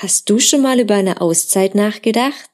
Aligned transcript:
Hast 0.00 0.30
du 0.30 0.38
schon 0.38 0.62
mal 0.62 0.78
über 0.78 0.94
eine 0.94 1.20
Auszeit 1.20 1.74
nachgedacht? 1.74 2.48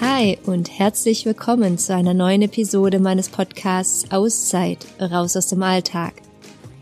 Hi 0.00 0.38
und 0.46 0.70
herzlich 0.78 1.26
willkommen 1.26 1.76
zu 1.76 1.92
einer 1.92 2.14
neuen 2.14 2.42
Episode 2.42 3.00
meines 3.00 3.30
Podcasts 3.30 4.12
Auszeit, 4.12 4.86
raus 5.00 5.36
aus 5.36 5.48
dem 5.48 5.64
Alltag. 5.64 6.14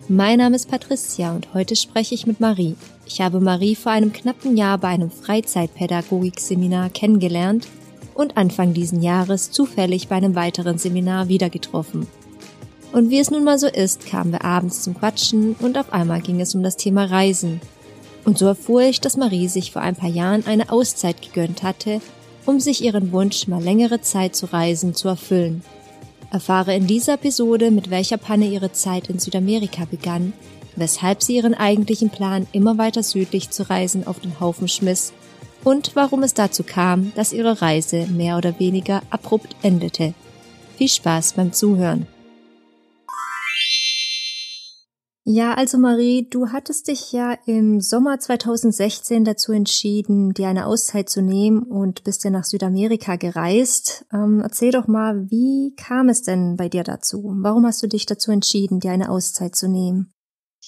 Mein 0.07 0.37
Name 0.37 0.57
ist 0.57 0.71
Patricia 0.71 1.35
und 1.35 1.55
heute 1.55 1.77
spreche 1.77 2.15
ich 2.15 2.27
mit 2.27 2.41
Marie. 2.41 2.77
Ich 3.07 3.23
habe 3.23 3.41
Marie 3.41 3.75
vor 3.75 3.93
einem 3.93 4.13
knappen 4.13 4.55
Jahr 4.55 4.77
bei 4.77 4.89
einem 4.89 5.11
Freizeitpädagogik-Seminar 5.11 6.91
kennengelernt 6.91 7.67
und 8.21 8.37
Anfang 8.37 8.75
diesen 8.75 9.03
Jahres 9.03 9.51
zufällig 9.51 10.09
bei 10.09 10.17
einem 10.17 10.35
weiteren 10.35 10.79
Seminar 10.79 11.29
wieder 11.29 11.51
getroffen. 11.51 12.07
Und 12.93 13.11
wie 13.11 13.19
es 13.19 13.31
nun 13.31 13.45
mal 13.45 13.59
so 13.59 13.67
ist, 13.67 14.07
kamen 14.07 14.33
wir 14.33 14.45
abends 14.45 14.83
zum 14.83 14.95
Quatschen 14.95 15.55
und 15.61 15.79
auf 15.79 15.93
einmal 15.93 16.21
ging 16.21 16.41
es 16.41 16.55
um 16.55 16.63
das 16.63 16.77
Thema 16.77 17.05
Reisen. 17.05 17.61
Und 18.25 18.37
so 18.37 18.47
erfuhr 18.47 18.83
ich, 18.83 19.01
dass 19.01 19.17
Marie 19.17 19.49
sich 19.49 19.73
vor 19.73 19.83
ein 19.83 19.97
paar 19.97 20.11
Jahren 20.11 20.47
eine 20.47 20.71
Auszeit 20.71 21.23
gegönnt 21.23 21.63
hatte, 21.63 22.01
um 22.47 22.61
sich 22.61 22.85
ihren 22.85 23.13
Wunsch, 23.13 23.49
mal 23.49 23.63
längere 23.63 24.01
Zeit 24.01 24.37
zu 24.37 24.47
reisen, 24.53 24.95
zu 24.95 25.09
erfüllen. 25.09 25.63
Erfahre 26.31 26.75
in 26.75 26.87
dieser 26.87 27.15
Episode, 27.15 27.71
mit 27.71 27.91
welcher 27.91 28.19
Panne 28.19 28.47
ihre 28.47 28.73
Zeit 28.73 29.09
in 29.09 29.19
Südamerika 29.19 29.85
begann, 29.91 30.33
weshalb 30.77 31.23
sie 31.23 31.37
ihren 31.37 31.55
eigentlichen 31.55 32.11
Plan, 32.11 32.47
immer 32.53 32.77
weiter 32.77 33.03
südlich 33.03 33.51
zu 33.51 33.69
reisen, 33.69 34.07
auf 34.07 34.21
den 34.21 34.41
Haufen 34.41 34.69
schmiss 34.69 35.13
und 35.65 35.95
warum 35.95 36.23
es 36.23 36.35
dazu 36.35 36.63
kam, 36.63 37.13
dass 37.15 37.33
ihre 37.33 37.63
Reise 37.63 38.07
mehr 38.07 38.37
oder 38.37 38.59
weniger 38.59 39.03
abrupt 39.11 39.57
endete. 39.63 40.15
Viel 40.77 40.89
Spaß 40.89 41.35
beim 41.35 41.53
Zuhören. 41.53 42.07
Ja, 45.25 45.55
also 45.55 45.79
Marie, 45.79 46.27
du 46.29 46.49
hattest 46.49 46.89
dich 46.89 47.13
ja 47.13 47.37
im 47.47 47.81
Sommer 47.81 48.19
2016 48.19 49.25
dazu 49.25 49.53
entschieden, 49.53 50.33
dir 50.33 50.49
eine 50.49 50.67
Auszeit 50.67 51.09
zu 51.09 51.23
nehmen 51.23 51.63
und 51.63 52.03
bist 52.03 52.25
ja 52.25 52.31
nach 52.31 52.45
Südamerika 52.45 53.15
gereist. 53.15 54.07
Ähm, 54.13 54.41
erzähl 54.43 54.73
doch 54.73 54.89
mal, 54.89 55.31
wie 55.31 55.75
kam 55.77 56.09
es 56.09 56.23
denn 56.23 56.57
bei 56.57 56.69
dir 56.69 56.83
dazu? 56.83 57.33
Warum 57.43 57.65
hast 57.65 57.81
du 57.81 57.87
dich 57.87 58.07
dazu 58.07 58.33
entschieden, 58.33 58.81
dir 58.81 58.91
eine 58.91 59.09
Auszeit 59.09 59.55
zu 59.55 59.69
nehmen? 59.69 60.13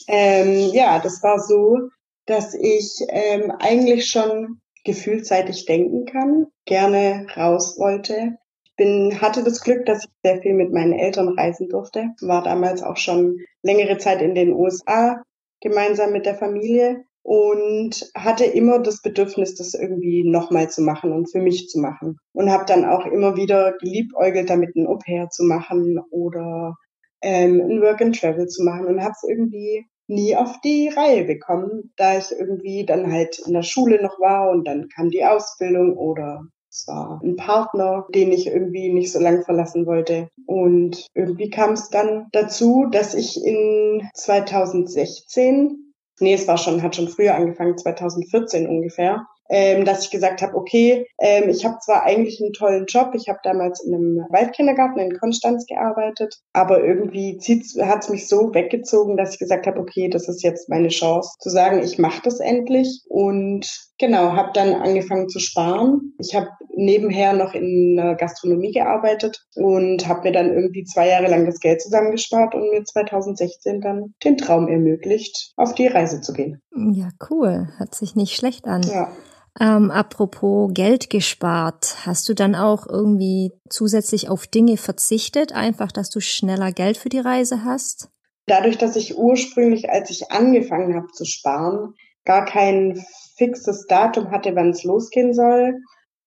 Ähm, 0.07 0.71
ja, 0.73 1.01
das 1.01 1.25
war 1.25 1.41
so, 1.41 1.89
dass 2.27 2.55
ich 2.55 3.05
ähm, 3.09 3.51
eigentlich 3.59 4.07
schon 4.07 4.61
gefühlseitig 4.85 5.67
denken 5.67 6.05
kann, 6.07 6.47
gerne 6.65 7.27
raus 7.37 7.79
wollte. 7.79 8.39
Ich 8.65 8.77
bin, 8.77 9.21
hatte 9.21 9.45
das 9.45 9.63
Glück, 9.63 9.87
dass 9.87 10.05
ich 10.05 10.11
sehr 10.23 10.41
viel 10.41 10.55
mit 10.55 10.73
meinen 10.73 10.93
Eltern 10.93 11.29
reisen 11.29 11.69
durfte. 11.69 12.11
War 12.21 12.43
damals 12.43 12.83
auch 12.83 12.97
schon 12.97 13.39
längere 13.63 13.99
Zeit 13.99 14.23
in 14.23 14.35
den 14.35 14.53
USA 14.53 15.23
gemeinsam 15.61 16.13
mit 16.13 16.27
der 16.27 16.35
Familie 16.35 17.05
und 17.23 18.11
hatte 18.17 18.45
immer 18.45 18.81
das 18.81 19.01
Bedürfnis, 19.01 19.55
das 19.55 19.75
irgendwie 19.75 20.25
nochmal 20.25 20.69
zu 20.71 20.83
machen 20.83 21.13
und 21.13 21.31
für 21.31 21.41
mich 21.41 21.69
zu 21.69 21.79
machen. 21.79 22.19
Und 22.33 22.51
habe 22.51 22.65
dann 22.67 22.85
auch 22.85 23.07
immer 23.07 23.37
wieder 23.37 23.75
geliebäugelt, 23.79 24.51
damit 24.51 24.75
ein 24.75 24.87
Au-pair 24.87 25.29
zu 25.31 25.45
machen 25.45 26.01
oder 26.11 26.75
ähm, 27.23 27.61
ein 27.61 27.81
Work 27.81 28.03
and 28.03 28.19
Travel 28.19 28.49
zu 28.49 28.65
machen 28.65 28.87
und 28.87 29.01
habe 29.01 29.13
es 29.13 29.29
irgendwie 29.29 29.87
nie 30.13 30.37
auf 30.37 30.61
die 30.63 30.89
Reihe 30.89 31.25
bekommen, 31.25 31.93
da 31.97 32.19
ich 32.19 32.31
irgendwie 32.31 32.85
dann 32.87 33.13
halt 33.13 33.39
in 33.47 33.53
der 33.53 33.63
Schule 33.63 34.03
noch 34.03 34.21
war 34.21 34.51
und 34.51 34.65
dann 34.67 34.89
kam 34.89 35.11
die 35.11 35.25
Ausbildung 35.25 35.97
oder 35.97 36.43
es 36.71 36.87
war 36.87 37.21
ein 37.23 37.37
Partner, 37.37 38.07
den 38.15 38.33
ich 38.33 38.47
irgendwie 38.47 38.91
nicht 38.93 39.13
so 39.13 39.21
lang 39.21 39.45
verlassen 39.45 39.85
wollte. 39.87 40.29
Und 40.47 41.07
irgendwie 41.15 41.51
kam 41.51 41.73
es 41.73 41.91
dann 41.91 42.29
dazu, 42.33 42.87
dass 42.91 43.15
ich 43.15 43.37
in 43.45 44.09
2016, 44.15 45.93
nee, 46.21 46.33
es 46.33 46.49
war 46.49 46.57
schon, 46.57 46.83
hat 46.83 46.97
schon 46.97 47.09
früher 47.09 47.35
angefangen, 47.35 47.77
2014 47.77 48.67
ungefähr, 48.67 49.27
ähm, 49.49 49.85
dass 49.85 50.05
ich 50.05 50.11
gesagt 50.11 50.43
habe, 50.43 50.57
okay, 50.57 51.07
ähm, 51.19 51.49
ich 51.49 51.65
habe 51.65 51.79
zwar 51.81 52.05
eigentlich 52.05 52.41
einen 52.41 52.53
tollen 52.53 52.87
Job, 52.87 53.13
ich 53.15 53.29
habe 53.29 53.39
damals 53.43 53.85
in 53.85 53.95
einem 53.95 54.27
Waldkindergarten 54.31 55.01
in 55.01 55.19
Konstanz 55.19 55.67
gearbeitet, 55.67 56.39
aber 56.53 56.83
irgendwie 56.83 57.39
hat 57.81 58.05
es 58.05 58.09
mich 58.09 58.29
so 58.29 58.55
weggezogen, 58.55 59.17
dass 59.17 59.35
ich 59.35 59.39
gesagt 59.39 59.67
habe, 59.67 59.81
okay, 59.81 60.09
das 60.09 60.29
ist 60.29 60.43
jetzt 60.43 60.69
meine 60.69 60.89
Chance 60.89 61.31
zu 61.39 61.51
sagen, 61.51 61.83
ich 61.83 61.99
mache 61.99 62.23
das 62.25 62.41
endlich 62.41 63.03
und 63.09 63.69
genau, 63.99 64.33
habe 64.33 64.51
dann 64.55 64.75
angefangen 64.75 65.29
zu 65.29 65.39
sparen. 65.39 66.15
Ich 66.19 66.35
habe 66.35 66.49
nebenher 66.75 67.33
noch 67.33 67.55
in 67.55 67.97
der 67.97 68.15
Gastronomie 68.15 68.73
gearbeitet 68.73 69.45
und 69.55 70.07
habe 70.09 70.29
mir 70.29 70.33
dann 70.33 70.53
irgendwie 70.53 70.85
zwei 70.85 71.09
Jahre 71.09 71.29
lang 71.29 71.47
das 71.47 71.61
Geld 71.61 71.81
zusammengespart 71.81 72.55
und 72.55 72.71
mir 72.71 72.85
2016 72.85 73.81
dann 73.81 74.15
den 74.25 74.37
Traum 74.37 74.69
ermöglicht, 74.69 75.53
auf 75.57 75.75
die 75.75 75.87
Reise 75.87 76.21
zu 76.21 76.33
gehen. 76.33 76.61
Ja, 76.93 77.11
cool. 77.31 77.69
Hört 77.77 77.95
sich 77.95 78.17
nicht 78.17 78.35
schlecht 78.35 78.67
an. 78.67 78.83
Ja. 78.83 79.13
Ähm, 79.61 79.91
apropos 79.91 80.71
Geld 80.73 81.11
gespart, 81.11 82.07
hast 82.07 82.29
du 82.29 82.35
dann 82.35 82.55
auch 82.55 82.87
irgendwie 82.87 83.53
zusätzlich 83.69 84.29
auf 84.31 84.47
Dinge 84.47 84.79
verzichtet, 84.79 85.53
einfach, 85.53 85.93
dass 85.93 86.09
du 86.09 86.21
schneller 86.21 86.73
Geld 86.73 86.97
für 86.97 87.11
die 87.11 87.19
Reise 87.19 87.65
hast? 87.65 88.09
Dadurch, 88.47 88.79
dass 88.79 88.97
ich 88.97 89.17
ursprünglich, 89.19 89.91
als 89.91 90.11
ich 90.11 90.33
angefangen 90.33 90.97
habe 90.97 91.09
zu 91.13 91.25
sparen, 91.25 91.95
gar 92.25 92.45
kein 92.45 93.05
fixes 93.37 93.87
Datum 93.87 94.31
hatte, 94.31 94.55
wann 94.55 94.71
es 94.71 94.85
losgehen 94.85 95.35
soll, 95.35 95.79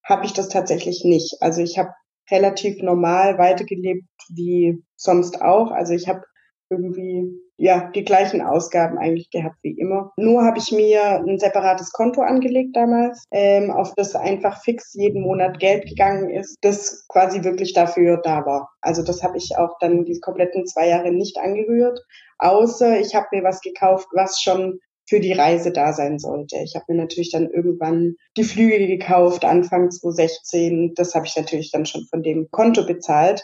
habe 0.04 0.26
ich 0.26 0.34
das 0.34 0.50
tatsächlich 0.50 1.04
nicht. 1.04 1.42
Also 1.42 1.62
ich 1.62 1.78
habe 1.78 1.90
relativ 2.30 2.82
normal 2.82 3.38
weitergelebt 3.38 4.06
wie 4.30 4.84
sonst 4.96 5.42
auch. 5.42 5.72
Also 5.72 5.94
ich 5.94 6.08
habe 6.08 6.22
irgendwie 6.70 7.32
ja 7.58 7.90
die 7.94 8.04
gleichen 8.04 8.42
Ausgaben 8.42 8.98
eigentlich 8.98 9.30
gehabt 9.30 9.58
wie 9.62 9.78
immer. 9.78 10.12
Nur 10.18 10.44
habe 10.44 10.58
ich 10.58 10.72
mir 10.72 11.20
ein 11.20 11.40
separates 11.40 11.92
Konto 11.92 12.22
angelegt 12.22 12.76
damals, 12.76 13.24
ähm, 13.32 13.72
auf 13.72 13.94
das 13.96 14.16
einfach 14.16 14.62
fix 14.62 14.94
jeden 14.94 15.22
Monat 15.22 15.60
Geld 15.60 15.88
gegangen 15.88 16.30
ist, 16.30 16.56
das 16.62 17.06
quasi 17.08 17.44
wirklich 17.44 17.74
dafür 17.74 18.18
da 18.18 18.46
war. 18.46 18.70
Also 18.82 19.04
das 19.04 19.24
habe 19.24 19.38
ich 19.38 19.58
auch 19.58 19.78
dann 19.80 20.06
die 20.06 20.20
kompletten 20.20 20.66
zwei 20.66 20.90
Jahre 20.90 21.12
nicht 21.12 21.38
angerührt, 21.38 22.00
außer 22.40 23.00
ich 23.00 23.16
habe 23.16 23.28
mir 23.32 23.44
was 23.44 23.62
gekauft, 23.62 24.08
was 24.12 24.42
schon 24.42 24.80
für 25.08 25.20
die 25.20 25.34
Reise 25.34 25.72
da 25.72 25.94
sein 25.94 26.20
sollte. 26.20 26.58
Ich 26.64 26.76
habe 26.76 26.86
mir 26.90 26.98
natürlich 26.98 27.32
dann 27.32 27.50
irgendwann 27.50 28.16
die 28.38 28.44
Flüge 28.44 28.88
gekauft, 28.88 29.46
Anfang 29.46 29.92
2016. 29.92 30.94
Das 30.96 31.14
habe 31.14 31.28
ich 31.28 31.36
natürlich 31.36 31.72
dann 31.72 31.86
schon 31.86 32.06
von 32.10 32.24
dem 32.24 32.50
Konto 32.50 32.86
bezahlt. 32.86 33.44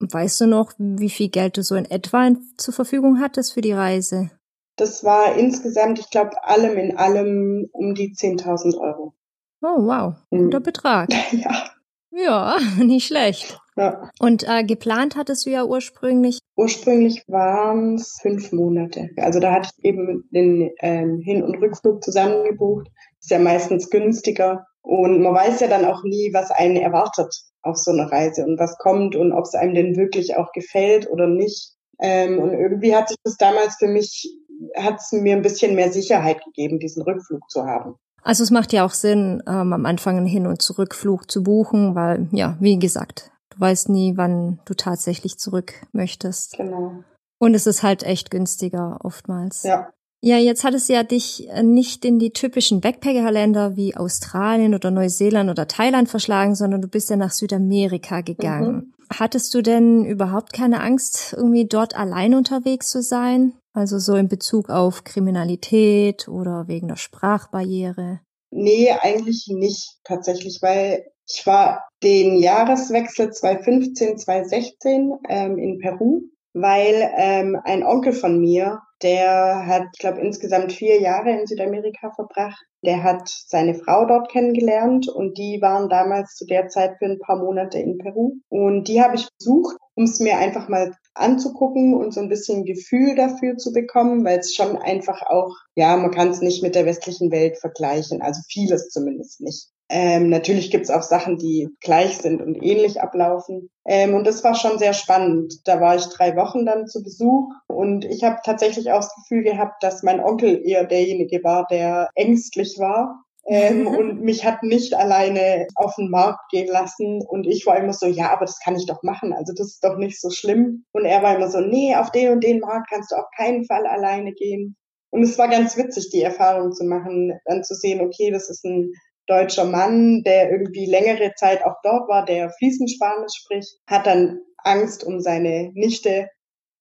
Weißt 0.00 0.40
du 0.40 0.46
noch, 0.46 0.72
wie 0.78 1.10
viel 1.10 1.28
Geld 1.28 1.58
du 1.58 1.62
so 1.62 1.74
in 1.74 1.84
etwa 1.84 2.30
zur 2.56 2.72
Verfügung 2.72 3.20
hattest 3.20 3.52
für 3.52 3.60
die 3.60 3.72
Reise? 3.72 4.30
Das 4.76 5.04
war 5.04 5.36
insgesamt, 5.36 5.98
ich 5.98 6.08
glaube, 6.08 6.42
allem 6.42 6.78
in 6.78 6.96
allem 6.96 7.68
um 7.72 7.94
die 7.94 8.14
10.000 8.14 8.78
Euro. 8.78 9.14
Oh, 9.60 9.86
wow. 9.86 10.14
Guter 10.30 10.60
mhm. 10.60 10.62
Betrag. 10.62 11.08
ja. 11.32 11.70
Ja, 12.10 12.56
nicht 12.78 13.06
schlecht. 13.06 13.60
Ja. 13.76 14.10
Und 14.18 14.48
äh, 14.48 14.64
geplant 14.64 15.16
hattest 15.16 15.44
du 15.44 15.50
ja 15.50 15.64
ursprünglich? 15.64 16.38
Ursprünglich 16.56 17.22
waren 17.28 17.96
es 17.96 18.18
fünf 18.22 18.52
Monate. 18.52 19.10
Also 19.18 19.38
da 19.38 19.52
hatte 19.52 19.70
ich 19.76 19.84
eben 19.84 20.28
den 20.30 20.70
ähm, 20.80 21.20
Hin- 21.20 21.42
und 21.42 21.56
Rückflug 21.56 22.02
zusammengebucht. 22.02 22.88
Ist 23.20 23.30
ja 23.30 23.38
meistens 23.38 23.90
günstiger. 23.90 24.66
Und 24.80 25.20
man 25.20 25.34
weiß 25.34 25.60
ja 25.60 25.68
dann 25.68 25.84
auch 25.84 26.02
nie, 26.04 26.30
was 26.32 26.50
einen 26.50 26.76
erwartet 26.76 27.49
auf 27.62 27.76
so 27.76 27.90
einer 27.90 28.10
Reise 28.10 28.44
und 28.44 28.58
was 28.58 28.78
kommt 28.78 29.16
und 29.16 29.32
ob 29.32 29.44
es 29.44 29.54
einem 29.54 29.74
denn 29.74 29.96
wirklich 29.96 30.36
auch 30.36 30.52
gefällt 30.52 31.08
oder 31.10 31.26
nicht. 31.26 31.74
Ähm, 32.00 32.38
und 32.38 32.52
irgendwie 32.52 32.94
hat 32.94 33.08
sich 33.08 33.18
das 33.24 33.36
damals 33.36 33.76
für 33.78 33.88
mich, 33.88 34.34
hat 34.76 34.96
es 34.96 35.12
mir 35.12 35.36
ein 35.36 35.42
bisschen 35.42 35.74
mehr 35.74 35.92
Sicherheit 35.92 36.42
gegeben, 36.44 36.78
diesen 36.78 37.02
Rückflug 37.02 37.48
zu 37.50 37.64
haben. 37.64 37.96
Also 38.22 38.42
es 38.42 38.50
macht 38.50 38.72
ja 38.72 38.84
auch 38.84 38.92
Sinn, 38.92 39.42
ähm, 39.46 39.72
am 39.72 39.86
Anfang 39.86 40.16
einen 40.16 40.26
Hin- 40.26 40.46
und 40.46 40.62
Zurückflug 40.62 41.30
zu 41.30 41.42
buchen, 41.42 41.94
weil, 41.94 42.28
ja, 42.32 42.56
wie 42.60 42.78
gesagt, 42.78 43.30
du 43.50 43.60
weißt 43.60 43.88
nie, 43.88 44.16
wann 44.16 44.60
du 44.64 44.74
tatsächlich 44.74 45.38
zurück 45.38 45.86
möchtest. 45.92 46.56
Genau. 46.56 47.02
Und 47.38 47.54
es 47.54 47.66
ist 47.66 47.82
halt 47.82 48.02
echt 48.02 48.30
günstiger 48.30 48.98
oftmals. 49.02 49.62
Ja. 49.62 49.90
Ja, 50.22 50.36
jetzt 50.36 50.64
hat 50.64 50.74
es 50.74 50.88
ja 50.88 51.02
dich 51.02 51.48
äh, 51.48 51.62
nicht 51.62 52.04
in 52.04 52.18
die 52.18 52.32
typischen 52.32 52.80
Backpacker-Länder 52.80 53.76
wie 53.76 53.96
Australien 53.96 54.74
oder 54.74 54.90
Neuseeland 54.90 55.48
oder 55.48 55.66
Thailand 55.66 56.10
verschlagen, 56.10 56.54
sondern 56.54 56.82
du 56.82 56.88
bist 56.88 57.08
ja 57.08 57.16
nach 57.16 57.30
Südamerika 57.30 58.20
gegangen. 58.20 58.74
Mhm. 58.74 58.92
Hattest 59.12 59.54
du 59.54 59.62
denn 59.62 60.04
überhaupt 60.04 60.52
keine 60.52 60.82
Angst, 60.82 61.34
irgendwie 61.36 61.66
dort 61.66 61.96
allein 61.96 62.34
unterwegs 62.34 62.90
zu 62.90 63.02
sein? 63.02 63.54
Also 63.72 63.98
so 63.98 64.14
in 64.14 64.28
Bezug 64.28 64.68
auf 64.68 65.04
Kriminalität 65.04 66.28
oder 66.28 66.68
wegen 66.68 66.88
der 66.88 66.96
Sprachbarriere? 66.96 68.20
Nee, 68.50 68.90
eigentlich 68.90 69.46
nicht 69.48 69.98
tatsächlich, 70.04 70.58
weil 70.60 71.06
ich 71.28 71.46
war 71.46 71.88
den 72.02 72.38
Jahreswechsel 72.38 73.32
2015, 73.32 74.18
2016 74.18 75.12
ähm, 75.28 75.58
in 75.58 75.78
Peru, 75.78 76.22
weil 76.52 77.10
ähm, 77.16 77.58
ein 77.64 77.84
Onkel 77.84 78.12
von 78.12 78.40
mir 78.40 78.80
der 79.02 79.66
hat, 79.66 79.84
ich 79.94 79.98
glaube, 79.98 80.20
insgesamt 80.20 80.72
vier 80.72 81.00
Jahre 81.00 81.30
in 81.30 81.46
Südamerika 81.46 82.10
verbracht. 82.10 82.62
Der 82.84 83.02
hat 83.02 83.28
seine 83.46 83.74
Frau 83.74 84.04
dort 84.04 84.30
kennengelernt 84.30 85.08
und 85.08 85.38
die 85.38 85.58
waren 85.62 85.88
damals 85.88 86.34
zu 86.34 86.44
der 86.44 86.68
Zeit 86.68 86.96
für 86.98 87.06
ein 87.06 87.18
paar 87.18 87.36
Monate 87.36 87.78
in 87.78 87.96
Peru. 87.96 88.34
Und 88.50 88.88
die 88.88 89.02
habe 89.02 89.16
ich 89.16 89.26
besucht 89.38 89.76
um 90.00 90.04
es 90.04 90.18
mir 90.18 90.38
einfach 90.38 90.68
mal 90.68 90.94
anzugucken 91.12 91.92
und 91.94 92.14
so 92.14 92.20
ein 92.20 92.30
bisschen 92.30 92.64
Gefühl 92.64 93.14
dafür 93.16 93.58
zu 93.58 93.70
bekommen, 93.70 94.24
weil 94.24 94.38
es 94.38 94.54
schon 94.54 94.78
einfach 94.78 95.20
auch, 95.28 95.54
ja, 95.74 95.94
man 95.98 96.10
kann 96.10 96.30
es 96.30 96.40
nicht 96.40 96.62
mit 96.62 96.74
der 96.74 96.86
westlichen 96.86 97.30
Welt 97.30 97.58
vergleichen, 97.58 98.22
also 98.22 98.40
vieles 98.48 98.88
zumindest 98.88 99.42
nicht. 99.42 99.68
Ähm, 99.92 100.28
natürlich 100.28 100.70
gibt's 100.70 100.88
auch 100.88 101.02
Sachen, 101.02 101.36
die 101.36 101.68
gleich 101.80 102.18
sind 102.18 102.40
und 102.40 102.62
ähnlich 102.62 103.00
ablaufen. 103.00 103.70
Ähm, 103.84 104.14
und 104.14 104.24
das 104.24 104.44
war 104.44 104.54
schon 104.54 104.78
sehr 104.78 104.92
spannend. 104.92 105.66
Da 105.66 105.80
war 105.80 105.96
ich 105.96 106.06
drei 106.06 106.36
Wochen 106.36 106.64
dann 106.64 106.86
zu 106.86 107.02
Besuch 107.02 107.48
und 107.66 108.04
ich 108.04 108.22
habe 108.22 108.38
tatsächlich 108.44 108.92
auch 108.92 109.00
das 109.00 109.14
Gefühl 109.16 109.42
gehabt, 109.42 109.82
dass 109.82 110.04
mein 110.04 110.20
Onkel 110.20 110.62
eher 110.64 110.84
derjenige 110.84 111.42
war, 111.42 111.66
der 111.68 112.08
ängstlich 112.14 112.76
war. 112.78 113.24
Ähm, 113.46 113.86
und 113.98 114.22
mich 114.22 114.44
hat 114.44 114.62
nicht 114.62 114.94
alleine 114.94 115.66
auf 115.74 115.96
den 115.96 116.08
Markt 116.08 116.48
gehen 116.52 116.68
lassen. 116.68 117.20
Und 117.26 117.48
ich 117.48 117.66
war 117.66 117.76
immer 117.76 117.92
so, 117.92 118.06
ja, 118.06 118.30
aber 118.30 118.46
das 118.46 118.60
kann 118.60 118.76
ich 118.76 118.86
doch 118.86 119.02
machen. 119.02 119.32
Also 119.32 119.52
das 119.56 119.72
ist 119.72 119.84
doch 119.84 119.96
nicht 119.96 120.20
so 120.20 120.30
schlimm. 120.30 120.84
Und 120.92 121.04
er 121.04 121.20
war 121.24 121.34
immer 121.34 121.50
so, 121.50 121.58
nee, 121.58 121.96
auf 121.96 122.12
den 122.12 122.30
und 122.30 122.44
den 122.44 122.60
Markt 122.60 122.90
kannst 122.90 123.10
du 123.10 123.16
auf 123.16 123.26
keinen 123.36 123.64
Fall 123.64 123.86
alleine 123.86 124.34
gehen. 124.34 124.76
Und 125.12 125.24
es 125.24 125.36
war 125.36 125.48
ganz 125.48 125.76
witzig, 125.76 126.10
die 126.10 126.22
Erfahrung 126.22 126.70
zu 126.70 126.84
machen, 126.84 127.36
dann 127.44 127.64
zu 127.64 127.74
sehen, 127.74 128.00
okay, 128.00 128.30
das 128.30 128.48
ist 128.48 128.64
ein 128.64 128.92
deutscher 129.30 129.64
Mann, 129.64 130.22
der 130.24 130.50
irgendwie 130.50 130.86
längere 130.86 131.32
Zeit 131.36 131.64
auch 131.64 131.76
dort 131.82 132.08
war, 132.08 132.24
der 132.24 132.50
fließend 132.50 132.90
Spanisch 132.90 133.34
spricht, 133.34 133.78
hat 133.86 134.06
dann 134.06 134.40
Angst 134.58 135.04
um 135.04 135.20
seine 135.20 135.70
Nichte, 135.74 136.28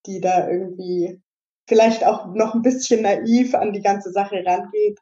die 0.06 0.20
da 0.20 0.50
irgendwie 0.50 1.22
vielleicht 1.68 2.04
auch 2.06 2.34
noch 2.34 2.56
ein 2.56 2.64
bisschen 2.64 3.04
naiv 3.04 3.54
an 3.54 3.74
die 3.74 3.82
ganze 3.82 4.12
Sache 4.12 4.44
rangeht. 4.46 4.98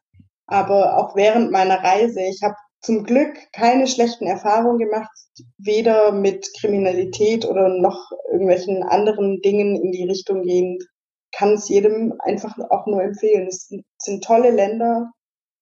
Aber 0.46 0.98
auch 0.98 1.16
während 1.16 1.52
meiner 1.52 1.84
Reise, 1.84 2.22
ich 2.22 2.42
habe 2.44 2.56
zum 2.82 3.04
Glück 3.04 3.36
keine 3.54 3.88
schlechten 3.88 4.28
Erfahrungen 4.28 4.78
gemacht, 4.78 5.12
weder 5.58 6.12
mit 6.12 6.48
Kriminalität 6.60 7.46
oder 7.46 7.70
noch 7.70 8.12
irgendwelchen 8.32 8.84
anderen 8.84 9.42
Dingen 9.42 9.76
in 9.76 9.92
die 9.92 10.04
Richtung 10.04 10.44
gehend. 10.44 10.84
Kann 11.32 11.54
es 11.54 11.68
jedem 11.70 12.14
einfach 12.20 12.58
auch 12.70 12.86
nur 12.88 13.02
empfehlen. 13.02 13.48
Es 13.48 13.70
sind 13.98 14.24
tolle 14.24 14.52
Länder, 14.52 15.12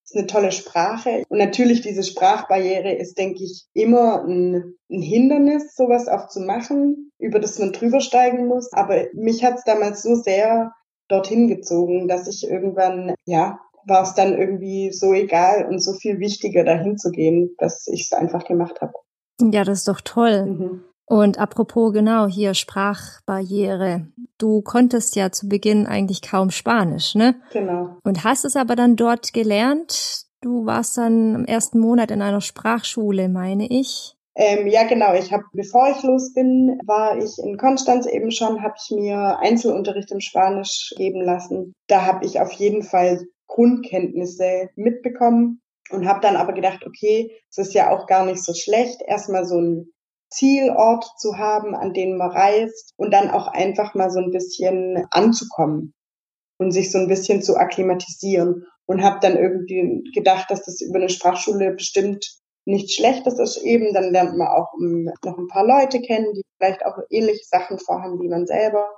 ist 0.06 0.16
eine 0.16 0.28
tolle 0.28 0.52
Sprache. 0.52 1.24
Und 1.30 1.40
natürlich 1.40 1.82
diese 1.82 2.04
Sprachbarriere 2.04 2.94
ist, 2.94 3.18
denke 3.18 3.44
ich, 3.44 3.66
immer 3.74 4.24
ein, 4.24 4.76
ein 4.90 5.02
Hindernis, 5.02 5.76
sowas 5.76 6.08
auch 6.08 6.28
zu 6.28 6.42
machen, 6.42 7.12
über 7.18 7.40
das 7.40 7.60
man 7.60 7.74
drüber 7.74 8.00
steigen 8.00 8.48
muss. 8.48 8.72
Aber 8.72 9.06
mich 9.14 9.44
hat 9.44 9.56
es 9.56 9.64
damals 9.64 10.04
so 10.04 10.16
sehr 10.16 10.72
dorthin 11.08 11.48
gezogen, 11.48 12.08
dass 12.08 12.28
ich 12.28 12.48
irgendwann, 12.50 13.16
ja, 13.26 13.60
war 13.88 14.04
es 14.04 14.14
dann 14.16 14.38
irgendwie 14.38 14.92
so 14.92 15.14
egal 15.14 15.66
und 15.66 15.80
so 15.80 15.94
viel 15.94 16.20
wichtiger, 16.20 16.64
dahin 16.64 16.98
zu 16.98 17.12
gehen, 17.12 17.56
dass 17.58 17.88
ich 17.88 18.02
es 18.02 18.14
einfach 18.14 18.46
gemacht 18.46 18.82
habe. 18.82 18.94
Ja, 19.42 19.64
das 19.64 19.80
ist 19.80 19.88
doch 19.88 20.02
toll. 20.02 20.46
Mhm. 20.46 20.84
Und 21.06 21.38
apropos 21.38 21.94
genau 21.94 22.28
hier 22.28 22.54
Sprachbarriere. 22.54 24.08
Du 24.38 24.62
konntest 24.62 25.16
ja 25.16 25.32
zu 25.32 25.48
Beginn 25.48 25.86
eigentlich 25.86 26.22
kaum 26.22 26.50
Spanisch, 26.50 27.16
ne? 27.16 27.36
Genau. 27.54 27.98
Und 28.04 28.24
hast 28.24 28.44
es 28.44 28.56
aber 28.56 28.76
dann 28.76 28.96
dort 28.96 29.32
gelernt. 29.32 30.26
Du 30.42 30.66
warst 30.66 30.98
dann 30.98 31.36
im 31.36 31.46
ersten 31.46 31.80
Monat 31.80 32.12
in 32.12 32.22
einer 32.22 32.42
Sprachschule, 32.42 33.30
meine 33.30 33.68
ich. 33.68 34.16
Ähm, 34.36 34.68
ja, 34.68 34.84
genau. 34.84 35.14
Ich 35.14 35.32
habe, 35.32 35.44
bevor 35.54 35.90
ich 35.92 36.04
los 36.04 36.34
bin, 36.34 36.78
war 36.86 37.18
ich 37.18 37.38
in 37.38 37.58
Konstanz 37.58 38.06
eben 38.06 38.32
schon, 38.32 38.62
habe 38.62 38.74
ich 38.78 38.96
mir 38.96 39.40
Einzelunterricht 39.40 40.12
im 40.12 40.20
Spanisch 40.20 40.94
geben 40.98 41.22
lassen. 41.22 41.74
Da 41.88 42.06
habe 42.06 42.26
ich 42.26 42.42
auf 42.42 42.52
jeden 42.52 42.84
Fall 42.84 43.24
Grundkenntnisse 43.48 44.70
mitbekommen 44.76 45.62
und 45.92 46.08
habe 46.08 46.20
dann 46.20 46.36
aber 46.36 46.54
gedacht, 46.54 46.86
okay, 46.86 47.32
es 47.50 47.58
ist 47.58 47.74
ja 47.74 47.92
auch 47.92 48.08
gar 48.08 48.26
nicht 48.26 48.44
so 48.44 48.54
schlecht, 48.54 49.02
erstmal 49.08 49.46
so 49.46 49.60
ein 49.60 49.92
Zielort 50.36 51.06
zu 51.18 51.38
haben, 51.38 51.76
an 51.76 51.94
den 51.94 52.18
man 52.18 52.32
reist 52.32 52.94
und 52.98 53.12
dann 53.12 53.30
auch 53.32 53.48
einfach 53.48 53.96
mal 53.96 54.10
so 54.12 54.20
ein 54.20 54.32
bisschen 54.32 55.06
anzukommen 55.12 55.94
und 56.58 56.72
sich 56.72 56.92
so 56.92 56.98
ein 56.98 57.08
bisschen 57.08 57.42
zu 57.42 57.56
akklimatisieren 57.56 58.66
und 58.86 59.04
habe 59.04 59.20
dann 59.22 59.38
irgendwie 59.38 60.04
gedacht, 60.14 60.50
dass 60.52 60.64
das 60.64 60.82
über 60.82 60.98
eine 60.98 61.10
Sprachschule 61.10 61.72
bestimmt 61.74 62.40
nichts 62.66 62.96
Schlechtes 62.96 63.40
ist 63.40 63.58
eben. 63.58 63.94
Dann 63.94 64.12
lernt 64.12 64.38
man 64.38 64.48
auch 64.48 64.74
noch 64.80 65.38
ein 65.38 65.48
paar 65.48 65.66
Leute 65.66 66.02
kennen, 66.02 66.34
die 66.34 66.44
vielleicht 66.58 66.86
auch 66.86 66.98
ähnliche 67.10 67.46
Sachen 67.46 67.80
vorhaben 67.80 68.20
wie 68.22 68.30
man 68.30 68.46
selber 68.46 68.90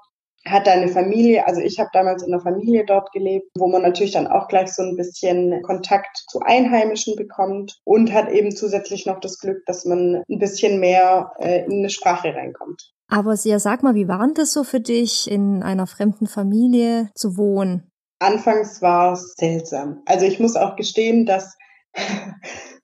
hat 0.50 0.68
eine 0.68 0.88
Familie, 0.88 1.48
also 1.48 1.62
ich 1.62 1.80
habe 1.80 1.90
damals 1.94 2.24
in 2.24 2.34
einer 2.34 2.42
Familie 2.42 2.86
dort 2.86 3.12
gelebt, 3.12 3.48
wo 3.58 3.68
man 3.68 3.82
natürlich 3.82 4.14
dann 4.14 4.28
auch 4.28 4.48
gleich 4.48 4.74
so 4.74 4.84
ein 4.84 4.96
bisschen 4.96 5.62
Kontakt 5.62 6.26
zu 6.30 6.40
Einheimischen 6.40 7.16
bekommt 7.16 7.78
und 7.84 8.14
hat 8.14 8.30
eben 8.30 8.56
zusätzlich 8.56 9.06
noch 9.06 9.20
das 9.20 9.40
Glück, 9.40 9.66
dass 9.66 9.86
man 9.86 10.24
ein 10.30 10.40
bisschen 10.40 10.80
mehr 10.80 11.32
äh, 11.40 11.66
in 11.66 11.80
eine 11.80 11.90
Sprache 11.90 12.34
reinkommt. 12.34 12.92
Aber 13.10 13.38
Sia, 13.38 13.60
sag 13.60 13.84
mal, 13.84 13.96
wie 13.96 14.08
war 14.08 14.20
denn 14.20 14.34
das 14.34 14.52
so 14.52 14.64
für 14.64 14.82
dich, 14.82 15.30
in 15.32 15.64
einer 15.64 15.88
fremden 15.88 16.28
Familie 16.28 17.10
zu 17.16 17.38
wohnen? 17.38 17.90
Anfangs 18.20 18.82
war 18.82 19.14
es 19.14 19.34
seltsam. 19.38 20.02
Also 20.06 20.26
ich 20.26 20.40
muss 20.40 20.56
auch 20.56 20.76
gestehen, 20.76 21.26
dass 21.26 21.58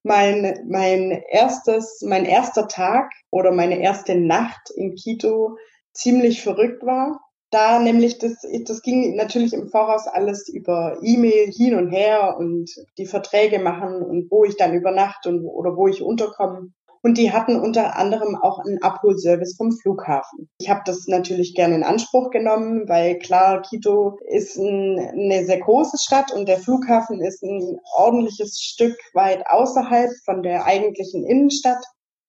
mein, 0.03 0.59
mein 0.67 1.23
erstes, 1.29 2.01
mein 2.07 2.25
erster 2.25 2.67
Tag 2.67 3.11
oder 3.31 3.51
meine 3.51 3.79
erste 3.79 4.15
Nacht 4.15 4.69
in 4.75 4.95
Quito 4.95 5.57
ziemlich 5.93 6.41
verrückt 6.41 6.83
war 6.85 7.19
da 7.53 7.79
nämlich 7.79 8.17
das, 8.17 8.37
das 8.65 8.81
ging 8.81 9.15
natürlich 9.15 9.53
im 9.53 9.69
Voraus 9.69 10.07
alles 10.07 10.49
über 10.49 10.97
E-Mail 11.01 11.51
hin 11.51 11.75
und 11.75 11.89
her 11.89 12.35
und 12.37 12.69
die 12.97 13.05
Verträge 13.05 13.59
machen 13.59 14.01
und 14.01 14.29
wo 14.31 14.43
ich 14.43 14.57
dann 14.57 14.73
übernachte 14.73 15.29
und 15.29 15.45
oder 15.45 15.75
wo 15.75 15.87
ich 15.87 16.01
unterkomme. 16.01 16.71
Und 17.05 17.17
die 17.17 17.33
hatten 17.33 17.59
unter 17.59 17.97
anderem 17.97 18.37
auch 18.41 18.59
einen 18.59 18.81
Abholservice 18.81 19.57
vom 19.57 19.73
Flughafen. 19.73 20.49
Ich 20.57 20.69
habe 20.69 20.83
das 20.85 21.05
natürlich 21.07 21.53
gerne 21.53 21.75
in 21.75 21.83
Anspruch 21.83 22.29
genommen, 22.29 22.87
weil 22.87 23.19
klar, 23.19 23.61
Quito 23.61 24.17
ist 24.29 24.57
ein, 24.57 24.97
eine 24.99 25.45
sehr 25.45 25.59
große 25.59 25.97
Stadt 26.01 26.31
und 26.31 26.47
der 26.47 26.59
Flughafen 26.59 27.21
ist 27.21 27.43
ein 27.43 27.77
ordentliches 27.97 28.57
Stück 28.57 28.95
weit 29.13 29.45
außerhalb 29.47 30.11
von 30.23 30.43
der 30.43 30.65
eigentlichen 30.65 31.25
Innenstadt, 31.25 31.83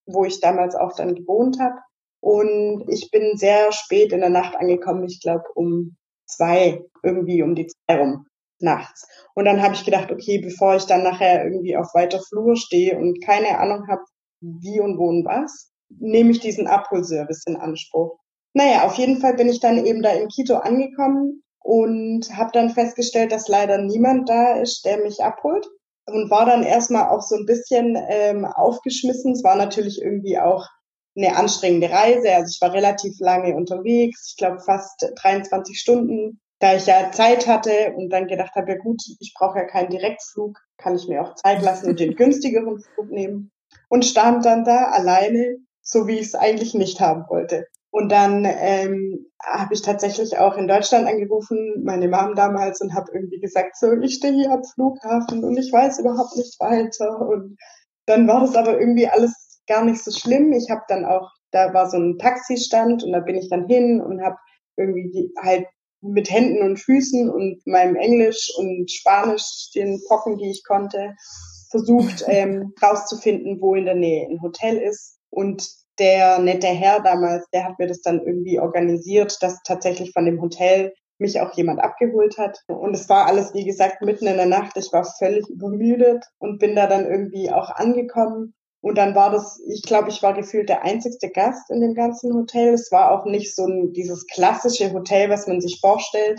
wo 0.06 0.24
ich 0.24 0.40
damals 0.40 0.74
auch 0.74 0.92
dann 0.96 1.14
gewohnt 1.14 1.60
habe. 1.60 1.76
Und 2.24 2.86
ich 2.88 3.10
bin 3.10 3.36
sehr 3.36 3.70
spät 3.70 4.10
in 4.10 4.20
der 4.20 4.30
Nacht 4.30 4.56
angekommen, 4.56 5.04
ich 5.04 5.20
glaube 5.20 5.44
um 5.54 5.94
zwei, 6.26 6.82
irgendwie 7.02 7.42
um 7.42 7.54
die 7.54 7.66
zwei 7.66 7.98
rum 7.98 8.24
nachts. 8.60 9.06
Und 9.34 9.44
dann 9.44 9.60
habe 9.60 9.74
ich 9.74 9.84
gedacht, 9.84 10.10
okay, 10.10 10.38
bevor 10.38 10.74
ich 10.74 10.86
dann 10.86 11.02
nachher 11.02 11.44
irgendwie 11.44 11.76
auf 11.76 11.92
weiter 11.92 12.22
Flur 12.22 12.56
stehe 12.56 12.96
und 12.96 13.22
keine 13.22 13.58
Ahnung 13.58 13.88
habe, 13.88 14.00
wie 14.40 14.80
und 14.80 14.96
wo 14.96 15.08
und 15.08 15.26
was, 15.26 15.70
nehme 15.90 16.30
ich 16.30 16.40
diesen 16.40 16.66
Abholservice 16.66 17.42
in 17.46 17.56
Anspruch. 17.56 18.16
Naja, 18.54 18.86
auf 18.86 18.94
jeden 18.94 19.18
Fall 19.18 19.34
bin 19.34 19.50
ich 19.50 19.60
dann 19.60 19.84
eben 19.84 20.00
da 20.00 20.12
in 20.12 20.28
Quito 20.28 20.54
angekommen 20.54 21.42
und 21.58 22.34
habe 22.34 22.52
dann 22.54 22.70
festgestellt, 22.70 23.32
dass 23.32 23.48
leider 23.48 23.76
niemand 23.76 24.30
da 24.30 24.54
ist, 24.54 24.86
der 24.86 24.96
mich 25.02 25.22
abholt. 25.22 25.66
Und 26.06 26.30
war 26.30 26.46
dann 26.46 26.62
erstmal 26.62 27.10
auch 27.10 27.20
so 27.20 27.36
ein 27.36 27.44
bisschen 27.44 27.98
ähm, 28.08 28.46
aufgeschmissen. 28.46 29.32
Es 29.32 29.44
war 29.44 29.56
natürlich 29.56 30.00
irgendwie 30.00 30.38
auch 30.38 30.66
eine 31.16 31.36
anstrengende 31.36 31.90
Reise. 31.90 32.34
Also 32.34 32.50
ich 32.50 32.60
war 32.60 32.72
relativ 32.72 33.18
lange 33.20 33.54
unterwegs, 33.54 34.28
ich 34.30 34.36
glaube 34.36 34.60
fast 34.60 35.12
23 35.22 35.78
Stunden, 35.78 36.40
da 36.60 36.74
ich 36.74 36.86
ja 36.86 37.10
Zeit 37.12 37.46
hatte 37.46 37.92
und 37.96 38.10
dann 38.10 38.26
gedacht 38.26 38.54
habe, 38.54 38.72
ja 38.72 38.78
gut, 38.78 39.02
ich 39.20 39.34
brauche 39.36 39.58
ja 39.58 39.64
keinen 39.64 39.90
Direktflug, 39.90 40.58
kann 40.78 40.96
ich 40.96 41.08
mir 41.08 41.22
auch 41.22 41.34
Zeit 41.34 41.62
lassen 41.62 41.90
und 41.90 42.00
den 42.00 42.14
günstigeren 42.16 42.80
Flug 42.80 43.10
nehmen. 43.10 43.50
Und 43.88 44.04
stand 44.04 44.44
dann 44.44 44.64
da 44.64 44.86
alleine, 44.86 45.56
so 45.82 46.06
wie 46.06 46.18
ich 46.18 46.26
es 46.28 46.34
eigentlich 46.34 46.74
nicht 46.74 47.00
haben 47.00 47.24
wollte. 47.28 47.66
Und 47.90 48.10
dann 48.10 48.44
ähm, 48.44 49.26
habe 49.40 49.74
ich 49.74 49.82
tatsächlich 49.82 50.38
auch 50.38 50.56
in 50.56 50.66
Deutschland 50.66 51.06
angerufen, 51.06 51.82
meine 51.84 52.08
Mom 52.08 52.34
damals, 52.34 52.80
und 52.80 52.94
habe 52.94 53.12
irgendwie 53.12 53.38
gesagt, 53.38 53.76
so, 53.76 53.92
ich 53.92 54.16
stehe 54.16 54.32
hier 54.32 54.50
am 54.50 54.64
Flughafen 54.64 55.44
und 55.44 55.56
ich 55.56 55.72
weiß 55.72 56.00
überhaupt 56.00 56.36
nicht 56.36 56.58
weiter. 56.58 57.20
Und 57.20 57.56
dann 58.06 58.26
war 58.26 58.40
das 58.40 58.56
aber 58.56 58.80
irgendwie 58.80 59.06
alles 59.06 59.43
gar 59.66 59.84
nicht 59.84 60.02
so 60.02 60.10
schlimm. 60.10 60.52
Ich 60.52 60.70
habe 60.70 60.82
dann 60.88 61.04
auch, 61.04 61.30
da 61.50 61.72
war 61.72 61.88
so 61.90 61.96
ein 61.96 62.18
Taxistand 62.18 63.04
und 63.04 63.12
da 63.12 63.20
bin 63.20 63.36
ich 63.36 63.48
dann 63.48 63.66
hin 63.66 64.00
und 64.00 64.22
habe 64.22 64.36
irgendwie 64.76 65.10
die, 65.10 65.32
halt 65.40 65.66
mit 66.00 66.30
Händen 66.30 66.62
und 66.62 66.78
Füßen 66.78 67.30
und 67.30 67.66
meinem 67.66 67.96
Englisch 67.96 68.52
und 68.58 68.90
Spanisch, 68.90 69.70
den 69.74 70.00
Pocken, 70.06 70.36
die 70.36 70.50
ich 70.50 70.62
konnte, 70.64 71.14
versucht 71.70 72.24
ähm, 72.28 72.74
rauszufinden, 72.82 73.60
wo 73.60 73.74
in 73.74 73.86
der 73.86 73.94
Nähe 73.94 74.28
ein 74.28 74.42
Hotel 74.42 74.76
ist. 74.76 75.18
Und 75.30 75.66
der 75.98 76.38
nette 76.38 76.66
Herr 76.66 77.00
damals, 77.00 77.46
der 77.52 77.64
hat 77.64 77.78
mir 77.78 77.86
das 77.86 78.02
dann 78.02 78.20
irgendwie 78.24 78.58
organisiert, 78.60 79.42
dass 79.42 79.62
tatsächlich 79.62 80.12
von 80.12 80.24
dem 80.24 80.40
Hotel 80.40 80.92
mich 81.18 81.40
auch 81.40 81.52
jemand 81.54 81.80
abgeholt 81.80 82.38
hat. 82.38 82.58
Und 82.66 82.94
es 82.94 83.08
war 83.08 83.26
alles, 83.26 83.54
wie 83.54 83.64
gesagt, 83.64 84.02
mitten 84.02 84.26
in 84.26 84.36
der 84.36 84.46
Nacht. 84.46 84.76
Ich 84.76 84.92
war 84.92 85.04
völlig 85.04 85.48
übermüdet 85.48 86.24
und 86.38 86.58
bin 86.58 86.74
da 86.74 86.86
dann 86.86 87.06
irgendwie 87.06 87.50
auch 87.50 87.70
angekommen 87.70 88.54
und 88.84 88.98
dann 88.98 89.14
war 89.14 89.30
das, 89.30 89.62
ich 89.66 89.80
glaube, 89.80 90.10
ich 90.10 90.22
war 90.22 90.34
gefühlt 90.34 90.68
der 90.68 90.84
einzigste 90.84 91.30
Gast 91.30 91.70
in 91.70 91.80
dem 91.80 91.94
ganzen 91.94 92.34
Hotel. 92.34 92.74
Es 92.74 92.92
war 92.92 93.12
auch 93.12 93.24
nicht 93.24 93.54
so 93.54 93.64
ein, 93.64 93.94
dieses 93.94 94.26
klassische 94.26 94.92
Hotel, 94.92 95.30
was 95.30 95.46
man 95.46 95.62
sich 95.62 95.80
vorstellt, 95.80 96.38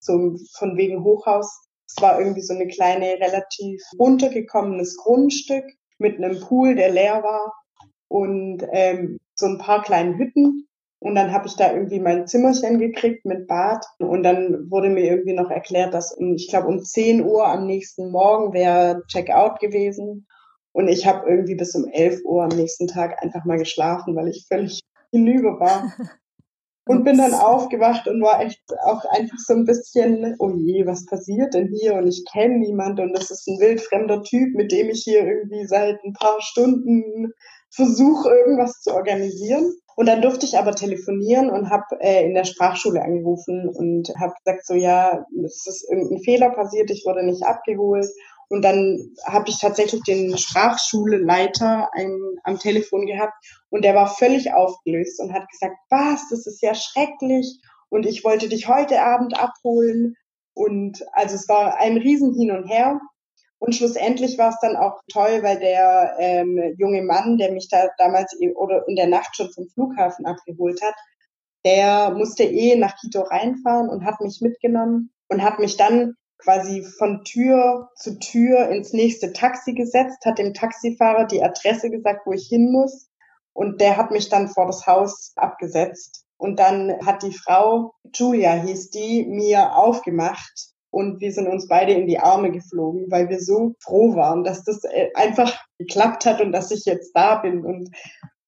so 0.00 0.34
von 0.58 0.76
wegen 0.76 1.04
Hochhaus. 1.04 1.68
Es 1.86 2.02
war 2.02 2.18
irgendwie 2.18 2.40
so 2.40 2.52
eine 2.52 2.66
kleine, 2.66 3.20
relativ 3.20 3.80
runtergekommenes 3.96 4.96
Grundstück 4.96 5.66
mit 5.98 6.16
einem 6.16 6.40
Pool, 6.40 6.74
der 6.74 6.90
leer 6.90 7.22
war 7.22 7.52
und 8.08 8.66
ähm, 8.72 9.20
so 9.36 9.46
ein 9.46 9.58
paar 9.58 9.84
kleinen 9.84 10.18
Hütten. 10.18 10.66
Und 10.98 11.14
dann 11.14 11.32
habe 11.32 11.46
ich 11.46 11.54
da 11.54 11.72
irgendwie 11.72 12.00
mein 12.00 12.26
Zimmerchen 12.26 12.80
gekriegt 12.80 13.24
mit 13.24 13.46
Bad. 13.46 13.86
Und 13.98 14.24
dann 14.24 14.68
wurde 14.68 14.88
mir 14.88 15.04
irgendwie 15.04 15.34
noch 15.34 15.48
erklärt, 15.48 15.94
dass 15.94 16.12
um, 16.12 16.34
ich 16.34 16.48
glaube, 16.48 16.66
um 16.66 16.82
10 16.82 17.24
Uhr 17.24 17.46
am 17.46 17.66
nächsten 17.66 18.10
Morgen 18.10 18.52
wäre 18.52 19.04
Checkout 19.06 19.60
gewesen. 19.60 20.26
Und 20.74 20.88
ich 20.88 21.06
habe 21.06 21.30
irgendwie 21.30 21.54
bis 21.54 21.74
um 21.76 21.86
11 21.86 22.24
Uhr 22.24 22.42
am 22.42 22.56
nächsten 22.56 22.88
Tag 22.88 23.22
einfach 23.22 23.44
mal 23.44 23.58
geschlafen, 23.58 24.16
weil 24.16 24.28
ich 24.28 24.44
völlig 24.48 24.80
hinüber 25.12 25.60
war. 25.60 25.92
Und 26.86 27.04
bin 27.04 27.16
dann 27.16 27.32
aufgewacht 27.32 28.06
und 28.08 28.20
war 28.20 28.42
echt 28.42 28.60
auch 28.84 29.06
einfach 29.06 29.38
so 29.38 29.54
ein 29.54 29.64
bisschen, 29.64 30.36
oh 30.38 30.50
je, 30.50 30.84
was 30.84 31.06
passiert 31.06 31.54
denn 31.54 31.68
hier? 31.68 31.94
Und 31.94 32.06
ich 32.06 32.26
kenne 32.30 32.58
niemand 32.58 33.00
und 33.00 33.14
das 33.14 33.30
ist 33.30 33.48
ein 33.48 33.58
wildfremder 33.58 34.22
Typ, 34.22 34.54
mit 34.54 34.70
dem 34.70 34.90
ich 34.90 35.02
hier 35.02 35.26
irgendwie 35.26 35.64
seit 35.64 35.96
ein 36.04 36.12
paar 36.12 36.42
Stunden 36.42 37.32
versuche, 37.74 38.28
irgendwas 38.28 38.82
zu 38.82 38.92
organisieren. 38.92 39.74
Und 39.96 40.06
dann 40.06 40.20
durfte 40.20 40.44
ich 40.44 40.58
aber 40.58 40.74
telefonieren 40.74 41.48
und 41.48 41.70
habe 41.70 41.84
äh, 42.00 42.26
in 42.26 42.34
der 42.34 42.44
Sprachschule 42.44 43.00
angerufen 43.00 43.66
und 43.68 44.12
habe 44.20 44.34
gesagt, 44.44 44.66
so 44.66 44.74
ja, 44.74 45.24
es 45.42 45.66
ist 45.66 45.88
irgendein 45.90 46.22
Fehler 46.22 46.50
passiert, 46.50 46.90
ich 46.90 47.04
wurde 47.06 47.24
nicht 47.24 47.44
abgeholt. 47.44 48.06
Und 48.54 48.62
dann 48.62 49.10
habe 49.24 49.48
ich 49.48 49.58
tatsächlich 49.58 50.02
den 50.02 50.38
Sprachschuleleiter 50.38 51.88
ein, 51.92 52.20
am 52.44 52.56
Telefon 52.56 53.04
gehabt 53.04 53.34
und 53.68 53.84
der 53.84 53.96
war 53.96 54.06
völlig 54.06 54.52
aufgelöst 54.52 55.18
und 55.18 55.32
hat 55.32 55.48
gesagt, 55.50 55.74
was, 55.90 56.28
das 56.28 56.46
ist 56.46 56.62
ja 56.62 56.72
schrecklich 56.72 57.58
und 57.88 58.06
ich 58.06 58.22
wollte 58.22 58.48
dich 58.48 58.68
heute 58.68 59.02
Abend 59.02 59.36
abholen. 59.36 60.14
Und 60.54 61.04
also 61.14 61.34
es 61.34 61.48
war 61.48 61.78
ein 61.78 61.96
Riesen 61.96 62.32
hin 62.32 62.52
und 62.52 62.68
her. 62.68 63.00
Und 63.58 63.74
schlussendlich 63.74 64.38
war 64.38 64.50
es 64.50 64.60
dann 64.62 64.76
auch 64.76 65.00
toll, 65.12 65.42
weil 65.42 65.58
der 65.58 66.14
ähm, 66.20 66.76
junge 66.78 67.02
Mann, 67.02 67.38
der 67.38 67.50
mich 67.50 67.68
da 67.68 67.88
damals 67.98 68.38
oder 68.54 68.86
in 68.86 68.94
der 68.94 69.08
Nacht 69.08 69.34
schon 69.34 69.50
vom 69.52 69.66
Flughafen 69.70 70.26
abgeholt 70.26 70.80
hat, 70.80 70.94
der 71.66 72.10
musste 72.10 72.44
eh 72.44 72.76
nach 72.76 72.94
Quito 73.00 73.22
reinfahren 73.22 73.88
und 73.88 74.04
hat 74.04 74.20
mich 74.20 74.40
mitgenommen 74.40 75.10
und 75.28 75.42
hat 75.42 75.58
mich 75.58 75.76
dann 75.76 76.14
quasi 76.44 76.84
von 76.84 77.24
Tür 77.24 77.88
zu 77.96 78.18
Tür 78.18 78.68
ins 78.68 78.92
nächste 78.92 79.32
Taxi 79.32 79.72
gesetzt, 79.72 80.24
hat 80.24 80.38
dem 80.38 80.54
Taxifahrer 80.54 81.26
die 81.26 81.42
Adresse 81.42 81.90
gesagt, 81.90 82.26
wo 82.26 82.32
ich 82.32 82.46
hin 82.46 82.70
muss. 82.70 83.08
Und 83.52 83.80
der 83.80 83.96
hat 83.96 84.10
mich 84.10 84.28
dann 84.28 84.48
vor 84.48 84.66
das 84.66 84.86
Haus 84.86 85.32
abgesetzt. 85.36 86.24
Und 86.36 86.58
dann 86.58 86.94
hat 87.04 87.22
die 87.22 87.32
Frau, 87.32 87.94
Julia 88.14 88.52
hieß 88.52 88.90
die, 88.90 89.24
mir 89.26 89.76
aufgemacht 89.76 90.74
und 90.90 91.20
wir 91.20 91.32
sind 91.32 91.48
uns 91.48 91.66
beide 91.68 91.92
in 91.92 92.06
die 92.06 92.18
Arme 92.18 92.52
geflogen, 92.52 93.06
weil 93.10 93.28
wir 93.28 93.40
so 93.40 93.74
froh 93.80 94.14
waren, 94.14 94.44
dass 94.44 94.62
das 94.62 94.84
äh, 94.84 95.08
einfach 95.14 95.58
geklappt 95.78 96.26
hat 96.26 96.40
und 96.40 96.52
dass 96.52 96.70
ich 96.70 96.84
jetzt 96.84 97.12
da 97.14 97.36
bin. 97.36 97.64
Und 97.64 97.90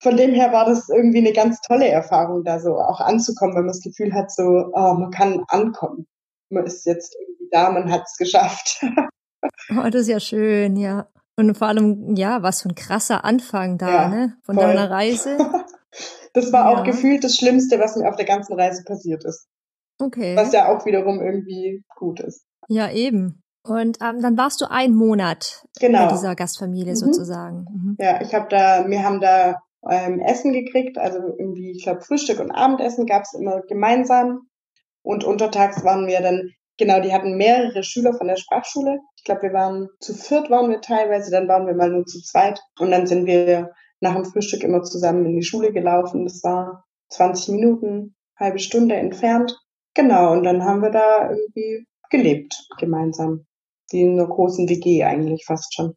von 0.00 0.17
dem 0.17 0.33
her 0.33 0.53
war 0.53 0.65
das 0.65 0.88
irgendwie 0.88 1.19
eine 1.19 1.33
ganz 1.33 1.61
tolle 1.61 1.88
Erfahrung, 1.88 2.45
da 2.45 2.61
so 2.61 2.79
auch 2.79 3.00
anzukommen, 3.00 3.55
wenn 3.55 3.62
man 3.62 3.73
das 3.73 3.83
Gefühl 3.83 4.12
hat, 4.12 4.31
so, 4.31 4.71
oh, 4.73 4.95
man 4.95 5.11
kann 5.11 5.45
ankommen. 5.49 6.07
Man 6.50 6.65
ist 6.65 6.87
jetzt 6.87 7.17
irgendwie 7.21 7.49
da, 7.50 7.71
man 7.71 7.91
hat 7.91 8.05
es 8.07 8.17
geschafft. 8.17 8.81
oh, 9.71 9.88
das 9.91 10.03
ist 10.03 10.09
ja 10.09 10.21
schön, 10.21 10.76
ja. 10.76 11.09
Und 11.38 11.57
vor 11.57 11.69
allem, 11.69 12.17
ja, 12.17 12.43
was 12.43 12.62
für 12.62 12.71
ein 12.71 12.75
krasser 12.75 13.25
Anfang 13.25 13.79
da, 13.79 13.88
ja, 13.88 14.09
ne? 14.09 14.37
Von 14.43 14.55
voll. 14.55 14.65
deiner 14.65 14.91
Reise. 14.91 15.37
das 16.33 16.53
war 16.53 16.73
ja. 16.73 16.79
auch 16.79 16.85
gefühlt 16.85 17.25
das 17.25 17.37
Schlimmste, 17.37 17.79
was 17.79 17.97
mir 17.97 18.09
auf 18.09 18.17
der 18.17 18.25
ganzen 18.25 18.55
Reise 18.55 18.85
passiert 18.85 19.25
ist. 19.25 19.47
Okay. 19.99 20.37
Was 20.37 20.53
ja 20.53 20.69
auch 20.69 20.87
wiederum 20.87 21.21
irgendwie 21.21 21.85
gut 21.95 22.21
ist. 22.21 22.45
Ja, 22.69 22.91
eben. 22.91 23.43
Und 23.67 23.99
ähm, 24.00 24.23
dann 24.23 24.38
warst 24.38 24.61
du 24.61 24.71
einen 24.71 24.95
Monat 24.95 25.65
genau. 25.81 26.07
bei 26.07 26.12
dieser 26.12 26.35
Gastfamilie 26.35 26.93
mhm. 26.93 26.97
sozusagen. 26.97 27.67
Mhm. 27.71 27.97
Ja, 27.99 28.21
ich 28.21 28.35
habe 28.35 28.47
da, 28.49 28.88
wir 28.88 29.03
haben 29.03 29.21
da 29.21 29.57
ähm, 29.88 30.21
Essen 30.21 30.53
gekriegt, 30.53 30.99
also 30.99 31.19
irgendwie, 31.38 31.73
ich 31.73 31.83
glaube, 31.83 32.00
Frühstück 32.00 32.41
und 32.41 32.50
Abendessen 32.50 33.07
gab 33.07 33.23
es 33.23 33.35
immer 33.35 33.62
gemeinsam. 33.62 34.49
Und 35.07 35.23
untertags 35.23 35.85
waren 35.85 36.09
wir 36.09 36.21
dann, 36.21 36.51
genau, 36.79 37.01
die 37.01 37.13
hatten 37.13 37.37
mehrere 37.37 37.85
Schüler 37.85 38.13
von 38.13 38.27
der 38.27 38.35
Sprachschule. 38.35 38.99
Ich 39.17 39.23
glaube, 39.23 39.43
wir 39.43 39.53
waren 39.53 39.89
zu 40.01 40.15
viert 40.15 40.51
waren 40.51 40.69
wir 40.69 40.81
teilweise, 40.81 41.31
dann 41.31 41.47
waren 41.47 41.69
wir 41.69 41.75
mal 41.75 41.91
nur 41.91 42.05
zu 42.07 42.21
zweit. 42.21 42.61
Und 42.81 42.91
dann 42.91 43.07
sind 43.07 43.25
wir 43.25 43.71
nach 44.01 44.17
dem 44.17 44.25
Frühstück 44.25 44.65
immer 44.65 44.83
zusammen 44.83 45.25
in 45.25 45.37
die 45.37 45.45
Schule 45.45 45.73
gelaufen. 45.73 46.25
Das 46.25 46.43
war 46.43 46.85
20 47.11 47.55
Minuten, 47.55 48.17
halbe 48.37 48.59
Stunde 48.59 48.97
entfernt. 48.97 49.57
Genau, 49.95 50.33
und 50.33 50.43
dann 50.43 50.65
haben 50.65 50.83
wir 50.83 50.91
da 50.91 51.31
irgendwie 51.31 51.87
gelebt, 52.11 52.67
gemeinsam. 52.81 53.47
Wie 53.91 54.03
in 54.03 54.19
einer 54.19 54.29
großen 54.29 54.69
WG 54.69 55.05
eigentlich 55.05 55.45
fast 55.47 55.73
schon. 55.73 55.95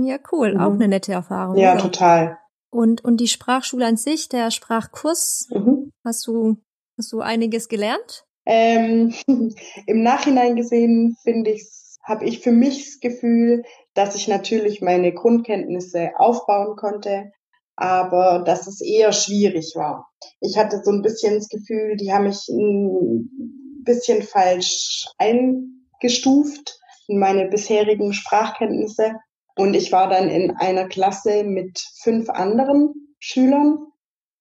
Ja, 0.00 0.16
cool. 0.32 0.54
Mhm. 0.54 0.60
Auch 0.60 0.72
eine 0.72 0.88
nette 0.88 1.12
Erfahrung. 1.12 1.58
Ja, 1.58 1.74
oder? 1.74 1.82
total. 1.82 2.38
Und, 2.70 3.04
und 3.04 3.18
die 3.18 3.28
Sprachschule 3.28 3.84
an 3.84 3.98
sich, 3.98 4.30
der 4.30 4.50
Sprachkurs, 4.50 5.46
mhm. 5.50 5.92
hast 6.02 6.26
du, 6.26 6.56
hast 6.96 7.12
du 7.12 7.20
einiges 7.20 7.68
gelernt? 7.68 8.25
Ähm, 8.46 9.12
Im 9.86 10.02
Nachhinein 10.02 10.56
gesehen 10.56 11.16
finde 11.22 11.50
ich, 11.50 11.66
habe 12.02 12.24
ich 12.24 12.40
für 12.40 12.52
mich 12.52 12.84
das 12.84 13.00
Gefühl, 13.00 13.64
dass 13.94 14.14
ich 14.14 14.28
natürlich 14.28 14.80
meine 14.80 15.12
Grundkenntnisse 15.12 16.10
aufbauen 16.18 16.76
konnte, 16.76 17.32
aber 17.74 18.42
dass 18.46 18.66
es 18.66 18.80
eher 18.80 19.12
schwierig 19.12 19.72
war. 19.74 20.08
Ich 20.40 20.56
hatte 20.56 20.80
so 20.82 20.92
ein 20.92 21.02
bisschen 21.02 21.34
das 21.34 21.48
Gefühl, 21.48 21.96
die 21.96 22.12
haben 22.12 22.24
mich 22.24 22.48
ein 22.48 23.82
bisschen 23.84 24.22
falsch 24.22 25.06
eingestuft 25.18 26.78
in 27.08 27.18
meine 27.18 27.48
bisherigen 27.48 28.12
Sprachkenntnisse. 28.12 29.14
Und 29.56 29.74
ich 29.74 29.90
war 29.92 30.08
dann 30.08 30.28
in 30.28 30.52
einer 30.52 30.86
Klasse 30.86 31.44
mit 31.44 31.78
fünf 32.02 32.28
anderen 32.30 32.92
Schülern 33.18 33.78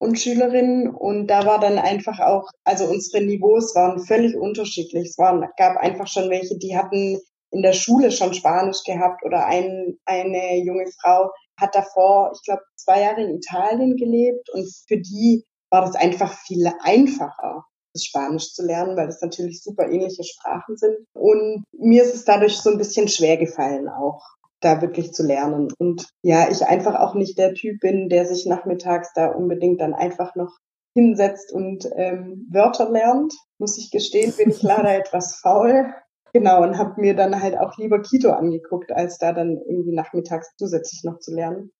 und 0.05 0.19
Schülerinnen 0.19 0.87
und 0.87 1.27
da 1.27 1.45
war 1.45 1.59
dann 1.59 1.77
einfach 1.79 2.19
auch, 2.19 2.49
also 2.63 2.85
unsere 2.85 3.23
Niveaus 3.23 3.75
waren 3.75 3.99
völlig 4.05 4.35
unterschiedlich. 4.35 5.09
Es 5.09 5.17
waren, 5.17 5.45
gab 5.57 5.77
einfach 5.77 6.07
schon 6.07 6.29
welche, 6.29 6.57
die 6.57 6.77
hatten 6.77 7.19
in 7.51 7.61
der 7.61 7.73
Schule 7.73 8.11
schon 8.11 8.33
Spanisch 8.33 8.83
gehabt 8.85 9.23
oder 9.25 9.45
ein, 9.45 9.97
eine 10.05 10.57
junge 10.63 10.85
Frau, 11.01 11.31
hat 11.59 11.73
davor, 11.73 12.31
ich 12.35 12.41
glaube, 12.45 12.61
zwei 12.75 13.01
Jahre 13.01 13.21
in 13.21 13.35
Italien 13.35 13.95
gelebt 13.95 14.49
und 14.53 14.67
für 14.87 14.97
die 14.97 15.43
war 15.71 15.81
das 15.81 15.95
einfach 15.95 16.33
viel 16.45 16.69
einfacher, 16.81 17.63
das 17.93 18.03
Spanisch 18.03 18.53
zu 18.53 18.65
lernen, 18.65 18.95
weil 18.97 19.07
das 19.07 19.21
natürlich 19.21 19.63
super 19.63 19.89
ähnliche 19.89 20.23
Sprachen 20.23 20.77
sind. 20.77 20.97
Und 21.13 21.63
mir 21.71 22.03
ist 22.03 22.13
es 22.13 22.25
dadurch 22.25 22.57
so 22.57 22.69
ein 22.69 22.77
bisschen 22.77 23.07
schwer 23.07 23.37
gefallen 23.37 23.87
auch 23.87 24.21
da 24.65 24.81
wirklich 24.81 25.13
zu 25.13 25.23
lernen. 25.25 25.67
Und 25.77 26.09
ja, 26.23 26.49
ich 26.49 26.65
einfach 26.65 26.95
auch 26.95 27.13
nicht 27.13 27.37
der 27.37 27.53
Typ 27.53 27.79
bin, 27.79 28.09
der 28.09 28.25
sich 28.25 28.45
nachmittags 28.45 29.13
da 29.13 29.27
unbedingt 29.27 29.79
dann 29.79 29.93
einfach 29.93 30.35
noch 30.35 30.57
hinsetzt 30.95 31.53
und 31.53 31.87
ähm, 31.95 32.47
Wörter 32.51 32.89
lernt. 32.89 33.33
Muss 33.59 33.77
ich 33.77 33.91
gestehen, 33.91 34.33
bin 34.35 34.49
ich 34.49 34.63
leider 34.63 34.95
etwas 34.95 35.35
faul. 35.35 35.93
Genau, 36.33 36.63
und 36.63 36.77
habe 36.77 36.99
mir 36.99 37.15
dann 37.15 37.41
halt 37.41 37.57
auch 37.57 37.77
lieber 37.77 38.01
Kito 38.01 38.31
angeguckt, 38.31 38.91
als 38.91 39.17
da 39.17 39.31
dann 39.31 39.57
irgendwie 39.69 39.93
nachmittags 39.93 40.49
zusätzlich 40.57 41.03
noch 41.03 41.19
zu 41.19 41.33
lernen. 41.33 41.71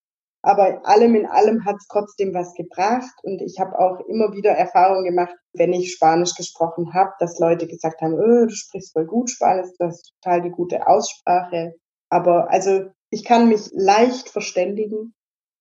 Aber 0.46 0.88
allem 0.88 1.15
in 1.15 1.25
allem 1.25 1.65
hat 1.65 1.77
es 1.77 1.88
trotzdem 1.88 2.36
was 2.36 2.54
gebracht 2.54 3.15
und 3.24 3.42
ich 3.42 3.60
habe 3.60 3.80
auch 3.80 4.00
immer 4.08 4.32
wieder 4.32 4.51
Erfahrungen 4.51 5.04
gemacht, 5.04 5.34
wenn 5.54 5.74
ich 5.74 5.92
Spanisch 5.92 6.36
gesprochen 6.36 6.94
habe, 6.94 7.12
dass 7.20 7.39
Leute 7.39 7.65
gesagt 7.65 8.00
haben, 8.01 8.13
oh, 8.13 8.46
du 8.46 8.51
sprichst 8.51 8.94
voll 8.94 9.08
gut 9.08 9.32
Spanisch, 9.32 9.72
du 9.80 9.88
hast 9.88 10.13
total 10.22 10.44
die 10.44 10.51
gute 10.51 10.88
Aussprache. 10.88 11.74
Aber 12.09 12.51
also 12.51 12.85
ich 13.09 13.24
kann 13.24 13.50
mich 13.50 13.69
leicht 13.74 14.29
verständigen, 14.29 15.13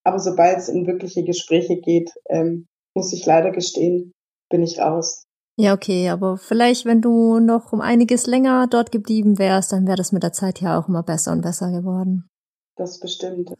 aber 0.04 0.18
sobald 0.18 0.58
es 0.58 0.68
in 0.68 0.86
wirkliche 0.86 1.24
Gespräche 1.24 1.80
geht, 1.80 2.10
ähm, 2.28 2.66
muss 2.94 3.12
ich 3.12 3.24
leider 3.26 3.50
gestehen, 3.50 4.12
bin 4.50 4.62
ich 4.62 4.78
raus. 4.78 5.24
Ja, 5.56 5.72
okay, 5.72 6.08
aber 6.08 6.36
vielleicht, 6.36 6.84
wenn 6.84 7.00
du 7.00 7.38
noch 7.38 7.72
um 7.72 7.80
einiges 7.80 8.26
länger 8.26 8.66
dort 8.66 8.90
geblieben 8.90 9.38
wärst, 9.38 9.72
dann 9.72 9.86
wäre 9.86 9.96
das 9.96 10.10
mit 10.10 10.22
der 10.22 10.32
Zeit 10.32 10.60
ja 10.60 10.78
auch 10.78 10.88
immer 10.88 11.02
besser 11.02 11.32
und 11.32 11.42
besser 11.42 11.70
geworden. 11.70 12.28
Das 12.76 12.98
bestimmt. 12.98 13.54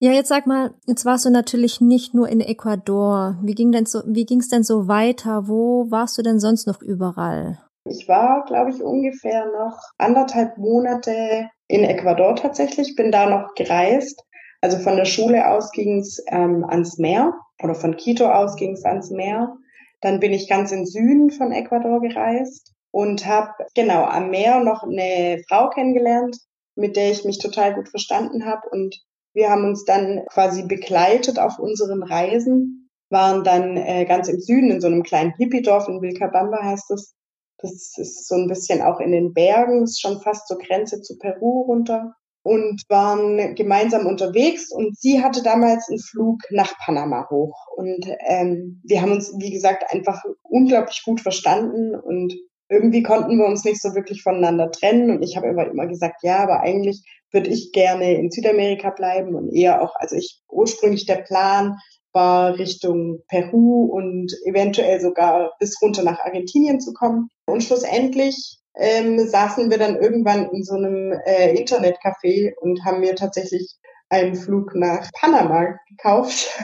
Ja, 0.00 0.12
jetzt 0.12 0.28
sag 0.28 0.46
mal, 0.46 0.74
jetzt 0.86 1.04
warst 1.04 1.24
du 1.24 1.30
natürlich 1.30 1.80
nicht 1.80 2.14
nur 2.14 2.28
in 2.28 2.40
Ecuador. 2.40 3.38
Wie 3.42 3.54
ging 3.54 3.72
denn 3.72 3.86
so, 3.86 4.02
wie 4.06 4.24
ging's 4.24 4.48
denn 4.48 4.62
so 4.62 4.88
weiter? 4.88 5.48
Wo 5.48 5.90
warst 5.90 6.16
du 6.18 6.22
denn 6.22 6.40
sonst 6.40 6.66
noch 6.66 6.80
überall? 6.80 7.58
Ich 7.84 8.08
war, 8.08 8.44
glaube 8.44 8.70
ich, 8.70 8.82
ungefähr 8.82 9.46
noch 9.46 9.78
anderthalb 9.98 10.58
Monate 10.58 11.48
in 11.72 11.84
Ecuador 11.84 12.36
tatsächlich, 12.36 12.96
bin 12.96 13.10
da 13.10 13.28
noch 13.28 13.54
gereist. 13.54 14.22
Also 14.60 14.78
von 14.78 14.96
der 14.96 15.06
Schule 15.06 15.48
aus 15.48 15.72
ging's 15.72 16.22
ähm, 16.28 16.64
ans 16.68 16.98
Meer 16.98 17.34
oder 17.62 17.74
von 17.74 17.96
Quito 17.96 18.30
aus 18.30 18.56
ging's 18.56 18.84
ans 18.84 19.10
Meer. 19.10 19.56
Dann 20.02 20.20
bin 20.20 20.32
ich 20.32 20.48
ganz 20.48 20.70
in 20.70 20.84
Süden 20.84 21.30
von 21.30 21.50
Ecuador 21.50 22.00
gereist 22.00 22.74
und 22.90 23.26
habe 23.26 23.52
genau 23.74 24.04
am 24.04 24.30
Meer 24.30 24.60
noch 24.60 24.82
eine 24.82 25.42
Frau 25.48 25.70
kennengelernt, 25.70 26.36
mit 26.76 26.96
der 26.96 27.10
ich 27.10 27.24
mich 27.24 27.38
total 27.38 27.74
gut 27.74 27.88
verstanden 27.88 28.44
habe. 28.44 28.68
Und 28.70 29.02
wir 29.32 29.48
haben 29.48 29.64
uns 29.64 29.84
dann 29.84 30.26
quasi 30.30 30.64
begleitet 30.64 31.38
auf 31.38 31.58
unseren 31.58 32.02
Reisen, 32.02 32.90
waren 33.08 33.44
dann 33.44 33.78
äh, 33.78 34.04
ganz 34.04 34.28
im 34.28 34.40
Süden 34.40 34.70
in 34.70 34.80
so 34.82 34.88
einem 34.88 35.02
kleinen 35.02 35.32
Hippie-Dorf 35.38 35.88
in 35.88 36.02
Vilcabamba 36.02 36.62
heißt 36.62 36.90
es. 36.90 37.14
Das 37.58 37.96
ist 37.96 38.26
so 38.26 38.34
ein 38.34 38.48
bisschen 38.48 38.82
auch 38.82 39.00
in 39.00 39.12
den 39.12 39.32
Bergen, 39.32 39.84
ist 39.84 40.00
schon 40.00 40.20
fast 40.20 40.48
zur 40.48 40.58
Grenze 40.58 41.00
zu 41.02 41.18
Peru 41.18 41.62
runter. 41.62 42.14
und 42.42 42.82
waren 42.88 43.54
gemeinsam 43.54 44.06
unterwegs 44.06 44.72
und 44.72 44.98
sie 44.98 45.22
hatte 45.22 45.42
damals 45.42 45.88
einen 45.88 46.00
Flug 46.00 46.40
nach 46.50 46.76
Panama 46.78 47.28
hoch 47.30 47.56
und 47.76 48.04
ähm, 48.26 48.82
wir 48.84 49.00
haben 49.00 49.12
uns, 49.12 49.32
wie 49.38 49.52
gesagt, 49.52 49.84
einfach 49.92 50.20
unglaublich 50.42 51.02
gut 51.04 51.20
verstanden 51.20 51.94
und 51.94 52.34
irgendwie 52.68 53.02
konnten 53.02 53.38
wir 53.38 53.46
uns 53.46 53.64
nicht 53.64 53.80
so 53.80 53.94
wirklich 53.94 54.22
voneinander 54.22 54.70
trennen 54.70 55.10
und 55.10 55.22
ich 55.22 55.36
habe 55.36 55.46
immer 55.48 55.66
immer 55.66 55.86
gesagt, 55.86 56.22
ja, 56.22 56.38
aber 56.38 56.60
eigentlich 56.60 57.04
würde 57.30 57.50
ich 57.50 57.72
gerne 57.72 58.14
in 58.14 58.30
Südamerika 58.30 58.90
bleiben 58.90 59.34
und 59.34 59.54
eher 59.54 59.80
auch, 59.82 59.94
also 59.96 60.16
ich 60.16 60.40
ursprünglich 60.48 61.06
der 61.06 61.22
Plan 61.22 61.76
war 62.12 62.58
Richtung 62.58 63.22
Peru 63.28 63.84
und 63.84 64.32
eventuell 64.44 65.00
sogar 65.00 65.52
bis 65.58 65.80
runter 65.80 66.02
nach 66.02 66.20
Argentinien 66.20 66.80
zu 66.80 66.92
kommen. 66.92 67.28
Und 67.46 67.62
schlussendlich 67.62 68.58
ähm, 68.74 69.18
saßen 69.26 69.70
wir 69.70 69.78
dann 69.78 69.96
irgendwann 69.96 70.48
in 70.50 70.64
so 70.64 70.74
einem 70.74 71.12
äh, 71.24 71.54
Internetcafé 71.54 72.54
und 72.60 72.84
haben 72.84 73.00
mir 73.00 73.14
tatsächlich 73.14 73.76
einen 74.08 74.34
Flug 74.34 74.74
nach 74.74 75.10
Panama 75.12 75.76
gekauft. 75.88 76.50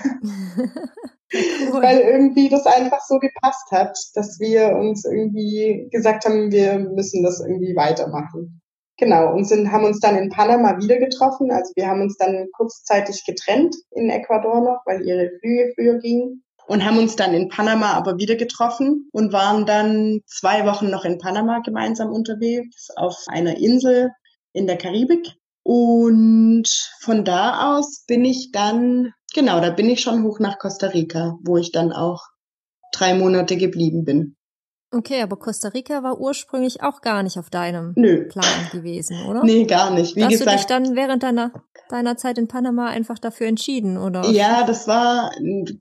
Weil 1.31 2.01
irgendwie 2.01 2.49
das 2.49 2.65
einfach 2.65 3.01
so 3.07 3.19
gepasst 3.19 3.71
hat, 3.71 3.99
dass 4.15 4.41
wir 4.41 4.77
uns 4.77 5.05
irgendwie 5.05 5.89
gesagt 5.91 6.25
haben, 6.25 6.51
wir 6.51 6.79
müssen 6.79 7.23
das 7.23 7.41
irgendwie 7.41 7.77
weitermachen. 7.77 8.63
Genau, 8.99 9.33
und 9.33 9.45
sind, 9.45 9.71
haben 9.71 9.85
uns 9.85 10.01
dann 10.01 10.17
in 10.17 10.29
Panama 10.29 10.77
wieder 10.79 10.99
getroffen. 10.99 11.53
Also 11.53 11.73
wir 11.77 11.87
haben 11.87 12.03
uns 12.03 12.17
dann 12.17 12.49
kurzzeitig 12.53 13.25
getrennt 13.25 13.77
in 13.93 14.11
Ecuador 14.11 14.61
noch, 14.61 14.83
weil 14.85 15.07
ihre 15.07 15.31
Flüge 15.39 15.73
früher 15.77 15.99
gingen 15.99 16.43
und 16.69 16.85
haben 16.85 16.99
uns 16.99 17.17
dann 17.17 17.33
in 17.33 17.49
Panama 17.49 17.93
aber 17.93 18.19
wieder 18.19 18.35
getroffen 18.35 19.09
und 19.13 19.33
waren 19.33 19.67
dann 19.67 20.21
zwei 20.27 20.67
Wochen 20.67 20.91
noch 20.91 21.05
in 21.05 21.19
Panama 21.19 21.61
gemeinsam 21.61 22.13
unterwegs 22.13 22.89
auf 22.97 23.17
einer 23.29 23.57
Insel 23.57 24.11
in 24.53 24.67
der 24.67 24.77
Karibik. 24.77 25.33
Und 25.63 26.69
von 27.01 27.25
da 27.25 27.77
aus 27.77 28.05
bin 28.07 28.25
ich 28.25 28.51
dann, 28.53 29.13
genau, 29.35 29.61
da 29.61 29.71
bin 29.71 29.89
ich 29.89 30.01
schon 30.01 30.25
hoch 30.25 30.41
nach 30.41 30.59
Costa 30.59 30.89
Rica, 30.89 31.39
wo 31.45 31.57
ich 31.57 31.73
dann 31.73 31.93
auch 31.93 32.25
drei 32.93 33.15
Monate 33.15 33.57
geblieben 33.57 34.05
bin. 34.05 34.37
Okay, 34.91 35.21
aber 35.23 35.37
Costa 35.37 35.69
Rica 35.69 36.03
war 36.03 36.19
ursprünglich 36.19 36.83
auch 36.83 37.03
gar 37.03 37.23
nicht 37.23 37.39
auf 37.39 37.51
deinem 37.51 37.93
Nö. 37.95 38.27
Plan 38.29 38.69
gewesen, 38.73 39.27
oder? 39.27 39.45
Nee, 39.45 39.65
gar 39.65 39.91
nicht. 39.91 40.17
Wie 40.17 40.25
Hast 40.25 40.31
gesagt, 40.31 40.51
du 40.51 40.57
dich 40.57 40.67
dann 40.67 40.97
während 40.97 41.23
deiner, 41.23 41.53
deiner 41.91 42.17
Zeit 42.17 42.39
in 42.39 42.49
Panama 42.49 42.87
einfach 42.87 43.19
dafür 43.19 43.49
entschieden, 43.49 43.99
oder? 43.99 44.25
Ja, 44.31 44.65
das 44.65 44.89
war 44.89 45.31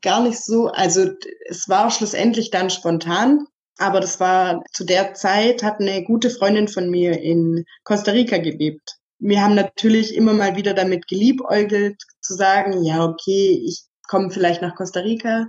gar 0.02 0.24
nicht 0.24 0.44
so, 0.44 0.68
also 0.68 1.10
es 1.48 1.70
war 1.70 1.90
schlussendlich 1.90 2.52
dann 2.52 2.70
spontan, 2.70 3.46
aber 3.78 4.02
das 4.02 4.20
war 4.20 4.64
zu 4.74 4.84
der 4.84 5.14
Zeit 5.14 5.64
hat 5.64 5.80
eine 5.80 6.04
gute 6.04 6.30
Freundin 6.30 6.68
von 6.68 6.90
mir 6.90 7.22
in 7.22 7.64
Costa 7.86 8.12
Rica 8.12 8.38
gelebt. 8.40 8.98
Wir 9.20 9.42
haben 9.42 9.56
natürlich 9.56 10.16
immer 10.16 10.34
mal 10.34 10.58
wieder 10.58 10.74
damit 10.74 11.08
geliebäugelt, 11.08 12.04
zu 12.20 12.34
sagen, 12.34 12.84
ja, 12.84 13.06
okay, 13.06 13.64
ich 13.66 13.86
komme 14.08 14.32
vielleicht 14.32 14.62
nach 14.62 14.76
Costa 14.76 15.00
Rica 15.00 15.48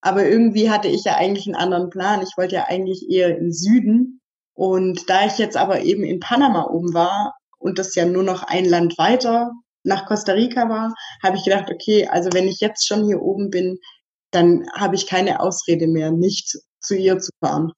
aber 0.00 0.26
irgendwie 0.26 0.70
hatte 0.70 0.88
ich 0.88 1.04
ja 1.04 1.16
eigentlich 1.16 1.46
einen 1.46 1.56
anderen 1.56 1.90
Plan. 1.90 2.22
Ich 2.22 2.36
wollte 2.36 2.56
ja 2.56 2.64
eigentlich 2.68 3.08
eher 3.08 3.36
im 3.36 3.52
Süden. 3.52 4.20
Und 4.54 5.08
da 5.08 5.26
ich 5.26 5.38
jetzt 5.38 5.56
aber 5.56 5.80
eben 5.82 6.02
in 6.04 6.20
Panama 6.20 6.66
oben 6.66 6.94
war 6.94 7.34
und 7.58 7.78
das 7.78 7.94
ja 7.94 8.04
nur 8.04 8.22
noch 8.22 8.42
ein 8.42 8.64
Land 8.64 8.98
weiter 8.98 9.52
nach 9.84 10.06
Costa 10.06 10.32
Rica 10.32 10.68
war, 10.68 10.94
habe 11.22 11.36
ich 11.36 11.44
gedacht, 11.44 11.70
okay, 11.70 12.08
also 12.08 12.30
wenn 12.32 12.48
ich 12.48 12.60
jetzt 12.60 12.86
schon 12.86 13.06
hier 13.06 13.22
oben 13.22 13.50
bin, 13.50 13.78
dann 14.30 14.66
habe 14.74 14.96
ich 14.96 15.06
keine 15.06 15.40
Ausrede 15.40 15.86
mehr, 15.86 16.10
nicht 16.10 16.58
zu 16.80 16.96
ihr 16.96 17.18
zu 17.18 17.30
fahren. 17.42 17.72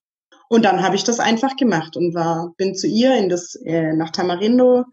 Und 0.49 0.65
dann 0.65 0.83
habe 0.83 0.95
ich 0.95 1.03
das 1.03 1.19
einfach 1.19 1.55
gemacht 1.55 1.95
und 1.95 2.13
war, 2.13 2.53
bin 2.57 2.75
zu 2.75 2.87
ihr 2.87 3.15
in 3.15 3.29
das, 3.29 3.55
äh, 3.63 3.93
nach 3.93 4.09
Tamarindo 4.09 4.83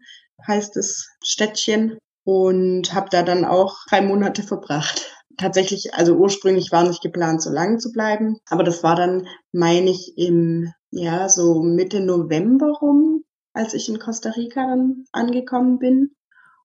heißt 0.47 0.77
es 0.77 1.09
Städtchen 1.23 1.97
und 2.23 2.93
habe 2.93 3.09
da 3.11 3.23
dann 3.23 3.43
auch 3.43 3.75
drei 3.89 4.01
Monate 4.01 4.43
verbracht 4.43 5.08
tatsächlich, 5.39 5.93
also 5.93 6.15
ursprünglich 6.15 6.71
war 6.71 6.83
nicht 6.83 7.01
geplant, 7.01 7.41
so 7.41 7.49
lange 7.49 7.77
zu 7.77 7.91
bleiben. 7.91 8.39
Aber 8.49 8.63
das 8.63 8.83
war 8.83 8.95
dann, 8.95 9.27
meine 9.51 9.89
ich, 9.89 10.17
im, 10.17 10.71
ja, 10.91 11.29
so 11.29 11.63
Mitte 11.63 12.01
November 12.01 12.71
rum, 12.81 13.23
als 13.53 13.73
ich 13.73 13.89
in 13.89 13.99
Costa 13.99 14.31
Rica 14.31 14.65
dann 14.67 15.05
angekommen 15.11 15.79
bin. 15.79 16.15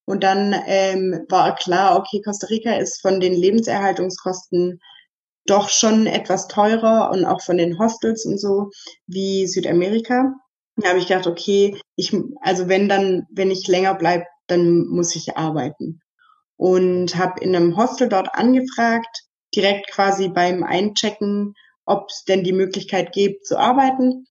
Und 0.05 0.23
dann 0.23 0.55
ähm, 0.67 1.25
war 1.31 1.55
klar, 1.55 1.97
okay, 1.99 2.21
Costa 2.21 2.49
Rica 2.49 2.75
ist 2.75 3.01
von 3.01 3.21
den 3.21 3.33
Lebenserhaltungskosten 3.33 4.81
doch 5.47 5.69
schon 5.69 6.07
etwas 6.07 6.49
teurer 6.49 7.11
und 7.11 7.25
auch 7.25 7.43
von 7.43 7.57
den 7.57 7.79
Hostels 7.79 8.25
und 8.27 8.39
so 8.39 8.71
wie 9.07 9.47
Südamerika. 9.47 10.35
Da 10.77 10.89
habe 10.89 10.99
ich 10.99 11.07
gedacht, 11.07 11.27
okay, 11.27 11.79
ich, 11.97 12.15
also 12.41 12.69
wenn 12.69 12.89
dann, 12.89 13.27
wenn 13.31 13.51
ich 13.51 13.69
länger 13.69 13.95
bleibe, 13.95 14.25
dann 14.47 14.87
muss 14.87 15.15
ich 15.17 15.37
arbeiten 15.37 16.01
und 16.57 17.17
habe 17.17 17.41
in 17.41 17.55
einem 17.55 17.77
Hostel 17.77 18.09
dort 18.09 18.35
angefragt, 18.35 19.25
direkt 19.55 19.91
quasi 19.91 20.29
beim 20.29 20.63
Einchecken, 20.63 21.55
ob 21.87 22.09
es 22.09 22.25
denn 22.25 22.45
die 22.45 22.53
Möglichkeit 22.53 23.13
gibt 23.13 23.47
zu 23.47 23.59
arbeiten. 23.59 24.27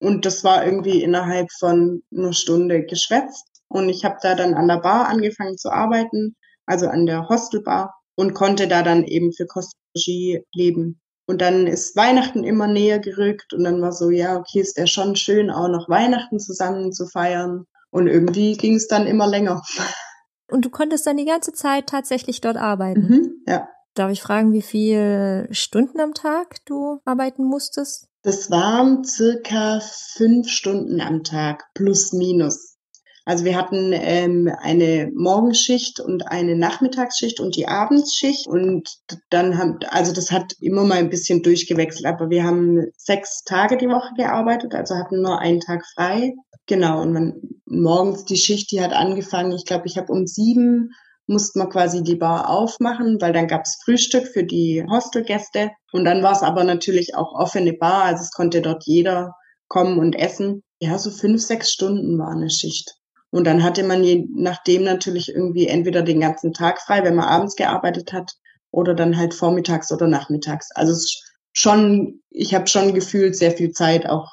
Und 0.00 0.24
das 0.24 0.44
war 0.44 0.64
irgendwie 0.64 1.02
innerhalb 1.02 1.50
von 1.58 2.02
einer 2.14 2.32
Stunde 2.32 2.84
geschwätzt. 2.84 3.46
Und 3.68 3.88
ich 3.88 4.04
habe 4.04 4.16
da 4.22 4.34
dann 4.34 4.54
an 4.54 4.68
der 4.68 4.78
Bar 4.78 5.08
angefangen 5.08 5.56
zu 5.56 5.70
arbeiten, 5.70 6.36
also 6.66 6.88
an 6.88 7.06
der 7.06 7.28
Hostelbar 7.28 7.94
und 8.16 8.34
konnte 8.34 8.68
da 8.68 8.82
dann 8.82 9.04
eben 9.04 9.32
für 9.32 9.46
Kostenregie 9.46 10.44
leben. 10.52 11.00
Und 11.26 11.40
dann 11.40 11.66
ist 11.68 11.94
Weihnachten 11.94 12.42
immer 12.42 12.66
näher 12.66 12.98
gerückt 12.98 13.52
und 13.52 13.62
dann 13.62 13.80
war 13.80 13.92
so, 13.92 14.10
ja, 14.10 14.36
okay, 14.36 14.60
ist 14.60 14.76
ja 14.76 14.88
schon 14.88 15.14
schön, 15.14 15.50
auch 15.50 15.68
noch 15.68 15.88
Weihnachten 15.88 16.40
zusammen 16.40 16.92
zu 16.92 17.06
feiern. 17.06 17.66
Und 17.90 18.08
irgendwie 18.08 18.56
ging 18.56 18.74
es 18.74 18.88
dann 18.88 19.06
immer 19.06 19.28
länger. 19.28 19.62
Und 20.50 20.64
du 20.64 20.70
konntest 20.70 21.06
dann 21.06 21.16
die 21.16 21.24
ganze 21.24 21.52
Zeit 21.52 21.86
tatsächlich 21.86 22.40
dort 22.40 22.56
arbeiten. 22.56 23.00
Mhm, 23.00 23.32
ja. 23.46 23.68
Darf 23.94 24.10
ich 24.10 24.22
fragen, 24.22 24.52
wie 24.52 24.62
viele 24.62 25.48
Stunden 25.50 26.00
am 26.00 26.14
Tag 26.14 26.64
du 26.64 27.00
arbeiten 27.04 27.44
musstest? 27.44 28.06
Das 28.22 28.50
waren 28.50 29.04
circa 29.04 29.80
fünf 29.80 30.48
Stunden 30.48 31.00
am 31.00 31.24
Tag, 31.24 31.64
plus 31.74 32.12
minus. 32.12 32.76
Also 33.24 33.44
wir 33.44 33.56
hatten 33.56 33.92
ähm, 33.92 34.50
eine 34.60 35.10
Morgenschicht 35.14 36.00
und 36.00 36.26
eine 36.26 36.56
Nachmittagsschicht 36.56 37.38
und 37.38 37.54
die 37.54 37.68
Abendsschicht 37.68 38.46
und 38.46 38.88
dann 39.28 39.58
haben, 39.58 39.78
also 39.90 40.12
das 40.12 40.30
hat 40.30 40.54
immer 40.60 40.84
mal 40.84 40.98
ein 40.98 41.10
bisschen 41.10 41.42
durchgewechselt, 41.42 42.06
aber 42.06 42.30
wir 42.30 42.44
haben 42.44 42.90
sechs 42.96 43.44
Tage 43.44 43.76
die 43.76 43.88
Woche 43.88 44.14
gearbeitet, 44.16 44.74
also 44.74 44.96
hatten 44.96 45.22
nur 45.22 45.38
einen 45.38 45.60
Tag 45.60 45.84
frei. 45.94 46.34
Genau, 46.70 47.02
und 47.02 47.12
man, 47.12 47.34
morgens 47.66 48.24
die 48.26 48.36
Schicht, 48.36 48.70
die 48.70 48.80
hat 48.80 48.92
angefangen, 48.92 49.50
ich 49.50 49.64
glaube, 49.64 49.88
ich 49.88 49.98
habe 49.98 50.12
um 50.12 50.28
sieben 50.28 50.92
musste 51.26 51.58
man 51.58 51.68
quasi 51.68 52.04
die 52.04 52.14
Bar 52.14 52.48
aufmachen, 52.48 53.20
weil 53.20 53.32
dann 53.32 53.48
gab's 53.48 53.80
Frühstück 53.84 54.28
für 54.28 54.44
die 54.44 54.84
Hostelgäste. 54.88 55.72
Und 55.92 56.04
dann 56.04 56.22
war 56.22 56.30
es 56.30 56.42
aber 56.42 56.62
natürlich 56.62 57.16
auch 57.16 57.32
offene 57.32 57.72
Bar, 57.72 58.04
also 58.04 58.22
es 58.22 58.30
konnte 58.30 58.62
dort 58.62 58.84
jeder 58.86 59.34
kommen 59.66 59.98
und 59.98 60.14
essen. 60.14 60.62
Ja, 60.78 60.96
so 60.96 61.10
fünf, 61.10 61.42
sechs 61.42 61.72
Stunden 61.72 62.16
war 62.18 62.30
eine 62.30 62.50
Schicht. 62.50 62.94
Und 63.30 63.48
dann 63.48 63.64
hatte 63.64 63.82
man 63.82 64.04
je 64.04 64.26
nachdem 64.32 64.84
natürlich 64.84 65.28
irgendwie 65.28 65.66
entweder 65.66 66.02
den 66.02 66.20
ganzen 66.20 66.52
Tag 66.52 66.80
frei, 66.80 67.02
wenn 67.02 67.16
man 67.16 67.26
abends 67.26 67.56
gearbeitet 67.56 68.12
hat, 68.12 68.32
oder 68.70 68.94
dann 68.94 69.16
halt 69.16 69.34
vormittags 69.34 69.90
oder 69.90 70.06
nachmittags. 70.06 70.70
Also 70.76 70.92
es 70.92 71.20
schon, 71.52 72.22
ich 72.30 72.54
habe 72.54 72.68
schon 72.68 72.94
gefühlt 72.94 73.36
sehr 73.36 73.50
viel 73.50 73.72
Zeit 73.72 74.08
auch 74.08 74.28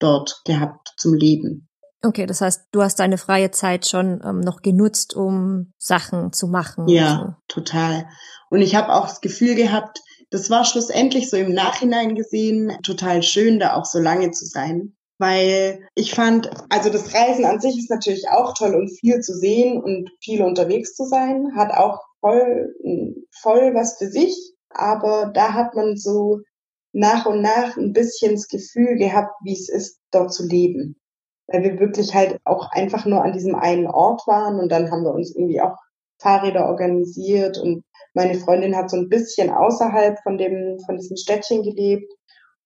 dort 0.00 0.42
gehabt 0.44 0.92
zum 0.96 1.14
Leben. 1.14 1.65
Okay, 2.06 2.26
das 2.26 2.40
heißt, 2.40 2.68
du 2.70 2.82
hast 2.82 3.00
deine 3.00 3.18
freie 3.18 3.50
Zeit 3.50 3.86
schon 3.86 4.22
ähm, 4.24 4.38
noch 4.38 4.62
genutzt, 4.62 5.14
um 5.14 5.72
Sachen 5.76 6.32
zu 6.32 6.46
machen. 6.46 6.86
Ja, 6.86 7.36
so. 7.48 7.60
total. 7.60 8.06
Und 8.48 8.62
ich 8.62 8.76
habe 8.76 8.92
auch 8.92 9.08
das 9.08 9.20
Gefühl 9.20 9.56
gehabt, 9.56 10.00
das 10.30 10.48
war 10.50 10.64
schlussendlich 10.64 11.28
so 11.30 11.36
im 11.36 11.52
Nachhinein 11.52 12.14
gesehen 12.14 12.78
total 12.84 13.22
schön, 13.24 13.58
da 13.58 13.74
auch 13.74 13.84
so 13.84 13.98
lange 13.98 14.30
zu 14.30 14.46
sein. 14.46 14.96
Weil 15.18 15.80
ich 15.94 16.14
fand, 16.14 16.50
also 16.68 16.90
das 16.90 17.12
Reisen 17.12 17.44
an 17.44 17.58
sich 17.58 17.76
ist 17.78 17.90
natürlich 17.90 18.28
auch 18.28 18.54
toll 18.54 18.74
und 18.74 18.90
viel 18.90 19.20
zu 19.20 19.32
sehen 19.32 19.82
und 19.82 20.10
viel 20.20 20.42
unterwegs 20.42 20.94
zu 20.94 21.04
sein, 21.04 21.56
hat 21.56 21.72
auch 21.72 22.00
voll, 22.20 22.74
voll 23.40 23.74
was 23.74 23.96
für 23.98 24.08
sich. 24.08 24.36
Aber 24.68 25.32
da 25.34 25.54
hat 25.54 25.74
man 25.74 25.96
so 25.96 26.40
nach 26.92 27.26
und 27.26 27.40
nach 27.40 27.76
ein 27.76 27.92
bisschen 27.92 28.32
das 28.32 28.46
Gefühl 28.46 28.96
gehabt, 28.96 29.32
wie 29.42 29.54
es 29.54 29.68
ist, 29.68 29.98
dort 30.12 30.32
zu 30.32 30.46
leben. 30.46 31.00
Weil 31.48 31.62
wir 31.62 31.80
wirklich 31.80 32.14
halt 32.14 32.40
auch 32.44 32.70
einfach 32.72 33.06
nur 33.06 33.22
an 33.22 33.32
diesem 33.32 33.54
einen 33.54 33.86
Ort 33.86 34.26
waren 34.26 34.58
und 34.58 34.70
dann 34.70 34.90
haben 34.90 35.04
wir 35.04 35.14
uns 35.14 35.34
irgendwie 35.34 35.60
auch 35.60 35.76
Fahrräder 36.18 36.66
organisiert 36.66 37.58
und 37.58 37.84
meine 38.14 38.34
Freundin 38.34 38.76
hat 38.76 38.90
so 38.90 38.96
ein 38.96 39.08
bisschen 39.08 39.50
außerhalb 39.50 40.18
von 40.22 40.38
dem, 40.38 40.78
von 40.86 40.96
diesem 40.96 41.16
Städtchen 41.16 41.62
gelebt 41.62 42.10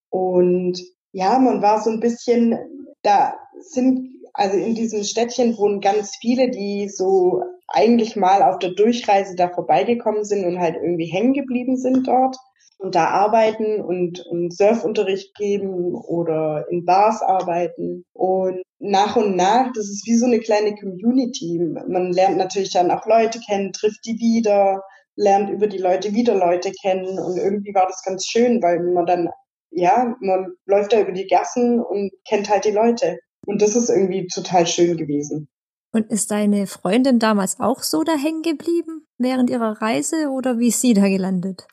und 0.09 0.81
ja, 1.13 1.39
man 1.39 1.61
war 1.61 1.81
so 1.81 1.89
ein 1.89 1.99
bisschen, 1.99 2.57
da 3.01 3.35
sind, 3.59 4.09
also 4.33 4.57
in 4.57 4.75
diesem 4.75 5.03
Städtchen 5.03 5.57
wohnen 5.57 5.81
ganz 5.81 6.15
viele, 6.21 6.49
die 6.49 6.87
so 6.89 7.43
eigentlich 7.67 8.15
mal 8.15 8.43
auf 8.43 8.59
der 8.59 8.71
Durchreise 8.71 9.35
da 9.35 9.49
vorbeigekommen 9.49 10.23
sind 10.23 10.45
und 10.45 10.59
halt 10.59 10.75
irgendwie 10.75 11.05
hängen 11.05 11.33
geblieben 11.33 11.77
sind 11.77 12.07
dort. 12.07 12.37
und 12.79 12.95
da 12.95 13.05
arbeiten 13.09 13.81
und, 13.81 14.25
und 14.25 14.55
Surfunterricht 14.55 15.35
geben 15.35 15.93
oder 15.95 16.65
in 16.69 16.83
Bars 16.85 17.21
arbeiten. 17.21 18.05
Und 18.13 18.63
nach 18.81 19.15
und 19.15 19.35
nach, 19.35 19.71
das 19.73 19.89
ist 19.89 20.05
wie 20.07 20.15
so 20.15 20.25
eine 20.25 20.39
kleine 20.39 20.75
Community. 20.75 21.59
Man 21.87 22.11
lernt 22.11 22.37
natürlich 22.37 22.73
dann 22.73 22.91
auch 22.91 23.05
Leute 23.05 23.39
kennen, 23.39 23.71
trifft 23.73 24.05
die 24.05 24.17
wieder, 24.19 24.83
lernt 25.15 25.49
über 25.49 25.67
die 25.67 25.77
Leute 25.77 26.13
wieder 26.13 26.35
Leute 26.35 26.71
kennen. 26.81 27.19
Und 27.19 27.37
irgendwie 27.37 27.73
war 27.73 27.87
das 27.87 28.03
ganz 28.03 28.25
schön, 28.25 28.61
weil 28.61 28.79
man 28.79 29.05
dann, 29.05 29.29
ja, 29.69 30.15
man 30.19 30.53
läuft 30.65 30.93
da 30.93 31.01
über 31.01 31.11
die 31.11 31.27
Gassen 31.27 31.79
und 31.79 32.11
kennt 32.27 32.49
halt 32.49 32.65
die 32.65 32.71
Leute. 32.71 33.19
Und 33.45 33.61
das 33.61 33.75
ist 33.75 33.89
irgendwie 33.89 34.27
total 34.27 34.65
schön 34.65 34.97
gewesen. 34.97 35.47
Und 35.93 36.09
ist 36.09 36.31
deine 36.31 36.67
Freundin 36.67 37.19
damals 37.19 37.59
auch 37.59 37.83
so 37.83 38.03
da 38.03 38.13
hängen 38.13 38.43
geblieben 38.43 39.05
während 39.17 39.49
ihrer 39.49 39.81
Reise 39.81 40.29
oder 40.29 40.57
wie 40.57 40.69
ist 40.69 40.81
sie 40.81 40.93
da 40.93 41.07
gelandet? 41.07 41.67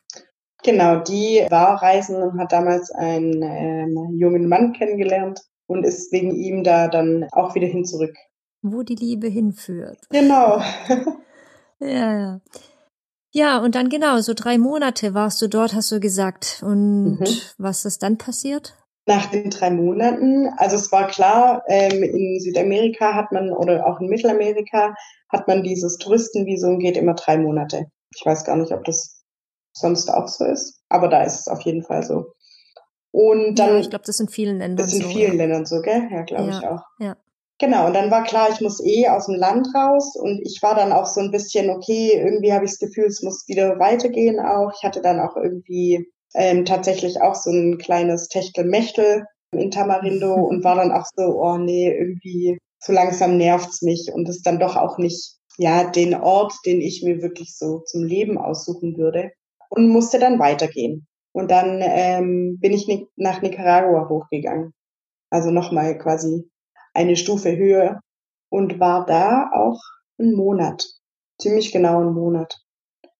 Genau, 0.65 0.99
die 1.01 1.47
war 1.51 1.81
reisen 1.81 2.17
und 2.17 2.39
hat 2.41 2.53
damals 2.53 2.91
einen 2.91 3.43
ähm, 3.43 4.17
jungen 4.19 4.49
Mann 4.49 4.73
kennengelernt 4.73 5.41
und 5.69 5.85
ist 5.85 6.11
wegen 6.13 6.35
ihm 6.35 6.65
da 6.65 6.89
dann 6.89 7.29
auch 7.33 7.55
wieder 7.55 7.69
hin 7.69 7.85
zurück. 7.85 8.17
Wo 8.63 8.83
die 8.83 8.97
Liebe 8.97 9.29
hinführt. 9.29 9.99
Genau. 10.11 10.61
ja, 11.79 12.19
ja. 12.19 12.41
Ja, 13.31 13.59
und 13.59 13.75
dann 13.75 13.89
genau, 13.91 14.21
so 14.21 14.33
drei 14.35 14.59
Monate 14.59 15.15
warst 15.15 15.41
du 15.43 15.49
dort, 15.49 15.75
hast 15.75 15.93
du 15.93 16.01
gesagt. 16.01 16.63
Und 16.65 17.21
mhm. 17.21 17.27
was 17.59 17.85
ist 17.85 18.03
dann 18.03 18.19
passiert? 18.19 18.75
Nach 19.07 19.27
den 19.27 19.51
drei 19.51 19.71
Monaten, 19.71 20.49
also 20.57 20.77
es 20.77 20.91
war 20.93 21.07
klar, 21.07 21.63
ähm, 21.69 22.03
in 22.03 22.41
Südamerika 22.41 23.15
hat 23.15 23.33
man 23.33 23.53
oder 23.53 23.87
auch 23.87 24.01
in 24.01 24.09
Mittelamerika 24.09 24.95
hat 25.31 25.47
man 25.47 25.63
dieses 25.63 25.99
Touristenvisum 25.99 26.79
geht 26.79 26.97
immer 26.97 27.15
drei 27.15 27.39
Monate. 27.39 27.87
Ich 28.15 28.25
weiß 28.25 28.45
gar 28.45 28.57
nicht, 28.57 28.73
ob 28.73 28.85
das 28.85 29.23
sonst 29.73 30.11
auch 30.11 30.29
so 30.29 30.45
ist. 30.45 30.83
Aber 30.89 31.09
da 31.09 31.23
ist 31.23 31.41
es 31.41 31.49
auf 31.49 31.61
jeden 31.63 31.83
Fall 31.83 32.03
so. 32.03 32.33
Und 33.19 33.59
dann. 33.59 33.71
Ja, 33.71 33.81
ich 33.81 33.91
glaube, 33.91 34.05
das 34.07 34.19
sind 34.19 34.31
vielen 34.31 34.59
Ländern 34.59 34.87
so. 34.87 34.93
Das 34.93 34.93
sind 34.93 35.13
vielen 35.13 35.33
ja. 35.33 35.39
Ländern 35.39 35.67
so, 35.67 35.83
gell? 35.83 36.09
Ja, 36.09 36.23
glaube 36.23 36.51
ja, 36.51 36.59
ich 36.59 36.65
auch. 36.65 36.83
Ja. 37.01 37.17
Genau, 37.59 37.89
und 37.89 37.95
dann 37.95 38.13
war 38.13 38.23
klar, 38.23 38.49
ich 38.53 38.61
muss 38.61 38.81
eh 38.81 39.09
aus 39.09 39.27
dem 39.27 39.35
Land 39.35 39.67
raus 39.75 40.15
und 40.15 40.41
ich 40.47 40.63
war 40.63 40.77
dann 40.77 40.93
auch 40.93 41.07
so 41.07 41.21
ein 41.21 41.33
bisschen, 41.33 41.69
okay, 41.69 42.13
irgendwie 42.13 42.53
habe 42.53 42.65
ich 42.65 42.71
das 42.71 42.79
Gefühl, 42.79 43.07
es 43.07 43.21
muss 43.25 43.49
wieder 43.49 43.81
weitergehen 43.81 44.39
auch. 44.39 44.71
Ich 44.77 44.85
hatte 44.85 45.03
dann 45.03 45.19
auch 45.19 45.37
irgendwie 45.37 46.09
ähm, 46.35 46.65
tatsächlich 46.65 47.21
auch 47.21 47.35
so 47.35 47.51
ein 47.51 47.79
kleines 47.79 48.29
Techtelmechtel 48.29 49.25
in 49.51 49.73
Tamarindo 49.73 50.35
und 50.49 50.63
war 50.63 50.77
dann 50.77 50.93
auch 50.93 51.07
so, 51.17 51.43
oh 51.43 51.59
nee, 51.59 51.91
irgendwie 51.91 52.57
so 52.79 52.93
langsam 52.93 53.37
nervt's 53.37 53.83
mich 53.83 54.13
und 54.15 54.29
es 54.29 54.43
dann 54.43 54.61
doch 54.61 54.77
auch 54.77 54.97
nicht, 54.97 55.39
ja, 55.57 55.91
den 55.91 56.15
Ort, 56.15 56.53
den 56.65 56.81
ich 56.81 57.03
mir 57.03 57.21
wirklich 57.21 57.57
so 57.57 57.81
zum 57.81 58.05
Leben 58.05 58.39
aussuchen 58.39 58.97
würde 58.97 59.33
und 59.71 59.89
musste 59.89 60.21
dann 60.21 60.39
weitergehen. 60.39 61.08
Und 61.33 61.51
dann 61.51 61.81
ähm, 61.83 62.59
bin 62.61 62.73
ich 62.73 62.89
nach 63.17 63.43
Nicaragua 63.43 64.09
hochgegangen. 64.09 64.75
Also 65.31 65.51
nochmal 65.51 65.99
quasi 65.99 66.51
eine 66.95 67.17
Stufe 67.17 67.57
höher 67.57 68.01
und 68.51 68.81
war 68.81 69.05
da 69.07 69.51
auch 69.53 69.81
einen 70.19 70.35
Monat, 70.35 70.87
ziemlich 71.39 71.71
genau 71.71 72.01
einen 72.01 72.15
Monat. 72.15 72.59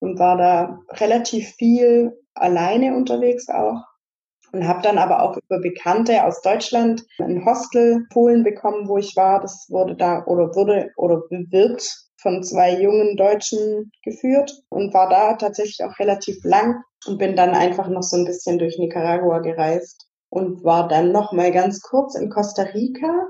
Und 0.01 0.19
war 0.19 0.37
da 0.37 0.81
relativ 0.93 1.51
viel 1.57 2.17
alleine 2.35 2.97
unterwegs 2.97 3.49
auch 3.49 3.83
und 4.53 4.67
habe 4.67 4.83
dann 4.83 4.99
aber 4.99 5.23
auch 5.23 5.37
über 5.37 5.61
Bekannte 5.61 6.25
aus 6.25 6.41
Deutschland 6.41 7.05
ein 7.19 7.45
Hostel 7.45 8.07
Polen 8.11 8.45
bekommen, 8.45 8.89
wo 8.89 8.99
ich 8.99 9.17
war. 9.17 9.41
Das 9.41 9.67
wurde 9.69 9.97
da 9.97 10.25
oder 10.25 10.55
wurde 10.55 10.91
oder 10.97 11.23
wird 11.31 11.83
von 12.21 12.43
zwei 12.43 12.81
jungen 12.81 13.17
Deutschen 13.17 13.93
geführt 14.03 14.53
und 14.71 14.93
war 14.95 15.09
da 15.09 15.35
tatsächlich 15.35 15.85
auch 15.85 15.99
relativ 15.99 16.43
lang 16.45 16.83
und 17.07 17.19
bin 17.19 17.37
dann 17.37 17.51
einfach 17.51 17.89
noch 17.89 18.03
so 18.03 18.17
ein 18.17 18.25
bisschen 18.25 18.59
durch 18.59 18.79
Nicaragua 18.79 19.39
gereist 19.39 20.07
und 20.31 20.65
war 20.65 20.89
dann 20.89 21.13
noch 21.13 21.33
mal 21.33 21.53
ganz 21.53 21.81
kurz 21.81 22.15
in 22.15 22.31
Costa 22.31 22.63
Rica 22.63 23.29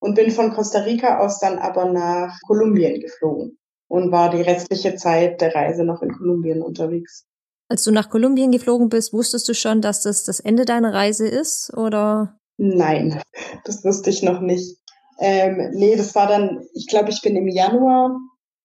und 0.00 0.14
bin 0.14 0.30
von 0.30 0.52
Costa 0.52 0.80
Rica 0.80 1.18
aus 1.18 1.38
dann 1.38 1.58
aber 1.58 1.84
nach 1.86 2.38
Kolumbien 2.46 3.00
geflogen 3.00 3.58
und 3.88 4.10
war 4.12 4.30
die 4.30 4.42
restliche 4.42 4.96
Zeit 4.96 5.40
der 5.40 5.54
Reise 5.54 5.84
noch 5.84 6.02
in 6.02 6.12
Kolumbien 6.12 6.62
unterwegs. 6.62 7.26
Als 7.68 7.84
du 7.84 7.92
nach 7.92 8.10
Kolumbien 8.10 8.50
geflogen 8.50 8.88
bist, 8.88 9.12
wusstest 9.12 9.48
du 9.48 9.54
schon, 9.54 9.80
dass 9.80 10.02
das 10.02 10.24
das 10.24 10.40
Ende 10.40 10.64
deiner 10.64 10.92
Reise 10.92 11.28
ist 11.28 11.72
oder? 11.76 12.36
Nein, 12.56 13.22
das 13.64 13.84
wusste 13.84 14.10
ich 14.10 14.22
noch 14.22 14.40
nicht. 14.40 14.76
Ähm, 15.20 15.70
nee, 15.72 15.96
das 15.96 16.14
war 16.14 16.26
dann, 16.26 16.66
ich 16.74 16.88
glaube, 16.88 17.10
ich 17.10 17.22
bin 17.22 17.36
im 17.36 17.46
Januar, 17.46 18.18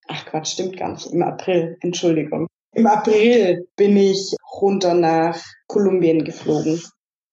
ach 0.07 0.25
Quatsch, 0.25 0.53
stimmt 0.53 0.77
gar 0.77 0.93
nicht, 0.93 1.11
im 1.11 1.21
April, 1.21 1.77
Entschuldigung. 1.81 2.47
Im 2.75 2.87
April 2.87 3.69
bin 3.77 3.95
ich 3.95 4.35
runter 4.61 4.93
nach 4.93 5.41
Kolumbien 5.67 6.25
geflogen 6.25 6.81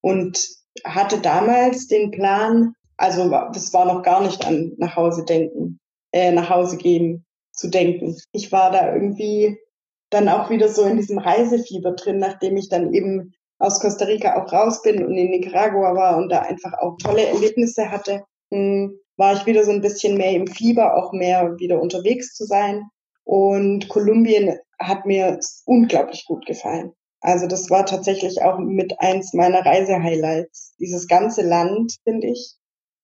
und 0.00 0.38
hatte 0.84 1.18
damals 1.18 1.88
den 1.88 2.12
Plan, 2.12 2.74
also 2.96 3.28
das 3.52 3.72
war 3.72 3.84
noch 3.84 4.04
gar 4.04 4.22
nicht 4.22 4.46
an 4.46 4.72
nach 4.78 4.94
Hause 4.94 5.24
denken, 5.24 5.80
äh, 6.12 6.30
nach 6.30 6.48
Hause 6.48 6.76
gehen 6.76 7.24
zu 7.52 7.68
denken. 7.68 8.16
Ich 8.30 8.52
war 8.52 8.70
da 8.70 8.94
irgendwie 8.94 9.58
dann 10.10 10.28
auch 10.28 10.48
wieder 10.48 10.68
so 10.68 10.84
in 10.84 10.96
diesem 10.96 11.18
Reisefieber 11.18 11.92
drin, 11.92 12.18
nachdem 12.18 12.56
ich 12.56 12.68
dann 12.68 12.94
eben 12.94 13.34
aus 13.58 13.80
Costa 13.80 14.04
Rica 14.04 14.40
auch 14.40 14.52
raus 14.52 14.82
bin 14.82 15.04
und 15.04 15.16
in 15.16 15.30
Nicaragua 15.30 15.96
war 15.96 16.18
und 16.18 16.30
da 16.30 16.42
einfach 16.42 16.74
auch 16.74 16.96
tolle 16.98 17.26
Erlebnisse 17.26 17.90
hatte. 17.90 18.22
Hm, 18.52 18.96
war 19.16 19.34
ich 19.34 19.44
wieder 19.46 19.64
so 19.64 19.72
ein 19.72 19.80
bisschen 19.80 20.16
mehr 20.16 20.32
im 20.32 20.46
Fieber, 20.46 20.96
auch 20.96 21.12
mehr 21.12 21.58
wieder 21.58 21.82
unterwegs 21.82 22.32
zu 22.34 22.44
sein. 22.44 22.84
Und 23.24 23.88
Kolumbien 23.88 24.56
hat 24.86 25.06
mir 25.06 25.38
unglaublich 25.64 26.24
gut 26.26 26.46
gefallen. 26.46 26.92
Also 27.20 27.46
das 27.46 27.70
war 27.70 27.86
tatsächlich 27.86 28.42
auch 28.42 28.58
mit 28.58 28.98
eins 29.00 29.32
meiner 29.32 29.64
Reisehighlights. 29.64 30.74
Dieses 30.80 31.06
ganze 31.06 31.42
Land, 31.42 31.96
finde 32.02 32.28
ich, 32.28 32.56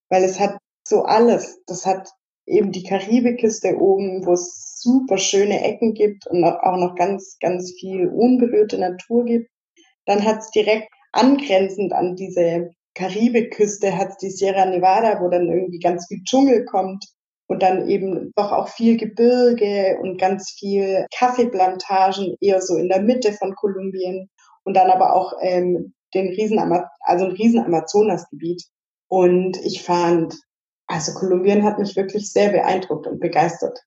weil 0.08 0.24
es 0.24 0.40
hat 0.40 0.58
so 0.86 1.04
alles. 1.04 1.62
Das 1.66 1.86
hat 1.86 2.10
eben 2.46 2.72
die 2.72 2.82
Karibikküste 2.82 3.78
oben, 3.78 4.26
wo 4.26 4.32
es 4.32 4.80
super 4.80 5.18
schöne 5.18 5.62
Ecken 5.62 5.94
gibt 5.94 6.26
und 6.26 6.42
auch 6.44 6.76
noch 6.76 6.96
ganz, 6.96 7.36
ganz 7.40 7.72
viel 7.78 8.08
unberührte 8.08 8.78
Natur 8.78 9.24
gibt. 9.24 9.50
Dann 10.06 10.24
hat 10.24 10.38
es 10.38 10.50
direkt 10.50 10.88
angrenzend 11.12 11.92
an 11.92 12.16
diese 12.16 12.70
Karibikküste 12.94 13.96
hat 13.96 14.20
die 14.22 14.30
Sierra 14.30 14.66
Nevada, 14.66 15.20
wo 15.20 15.28
dann 15.28 15.46
irgendwie 15.46 15.78
ganz 15.78 16.08
viel 16.08 16.22
Dschungel 16.24 16.64
kommt 16.64 17.06
und 17.48 17.62
dann 17.62 17.88
eben 17.88 18.32
doch 18.36 18.52
auch 18.52 18.68
viel 18.68 18.96
Gebirge 18.96 19.98
und 20.00 20.20
ganz 20.20 20.50
viel 20.50 21.06
Kaffeeplantagen 21.16 22.36
eher 22.40 22.60
so 22.60 22.76
in 22.76 22.88
der 22.88 23.00
Mitte 23.00 23.32
von 23.32 23.54
Kolumbien 23.54 24.28
und 24.64 24.76
dann 24.76 24.90
aber 24.90 25.14
auch 25.14 25.32
ähm, 25.40 25.94
den 26.14 26.28
riesen 26.28 26.58
also 27.00 27.24
ein 27.24 27.32
riesen 27.32 27.64
Amazonasgebiet. 27.64 28.62
Und 29.08 29.56
ich 29.64 29.82
fand, 29.82 30.34
also 30.86 31.18
Kolumbien 31.18 31.64
hat 31.64 31.78
mich 31.78 31.96
wirklich 31.96 32.30
sehr 32.30 32.50
beeindruckt 32.50 33.06
und 33.06 33.18
begeistert. 33.18 33.78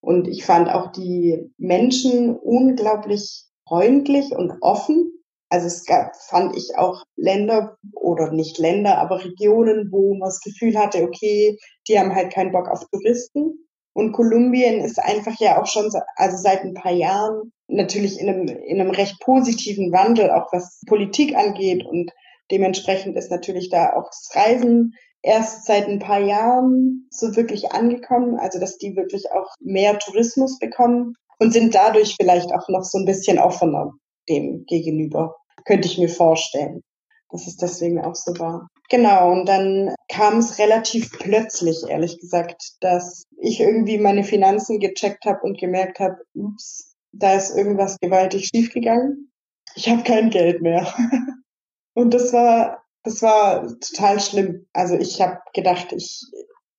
Und 0.00 0.28
ich 0.28 0.44
fand 0.44 0.70
auch 0.70 0.92
die 0.92 1.52
Menschen 1.58 2.36
unglaublich 2.36 3.46
freundlich 3.66 4.30
und 4.32 4.54
offen. 4.60 5.12
Also 5.50 5.66
es 5.66 5.84
gab, 5.86 6.14
fand 6.16 6.56
ich 6.56 6.76
auch 6.76 7.02
Länder 7.16 7.78
oder 7.94 8.32
nicht 8.32 8.58
Länder, 8.58 8.98
aber 8.98 9.24
Regionen, 9.24 9.90
wo 9.90 10.14
man 10.14 10.28
das 10.28 10.40
Gefühl 10.40 10.78
hatte, 10.78 11.02
okay, 11.02 11.56
die 11.88 11.98
haben 11.98 12.14
halt 12.14 12.32
keinen 12.32 12.52
Bock 12.52 12.68
auf 12.68 12.84
Touristen. 12.90 13.66
Und 13.94 14.12
Kolumbien 14.12 14.80
ist 14.80 14.98
einfach 14.98 15.34
ja 15.40 15.60
auch 15.60 15.66
schon, 15.66 15.90
also 16.16 16.36
seit 16.36 16.62
ein 16.62 16.74
paar 16.74 16.92
Jahren 16.92 17.52
natürlich 17.66 18.20
in 18.20 18.28
einem, 18.28 18.46
in 18.46 18.80
einem 18.80 18.90
recht 18.90 19.18
positiven 19.20 19.90
Wandel, 19.90 20.30
auch 20.30 20.52
was 20.52 20.80
Politik 20.86 21.34
angeht. 21.34 21.84
Und 21.84 22.12
dementsprechend 22.50 23.16
ist 23.16 23.30
natürlich 23.30 23.70
da 23.70 23.94
auch 23.94 24.08
das 24.08 24.30
Reisen 24.34 24.94
erst 25.22 25.64
seit 25.64 25.88
ein 25.88 25.98
paar 25.98 26.20
Jahren 26.20 27.08
so 27.10 27.34
wirklich 27.36 27.72
angekommen. 27.72 28.38
Also, 28.38 28.60
dass 28.60 28.76
die 28.76 28.96
wirklich 28.96 29.32
auch 29.32 29.54
mehr 29.60 29.98
Tourismus 29.98 30.58
bekommen 30.58 31.14
und 31.38 31.52
sind 31.52 31.74
dadurch 31.74 32.16
vielleicht 32.20 32.52
auch 32.52 32.68
noch 32.68 32.84
so 32.84 32.98
ein 32.98 33.06
bisschen 33.06 33.38
offener 33.38 33.94
dem 34.28 34.64
gegenüber. 34.66 35.36
Könnte 35.64 35.88
ich 35.88 35.98
mir 35.98 36.08
vorstellen, 36.08 36.82
dass 37.30 37.46
es 37.46 37.56
deswegen 37.56 38.00
auch 38.00 38.14
so 38.14 38.38
war. 38.38 38.68
Genau, 38.90 39.32
und 39.32 39.46
dann 39.46 39.94
kam 40.08 40.38
es 40.38 40.58
relativ 40.58 41.12
plötzlich, 41.12 41.84
ehrlich 41.88 42.18
gesagt, 42.18 42.76
dass 42.80 43.24
ich 43.36 43.60
irgendwie 43.60 43.98
meine 43.98 44.24
Finanzen 44.24 44.80
gecheckt 44.80 45.26
habe 45.26 45.40
und 45.42 45.58
gemerkt 45.58 46.00
habe, 46.00 46.16
ups, 46.34 46.94
da 47.12 47.34
ist 47.34 47.54
irgendwas 47.54 47.98
gewaltig 48.00 48.48
schiefgegangen. 48.48 49.30
Ich 49.74 49.88
habe 49.88 50.02
kein 50.02 50.30
Geld 50.30 50.62
mehr. 50.62 50.86
und 51.94 52.14
das 52.14 52.32
war, 52.32 52.82
das 53.02 53.20
war 53.22 53.66
total 53.80 54.20
schlimm. 54.20 54.66
Also 54.72 54.96
ich 54.96 55.20
habe 55.20 55.38
gedacht, 55.52 55.92
ich, 55.92 56.22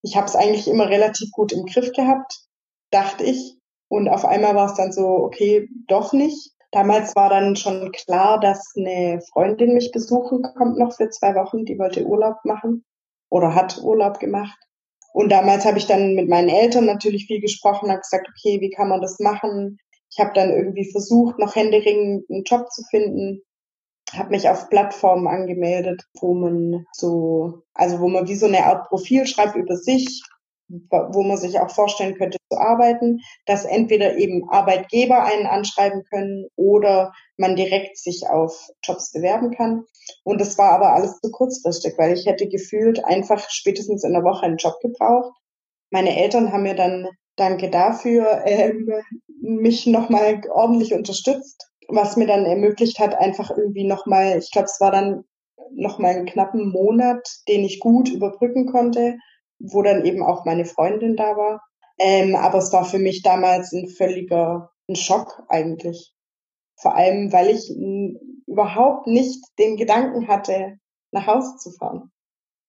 ich 0.01 0.15
habe 0.15 0.25
es 0.25 0.35
eigentlich 0.35 0.67
immer 0.67 0.89
relativ 0.89 1.31
gut 1.31 1.51
im 1.51 1.65
Griff 1.65 1.91
gehabt, 1.93 2.47
dachte 2.89 3.23
ich. 3.23 3.57
Und 3.88 4.07
auf 4.07 4.25
einmal 4.25 4.55
war 4.55 4.67
es 4.67 4.75
dann 4.75 4.91
so, 4.91 5.05
okay, 5.07 5.67
doch 5.88 6.13
nicht. 6.13 6.51
Damals 6.71 7.15
war 7.15 7.29
dann 7.29 7.55
schon 7.55 7.91
klar, 7.91 8.39
dass 8.39 8.73
eine 8.77 9.21
Freundin 9.34 9.73
mich 9.73 9.91
besuchen 9.91 10.43
kommt 10.43 10.77
noch 10.77 10.95
für 10.95 11.10
zwei 11.10 11.34
Wochen. 11.36 11.65
Die 11.65 11.79
wollte 11.79 12.05
Urlaub 12.05 12.38
machen 12.43 12.86
oder 13.29 13.55
hat 13.55 13.82
Urlaub 13.82 14.19
gemacht. 14.19 14.58
Und 15.13 15.32
damals 15.32 15.65
habe 15.65 15.79
ich 15.79 15.88
dann 15.88 16.13
mit 16.13 16.29
meinen 16.29 16.49
Eltern 16.49 16.86
natürlich 16.86 17.25
viel 17.25 17.41
gesprochen, 17.41 17.89
habe 17.89 18.01
gesagt, 18.01 18.27
okay, 18.29 18.62
wie 18.62 18.69
kann 18.69 18.89
man 18.89 19.01
das 19.01 19.17
machen? 19.19 19.79
Ich 20.12 20.19
habe 20.19 20.32
dann 20.34 20.51
irgendwie 20.51 20.91
versucht, 20.91 21.39
noch 21.39 21.55
händeringend 21.55 22.29
einen 22.29 22.43
Job 22.43 22.69
zu 22.71 22.84
finden 22.89 23.41
habe 24.13 24.32
mich 24.32 24.49
auf 24.49 24.69
Plattformen 24.69 25.27
angemeldet, 25.27 26.03
wo 26.19 26.34
man 26.34 26.86
so, 26.93 27.63
also 27.73 27.99
wo 27.99 28.08
man 28.08 28.27
wie 28.27 28.36
so 28.36 28.47
eine 28.47 28.65
Art 28.65 28.88
Profil 28.89 29.27
schreibt 29.27 29.55
über 29.55 29.77
sich, 29.77 30.23
wo 30.69 31.23
man 31.23 31.38
sich 31.38 31.60
auch 31.60 31.71
vorstellen 31.71 32.15
könnte 32.15 32.38
zu 32.51 32.60
arbeiten, 32.60 33.21
dass 33.45 33.65
entweder 33.65 34.17
eben 34.17 34.49
Arbeitgeber 34.49 35.23
einen 35.23 35.47
anschreiben 35.47 36.03
können 36.03 36.47
oder 36.55 37.13
man 37.38 37.55
direkt 37.55 37.97
sich 37.97 38.27
auf 38.29 38.69
Jobs 38.84 39.12
bewerben 39.12 39.51
kann. 39.51 39.86
Und 40.23 40.39
das 40.39 40.58
war 40.58 40.71
aber 40.71 40.93
alles 40.93 41.19
zu 41.19 41.32
kurzfristig, 41.32 41.93
weil 41.97 42.13
ich 42.13 42.25
hätte 42.25 42.47
gefühlt 42.47 43.03
einfach 43.03 43.49
spätestens 43.49 44.03
in 44.03 44.13
der 44.13 44.23
Woche 44.23 44.45
einen 44.45 44.58
Job 44.58 44.79
gebraucht. 44.82 45.34
Meine 45.89 46.15
Eltern 46.15 46.51
haben 46.51 46.63
mir 46.63 46.75
dann, 46.75 47.08
danke 47.36 47.69
dafür, 47.69 48.45
äh, 48.45 48.73
mich 49.41 49.88
nochmal 49.88 50.41
ordentlich 50.51 50.93
unterstützt, 50.93 51.67
was 51.88 52.15
mir 52.15 52.27
dann 52.27 52.45
ermöglicht 52.45 52.99
hat, 52.99 53.15
einfach 53.15 53.49
irgendwie 53.49 53.86
nochmal, 53.86 54.38
ich 54.38 54.51
glaube, 54.51 54.65
es 54.67 54.79
war 54.79 54.91
dann 54.91 55.23
nochmal 55.71 56.15
einen 56.15 56.25
knappen 56.25 56.69
Monat, 56.69 57.27
den 57.47 57.63
ich 57.63 57.79
gut 57.79 58.10
überbrücken 58.10 58.67
konnte 58.67 59.17
wo 59.60 59.82
dann 59.82 60.06
eben 60.06 60.24
auch 60.24 60.45
meine 60.45 60.65
Freundin 60.65 61.15
da 61.15 61.36
war. 61.36 61.62
Ähm, 61.98 62.36
aber 62.36 62.60
es 62.60 62.72
war 62.72 62.86
für 62.86 63.00
mich 63.00 63.22
damals 63.22 63.72
ein 63.74 63.88
völliger 63.89 64.72
ein 64.89 64.95
Schock 64.95 65.43
eigentlich. 65.48 66.13
Vor 66.76 66.95
allem, 66.95 67.32
weil 67.32 67.50
ich 67.50 67.69
überhaupt 68.48 69.08
nicht 69.08 69.43
den 69.60 69.78
Gedanken 69.78 70.28
hatte, 70.28 70.78
nach 71.12 71.28
Hause 71.28 71.56
zu 71.58 71.72
fahren. 71.72 72.12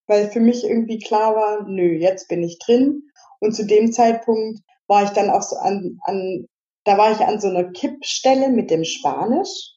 Weil 0.06 0.30
für 0.30 0.40
mich 0.40 0.64
irgendwie 0.64 0.98
klar 0.98 1.34
war, 1.34 1.68
nö, 1.68 1.94
jetzt 1.94 2.28
bin 2.28 2.42
ich 2.42 2.58
drin. 2.58 3.04
Und 3.38 3.54
zu 3.54 3.64
dem 3.64 3.92
Zeitpunkt 3.92 4.60
war 4.86 5.04
ich 5.04 5.10
dann 5.10 5.30
auch 5.30 5.42
so 5.42 5.56
an, 5.56 5.98
an 6.02 6.46
da 6.84 6.98
war 6.98 7.12
ich 7.12 7.20
an 7.20 7.40
so 7.40 7.48
einer 7.48 7.70
Kippstelle 7.70 8.48
mit 8.48 8.70
dem 8.70 8.84
Spanisch. 8.84 9.76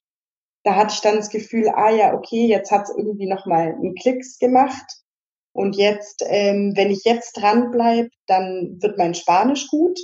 Da 0.63 0.75
hatte 0.75 0.93
ich 0.93 1.01
dann 1.01 1.17
das 1.17 1.29
Gefühl, 1.29 1.69
ah 1.69 1.91
ja, 1.91 2.13
okay, 2.13 2.47
jetzt 2.47 2.71
hat 2.71 2.83
es 2.83 2.95
irgendwie 2.95 3.27
nochmal 3.27 3.73
einen 3.73 3.95
Klicks 3.95 4.39
gemacht. 4.39 4.85
Und 5.53 5.75
jetzt, 5.75 6.23
ähm, 6.27 6.73
wenn 6.75 6.89
ich 6.89 7.03
jetzt 7.05 7.33
dranbleibe, 7.33 8.09
dann 8.25 8.77
wird 8.81 8.97
mein 8.97 9.13
Spanisch 9.13 9.67
gut 9.67 9.99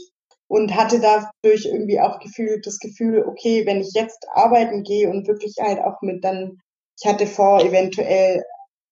und 0.47 0.75
hatte 0.75 0.99
dadurch 0.99 1.65
irgendwie 1.65 1.99
auch 1.99 2.19
gefühlt 2.19 2.65
das 2.65 2.79
Gefühl, 2.79 3.25
okay, 3.27 3.65
wenn 3.65 3.81
ich 3.81 3.91
jetzt 3.93 4.27
arbeiten 4.33 4.83
gehe 4.83 5.09
und 5.09 5.27
wirklich 5.27 5.55
halt 5.59 5.79
auch 5.79 6.01
mit 6.01 6.23
dann, 6.23 6.57
ich 6.99 7.09
hatte 7.09 7.25
vor, 7.25 7.61
eventuell 7.61 8.43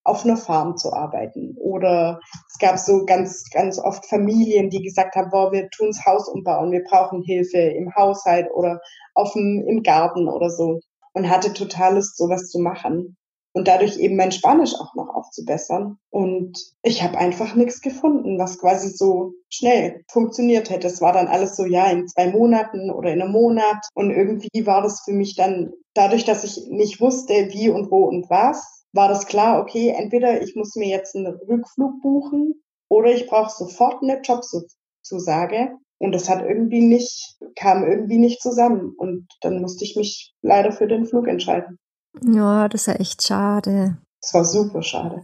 auf 0.04 0.24
einer 0.24 0.38
Farm 0.38 0.78
zu 0.78 0.94
arbeiten. 0.94 1.56
Oder 1.60 2.20
es 2.50 2.58
gab 2.60 2.80
so 2.80 3.06
ganz, 3.06 3.44
ganz 3.52 3.78
oft 3.78 4.08
Familien, 4.08 4.70
die 4.70 4.82
gesagt 4.82 5.16
haben, 5.16 5.30
boah, 5.30 5.52
wir 5.52 5.70
tun's 5.70 6.06
Haus 6.06 6.30
umbauen, 6.30 6.72
wir 6.72 6.84
brauchen 6.84 7.22
Hilfe 7.24 7.58
im 7.58 7.94
Haushalt 7.94 8.48
oder 8.54 8.80
auf 9.14 9.34
dem, 9.34 9.66
im 9.68 9.84
Garten 9.84 10.28
oder 10.30 10.50
so. 10.50 10.80
Und 11.14 11.30
hatte 11.30 11.54
total 11.54 11.96
Lust, 11.96 12.18
sowas 12.18 12.48
zu 12.48 12.60
machen 12.60 13.18
und 13.54 13.68
dadurch 13.68 13.98
eben 13.98 14.16
mein 14.16 14.32
Spanisch 14.32 14.76
auch 14.76 14.94
noch 14.96 15.10
aufzubessern. 15.10 15.98
Und 16.10 16.58
ich 16.84 17.04
habe 17.04 17.18
einfach 17.18 17.56
nichts 17.56 17.82
gefunden, 17.82 18.38
was 18.38 18.60
quasi 18.60 18.90
so 18.90 19.34
schnell 19.50 20.04
funktioniert 20.12 20.70
hätte. 20.70 20.88
Es 20.88 21.02
war 21.02 21.14
dann 21.14 21.28
alles 21.28 21.56
so, 21.56 21.66
ja, 21.66 21.90
in 21.90 22.08
zwei 22.08 22.32
Monaten 22.32 22.92
oder 22.92 23.12
in 23.12 23.22
einem 23.22 23.32
Monat. 23.32 23.78
Und 23.94 24.12
irgendwie 24.12 24.66
war 24.66 24.82
das 24.82 25.02
für 25.04 25.14
mich 25.14 25.36
dann, 25.36 25.74
dadurch, 25.94 26.26
dass 26.26 26.44
ich 26.44 26.68
nicht 26.70 27.02
wusste, 27.02 27.50
wie 27.52 27.70
und 27.70 27.90
wo 27.90 28.04
und 28.04 28.30
was, 28.30 28.86
war 28.94 29.08
das 29.10 29.26
klar, 29.26 29.62
okay, 29.62 29.94
entweder 29.98 30.42
ich 30.42 30.56
muss 30.56 30.76
mir 30.76 30.88
jetzt 30.88 31.16
einen 31.16 31.28
Rückflug 31.28 32.02
buchen 32.02 32.62
oder 32.90 33.12
ich 33.12 33.28
brauche 33.28 33.52
sofort 33.52 34.04
eine 34.04 34.22
Jobzusage. 34.22 35.78
Und 36.00 36.12
das 36.12 36.30
hat 36.30 36.46
irgendwie 36.46 36.82
nicht, 36.82 37.38
kam 37.56 37.84
irgendwie 37.84 38.20
nicht 38.20 38.42
zusammen. 38.42 38.94
Und 38.98 39.28
dann 39.42 39.62
musste 39.62 39.84
ich 39.84 39.96
mich 39.96 40.34
leider 40.44 40.72
für 40.72 40.88
den 40.88 41.08
Flug 41.08 41.28
entscheiden. 41.28 41.80
Ja, 42.24 42.68
das 42.68 42.82
ist 42.82 42.88
ja 42.88 42.94
echt 42.94 43.24
schade. 43.24 43.98
Das 44.22 44.34
war 44.34 44.46
super 44.46 44.82
schade. 44.82 45.24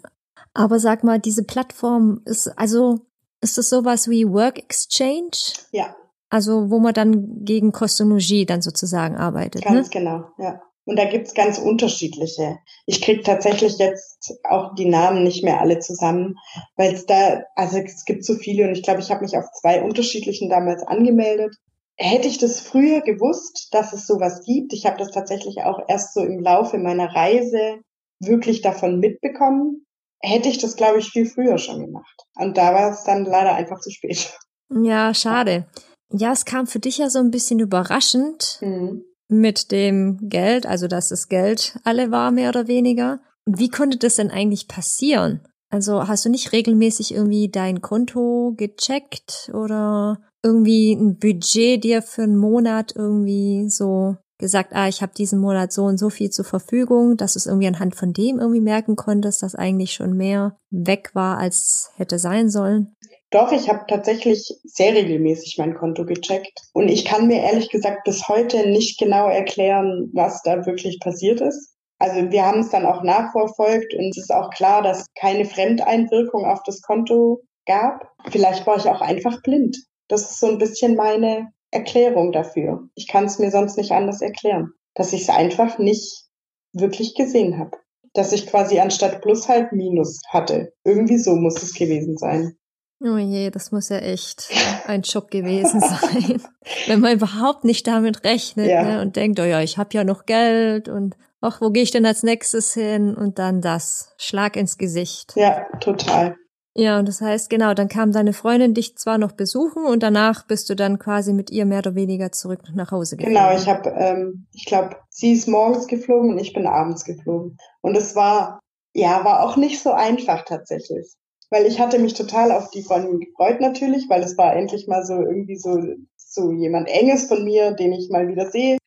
Aber 0.54 0.80
sag 0.80 1.04
mal, 1.04 1.20
diese 1.20 1.44
Plattform 1.44 2.22
ist, 2.26 2.48
also, 2.58 3.00
ist 3.42 3.58
das 3.58 3.70
sowas 3.70 4.10
wie 4.10 4.30
Work 4.30 4.60
Exchange? 4.60 5.32
Ja. 5.72 5.96
Also, 6.30 6.70
wo 6.70 6.80
man 6.80 6.94
dann 6.94 7.44
gegen 7.44 7.72
Kostonologie 7.72 8.46
dann 8.46 8.62
sozusagen 8.62 9.16
arbeitet. 9.16 9.64
Ganz 9.64 9.88
ne? 9.88 10.00
genau, 10.00 10.26
ja. 10.38 10.62
Und 10.86 10.98
da 10.98 11.06
gibt's 11.06 11.34
ganz 11.34 11.60
unterschiedliche. 11.60 12.60
Ich 12.86 13.02
krieg 13.02 13.24
tatsächlich 13.24 13.78
jetzt 13.78 14.34
auch 14.44 14.76
die 14.76 14.90
Namen 14.90 15.24
nicht 15.24 15.44
mehr 15.44 15.62
alle 15.62 15.80
zusammen, 15.80 16.36
weil 16.76 16.94
es 16.94 17.06
da, 17.06 17.44
also 17.56 17.78
es 17.78 18.04
gibt 18.04 18.26
so 18.26 18.36
viele 18.36 18.68
und 18.68 18.74
ich 18.74 18.84
glaube, 18.84 19.00
ich 19.00 19.10
habe 19.10 19.22
mich 19.22 19.38
auf 19.38 19.46
zwei 19.62 19.82
unterschiedlichen 19.82 20.50
damals 20.50 20.84
angemeldet 20.84 21.56
hätte 21.98 22.28
ich 22.28 22.38
das 22.38 22.60
früher 22.60 23.02
gewusst, 23.02 23.70
dass 23.72 23.94
es 23.94 24.08
sowas 24.08 24.42
gibt, 24.46 24.74
ich 24.74 24.86
habe 24.86 24.98
das 24.98 25.12
tatsächlich 25.12 25.62
auch 25.64 25.80
erst 25.88 26.14
so 26.14 26.22
im 26.22 26.40
Laufe 26.40 26.78
meiner 26.78 27.14
Reise 27.14 27.80
wirklich 28.20 28.62
davon 28.62 29.00
mitbekommen, 29.00 29.86
hätte 30.20 30.50
ich 30.50 30.58
das, 30.58 30.76
glaube 30.76 31.00
ich, 31.00 31.10
viel 31.10 31.26
früher 31.26 31.58
schon 31.58 31.82
gemacht. 31.82 32.26
Und 32.36 32.58
da 32.58 32.74
war 32.74 32.92
es 32.92 33.04
dann 33.04 33.26
leider 33.26 33.54
einfach 33.54 33.80
zu 33.80 33.92
spät. 33.92 34.34
Ja, 34.70 35.14
schade. 35.14 35.68
Ja, 36.12 36.32
es 36.32 36.46
kam 36.46 36.68
für 36.68 36.80
dich 36.80 36.98
ja 36.98 37.10
so 37.10 37.20
ein 37.20 37.32
bisschen 37.32 37.60
überraschend 37.60 38.60
mhm. 38.62 39.04
mit 39.28 39.72
dem 39.72 40.18
Geld, 40.30 40.66
also 40.66 40.88
dass 40.88 41.10
das 41.10 41.28
Geld 41.28 41.78
alle 41.84 42.12
war, 42.12 42.32
mehr 42.32 42.50
oder 42.50 42.68
weniger. 42.68 43.20
Wie 43.46 43.70
konnte 43.70 43.98
das 43.98 44.16
denn 44.16 44.32
eigentlich 44.32 44.68
passieren? 44.68 45.46
Also 45.70 46.08
hast 46.08 46.24
du 46.24 46.30
nicht 46.30 46.54
regelmäßig 46.54 47.14
irgendwie 47.14 47.50
dein 47.50 47.82
Konto 47.82 48.54
gecheckt 48.56 49.52
oder 49.54 50.20
irgendwie 50.44 50.94
ein 50.94 51.18
Budget 51.18 51.84
dir 51.84 52.02
für 52.02 52.24
einen 52.24 52.38
Monat 52.38 52.94
irgendwie 52.96 53.70
so 53.70 54.18
gesagt, 54.38 54.72
ah, 54.74 54.88
ich 54.90 55.02
habe 55.02 55.14
diesen 55.14 55.40
Monat 55.40 55.72
so 55.72 55.84
und 55.84 55.98
so 55.98 56.10
viel 56.10 56.30
zur 56.30 56.44
Verfügung, 56.44 57.16
dass 57.16 57.34
du 57.34 57.40
es 57.40 57.46
irgendwie 57.46 57.68
anhand 57.68 57.96
von 57.96 58.12
dem 58.14 58.40
irgendwie 58.40 58.62
merken 58.62 58.96
konntest, 58.96 59.42
dass 59.42 59.56
eigentlich 59.56 59.94
schon 59.94 60.18
mehr 60.18 60.58
weg 60.70 61.12
war, 61.14 61.38
als 61.38 61.92
hätte 61.96 62.20
sein 62.20 62.50
sollen? 62.50 62.94
Doch, 63.32 63.52
ich 63.52 63.70
habe 63.70 63.86
tatsächlich 63.88 64.54
sehr 64.64 64.94
regelmäßig 64.94 65.56
mein 65.58 65.76
Konto 65.76 66.06
gecheckt. 66.06 66.60
Und 66.74 66.90
ich 66.90 67.06
kann 67.06 67.28
mir 67.28 67.42
ehrlich 67.42 67.70
gesagt 67.70 68.04
bis 68.04 68.28
heute 68.28 68.70
nicht 68.70 69.00
genau 69.00 69.28
erklären, 69.28 70.12
was 70.14 70.42
da 70.44 70.66
wirklich 70.66 71.00
passiert 71.00 71.42
ist. 71.42 71.74
Also 72.00 72.30
wir 72.30 72.46
haben 72.46 72.60
es 72.60 72.70
dann 72.70 72.86
auch 72.86 73.02
nachverfolgt 73.02 73.94
und 73.94 74.10
es 74.10 74.18
ist 74.18 74.32
auch 74.32 74.50
klar, 74.50 74.82
dass 74.82 75.06
keine 75.16 75.46
Fremdeinwirkung 75.46 76.46
auf 76.46 76.62
das 76.66 76.82
Konto 76.82 77.42
gab. 77.66 78.12
Vielleicht 78.30 78.68
war 78.68 78.78
ich 78.78 78.86
auch 78.86 79.00
einfach 79.00 79.42
blind. 79.42 79.78
Das 80.14 80.30
ist 80.30 80.40
so 80.40 80.46
ein 80.46 80.60
bisschen 80.60 80.96
meine 80.96 81.52
Erklärung 81.72 82.32
dafür. 82.32 82.88
Ich 82.94 83.08
kann 83.08 83.26
es 83.26 83.40
mir 83.40 83.50
sonst 83.50 83.78
nicht 83.78 83.92
anders 83.94 84.22
erklären, 84.22 84.72
dass 84.94 85.12
ich 85.12 85.24
es 85.24 85.30
einfach 85.30 85.80
nicht 85.80 86.26
wirklich 86.72 87.16
gesehen 87.16 87.58
habe. 87.58 87.72
Dass 88.14 88.32
ich 88.32 88.46
quasi 88.46 88.80
anstatt 88.80 89.24
Plus 89.24 89.50
halt 89.50 89.72
Minus 89.72 90.22
hatte. 90.30 90.72
Irgendwie 90.84 91.18
so 91.18 91.36
muss 91.36 91.64
es 91.64 91.74
gewesen 91.74 92.16
sein. 92.16 92.56
Oh 93.02 93.18
je, 93.18 93.50
das 93.50 93.72
muss 93.72 93.90
ja 93.90 93.98
echt 93.98 94.52
ein 94.86 95.04
Schock 95.04 95.32
gewesen 95.32 95.80
sein, 95.82 96.44
wenn 96.86 97.00
man 97.00 97.16
überhaupt 97.16 97.64
nicht 97.64 97.88
damit 97.88 98.24
rechnet 98.24 98.70
ja. 98.70 98.84
ne, 98.84 99.02
und 99.02 99.16
denkt, 99.16 99.40
oh 99.40 99.46
ja, 99.46 99.62
ich 99.62 99.80
habe 99.80 99.90
ja 99.94 100.04
noch 100.04 100.28
Geld 100.28 100.90
und 100.90 101.16
ach, 101.42 101.60
wo 101.60 101.72
gehe 101.72 101.82
ich 101.82 101.90
denn 101.90 102.06
als 102.06 102.22
nächstes 102.22 102.76
hin? 102.76 103.16
Und 103.16 103.40
dann 103.40 103.62
das, 103.62 104.14
Schlag 104.18 104.58
ins 104.58 104.78
Gesicht. 104.78 105.34
Ja, 105.36 105.66
total. 105.80 106.36
Ja, 106.76 106.98
und 106.98 107.08
das 107.08 107.22
heißt, 107.22 107.52
genau, 107.52 107.76
dann 107.76 107.88
kam 107.88 108.12
deine 108.12 108.34
Freundin 108.34 108.74
dich 108.74 108.98
zwar 108.98 109.20
noch 109.20 109.34
besuchen 109.34 109.86
und 109.86 110.02
danach 110.02 110.48
bist 110.48 110.70
du 110.70 110.76
dann 110.76 110.98
quasi 110.98 111.32
mit 111.32 111.52
ihr 111.52 111.66
mehr 111.66 111.80
oder 111.80 111.94
weniger 111.94 112.32
zurück 112.32 112.62
nach 112.74 112.92
Hause 112.92 113.16
geflogen. 113.16 113.36
Genau, 113.36 113.56
ich 113.56 113.68
habe, 113.68 113.90
ähm, 113.92 114.48
ich 114.54 114.66
glaube, 114.66 114.96
sie 115.10 115.34
ist 115.34 115.48
morgens 115.48 115.86
geflogen 115.86 116.32
und 116.32 116.40
ich 116.40 116.54
bin 116.54 116.66
abends 116.66 117.06
geflogen. 117.06 117.58
Und 117.82 117.96
es 117.96 118.16
war, 118.16 118.60
ja, 118.94 119.24
war 119.24 119.44
auch 119.44 119.56
nicht 119.56 119.84
so 119.84 119.92
einfach 119.92 120.46
tatsächlich. 120.46 121.14
Weil 121.52 121.68
ich 121.68 121.80
hatte 121.80 122.00
mich 122.00 122.16
total 122.16 122.52
auf 122.52 122.72
die 122.72 122.82
Freundin 122.82 123.20
gefreut 123.20 123.62
natürlich, 123.62 124.10
weil 124.10 124.24
es 124.24 124.36
war 124.40 124.56
endlich 124.56 124.88
mal 124.88 125.06
so 125.06 125.14
irgendwie 125.14 125.58
so, 125.58 125.80
so 126.18 126.52
jemand 126.52 126.90
Enges 126.90 127.26
von 127.28 127.44
mir, 127.44 127.74
den 127.74 127.94
ich 127.94 128.10
mal 128.10 128.28
wieder 128.28 128.50
sehe. 128.50 128.80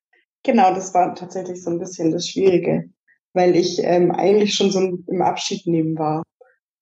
Genau, 0.43 0.75
das 0.75 0.93
war 0.93 1.15
tatsächlich 1.15 1.63
so 1.63 1.71
ein 1.71 1.79
bisschen 1.79 2.11
das 2.11 2.27
Schwierige, 2.27 2.91
weil 3.33 3.55
ich 3.55 3.79
ähm, 3.85 4.11
eigentlich 4.11 4.55
schon 4.55 4.73
so 4.73 4.81
im 4.81 5.23
Abschied 5.23 5.69
nehmen 5.69 5.97
war 5.97 6.25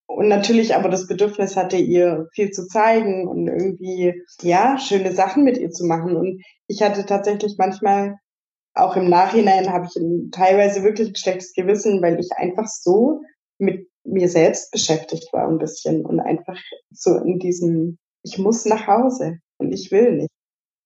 und 0.06 0.28
natürlich 0.28 0.74
aber 0.74 0.88
das 0.88 1.06
Bedürfnis 1.06 1.56
hatte, 1.56 1.76
ihr 1.76 2.28
viel 2.34 2.50
zu 2.50 2.66
zeigen 2.66 3.26
und 3.26 3.48
irgendwie, 3.48 4.22
ja, 4.42 4.78
schöne 4.78 5.12
Sachen 5.12 5.44
mit 5.44 5.56
ihr 5.58 5.70
zu 5.70 5.86
machen. 5.86 6.16
Und 6.16 6.42
ich 6.66 6.82
hatte 6.82 7.06
tatsächlich 7.06 7.56
manchmal, 7.58 8.16
auch 8.74 8.96
im 8.96 9.08
Nachhinein, 9.08 9.72
habe 9.72 9.86
ich 9.86 10.30
teilweise 10.32 10.82
wirklich 10.82 11.08
ein 11.10 11.16
schlechtes 11.16 11.54
Gewissen, 11.54 12.02
weil 12.02 12.18
ich 12.18 12.30
einfach 12.36 12.66
so 12.66 13.20
mit 13.58 13.88
mir 14.04 14.28
selbst 14.28 14.70
beschäftigt 14.72 15.32
war 15.32 15.48
ein 15.48 15.58
bisschen 15.58 16.04
und 16.04 16.20
einfach 16.20 16.58
so 16.90 17.16
in 17.16 17.38
diesem, 17.38 17.98
ich 18.22 18.38
muss 18.38 18.64
nach 18.66 18.86
Hause 18.86 19.38
und 19.58 19.72
ich 19.72 19.90
will 19.90 20.16
nicht. 20.16 20.30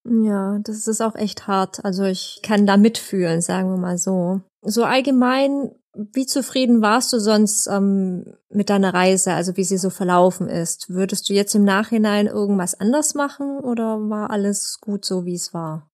Ja, 0.07 0.59
das 0.63 0.87
ist 0.87 1.01
auch 1.01 1.15
echt 1.15 1.47
hart. 1.47 1.83
Also 1.83 2.03
ich 2.05 2.39
kann 2.43 2.65
da 2.65 2.77
mitfühlen, 2.77 3.41
sagen 3.41 3.69
wir 3.69 3.77
mal 3.77 3.97
so. 3.97 4.41
So 4.61 4.83
allgemein 4.83 5.71
wie 6.13 6.25
zufrieden 6.25 6.81
warst 6.81 7.11
du 7.13 7.19
sonst 7.19 7.67
ähm, 7.67 8.25
mit 8.49 8.69
deiner 8.69 8.93
Reise, 8.93 9.33
also 9.33 9.57
wie 9.57 9.63
sie 9.63 9.77
so 9.77 9.89
verlaufen 9.89 10.47
ist? 10.47 10.89
Würdest 10.89 11.29
du 11.29 11.33
jetzt 11.33 11.55
im 11.55 11.63
Nachhinein 11.63 12.27
irgendwas 12.27 12.79
anders 12.79 13.15
machen 13.15 13.59
oder 13.59 13.97
war 14.09 14.29
alles 14.29 14.79
gut 14.81 15.05
so, 15.05 15.25
wie 15.25 15.35
es 15.35 15.53
war? 15.53 15.89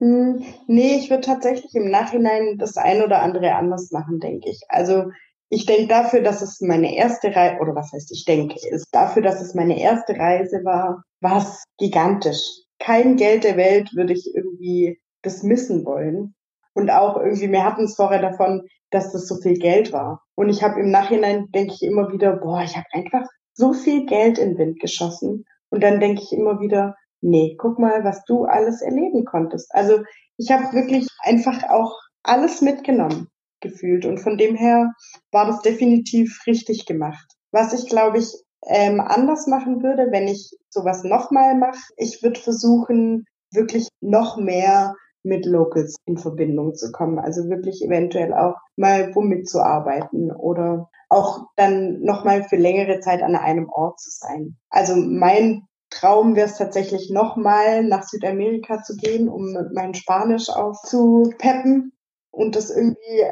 Hm, 0.00 0.42
nee, 0.66 0.96
ich 0.96 1.10
würde 1.10 1.22
tatsächlich 1.22 1.74
im 1.74 1.90
Nachhinein 1.90 2.56
das 2.58 2.76
ein 2.76 3.02
oder 3.02 3.20
andere 3.22 3.54
anders 3.54 3.90
machen, 3.90 4.18
denke 4.18 4.48
ich. 4.48 4.62
Also 4.68 5.10
ich 5.50 5.66
denke 5.66 5.88
dafür, 5.88 6.22
dass 6.22 6.42
es 6.42 6.60
meine 6.60 6.96
erste 6.96 7.34
Reise, 7.34 7.60
oder 7.60 7.74
was 7.74 7.92
heißt 7.92 8.10
ich 8.12 8.24
denke, 8.24 8.54
ist 8.70 8.88
dafür, 8.92 9.22
dass 9.22 9.42
es 9.42 9.54
meine 9.54 9.78
erste 9.78 10.16
Reise 10.16 10.64
war, 10.64 11.02
war 11.20 11.38
es 11.38 11.64
gigantisch. 11.76 12.62
Kein 12.78 13.16
Geld 13.16 13.44
der 13.44 13.56
Welt 13.56 13.90
würde 13.94 14.14
ich 14.14 14.32
irgendwie 14.34 15.00
das 15.22 15.42
missen 15.42 15.84
wollen. 15.84 16.34
Und 16.80 16.90
auch 16.90 17.18
irgendwie, 17.18 17.52
wir 17.52 17.62
hatten 17.62 17.84
es 17.84 17.96
vorher 17.96 18.22
davon, 18.22 18.66
dass 18.90 19.12
das 19.12 19.28
so 19.28 19.36
viel 19.36 19.58
Geld 19.58 19.92
war. 19.92 20.22
Und 20.34 20.48
ich 20.48 20.62
habe 20.62 20.80
im 20.80 20.90
Nachhinein, 20.90 21.48
denke 21.54 21.74
ich 21.74 21.82
immer 21.82 22.10
wieder, 22.10 22.36
boah, 22.36 22.62
ich 22.62 22.74
habe 22.74 22.86
einfach 22.92 23.28
so 23.52 23.74
viel 23.74 24.06
Geld 24.06 24.38
in 24.38 24.54
den 24.54 24.58
Wind 24.58 24.80
geschossen. 24.80 25.44
Und 25.68 25.82
dann 25.82 26.00
denke 26.00 26.22
ich 26.22 26.32
immer 26.32 26.58
wieder, 26.58 26.96
nee, 27.20 27.54
guck 27.58 27.78
mal, 27.78 28.02
was 28.02 28.24
du 28.24 28.44
alles 28.44 28.80
erleben 28.80 29.26
konntest. 29.26 29.74
Also 29.74 30.02
ich 30.38 30.50
habe 30.50 30.72
wirklich 30.72 31.06
einfach 31.22 31.68
auch 31.68 32.00
alles 32.22 32.62
mitgenommen 32.62 33.28
gefühlt. 33.60 34.06
Und 34.06 34.18
von 34.18 34.38
dem 34.38 34.56
her 34.56 34.90
war 35.32 35.46
das 35.46 35.60
definitiv 35.60 36.40
richtig 36.46 36.86
gemacht. 36.86 37.26
Was 37.52 37.74
ich, 37.74 37.90
glaube 37.90 38.16
ich, 38.16 38.32
ähm, 38.66 39.00
anders 39.00 39.46
machen 39.46 39.82
würde, 39.82 40.08
wenn 40.10 40.28
ich 40.28 40.50
sowas 40.70 41.04
nochmal 41.04 41.58
mache, 41.58 41.78
ich 41.98 42.22
würde 42.22 42.40
versuchen, 42.40 43.26
wirklich 43.52 43.88
noch 44.00 44.38
mehr 44.38 44.94
mit 45.22 45.46
Locals 45.46 45.96
in 46.06 46.16
Verbindung 46.16 46.74
zu 46.74 46.92
kommen. 46.92 47.18
Also 47.18 47.48
wirklich 47.48 47.84
eventuell 47.84 48.32
auch 48.32 48.56
mal 48.76 49.14
womit 49.14 49.48
zu 49.48 49.60
arbeiten 49.60 50.30
oder 50.30 50.90
auch 51.08 51.46
dann 51.56 52.00
nochmal 52.02 52.44
für 52.44 52.56
längere 52.56 53.00
Zeit 53.00 53.22
an 53.22 53.36
einem 53.36 53.68
Ort 53.68 54.00
zu 54.00 54.10
sein. 54.10 54.56
Also 54.70 54.94
mein 54.96 55.62
Traum 55.90 56.36
wäre 56.36 56.46
es 56.46 56.56
tatsächlich 56.56 57.10
nochmal 57.10 57.82
nach 57.84 58.04
Südamerika 58.04 58.82
zu 58.82 58.94
gehen, 58.96 59.28
um 59.28 59.56
mein 59.74 59.94
Spanisch 59.94 60.48
aufzupeppen 60.48 61.92
und 62.30 62.54
das 62.54 62.70
irgendwie 62.70 63.24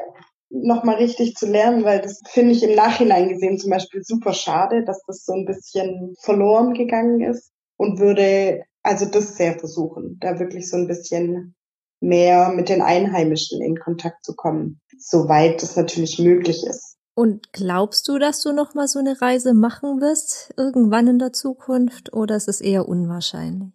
nochmal 0.50 0.96
richtig 0.96 1.34
zu 1.34 1.46
lernen, 1.46 1.84
weil 1.84 2.00
das 2.00 2.20
finde 2.26 2.52
ich 2.52 2.62
im 2.62 2.74
Nachhinein 2.74 3.28
gesehen 3.28 3.58
zum 3.58 3.70
Beispiel 3.70 4.02
super 4.02 4.32
schade, 4.32 4.84
dass 4.84 5.02
das 5.06 5.24
so 5.24 5.34
ein 5.34 5.44
bisschen 5.44 6.14
verloren 6.20 6.74
gegangen 6.74 7.20
ist 7.20 7.52
und 7.76 8.00
würde 8.00 8.64
also 8.82 9.06
das 9.06 9.36
sehr 9.36 9.58
versuchen, 9.58 10.18
da 10.20 10.38
wirklich 10.38 10.68
so 10.70 10.76
ein 10.76 10.86
bisschen 10.86 11.54
mehr 12.00 12.50
mit 12.50 12.68
den 12.68 12.82
Einheimischen 12.82 13.62
in 13.62 13.78
Kontakt 13.78 14.24
zu 14.24 14.34
kommen, 14.34 14.80
soweit 14.98 15.62
es 15.62 15.76
natürlich 15.76 16.18
möglich 16.18 16.64
ist. 16.66 16.96
Und 17.14 17.52
glaubst 17.52 18.06
du, 18.06 18.18
dass 18.18 18.42
du 18.42 18.52
noch 18.52 18.74
mal 18.74 18.86
so 18.86 19.00
eine 19.00 19.20
Reise 19.20 19.52
machen 19.52 20.00
wirst 20.00 20.54
irgendwann 20.56 21.08
in 21.08 21.18
der 21.18 21.32
Zukunft 21.32 22.12
oder 22.12 22.36
ist 22.36 22.46
es 22.46 22.60
eher 22.60 22.88
unwahrscheinlich? 22.88 23.72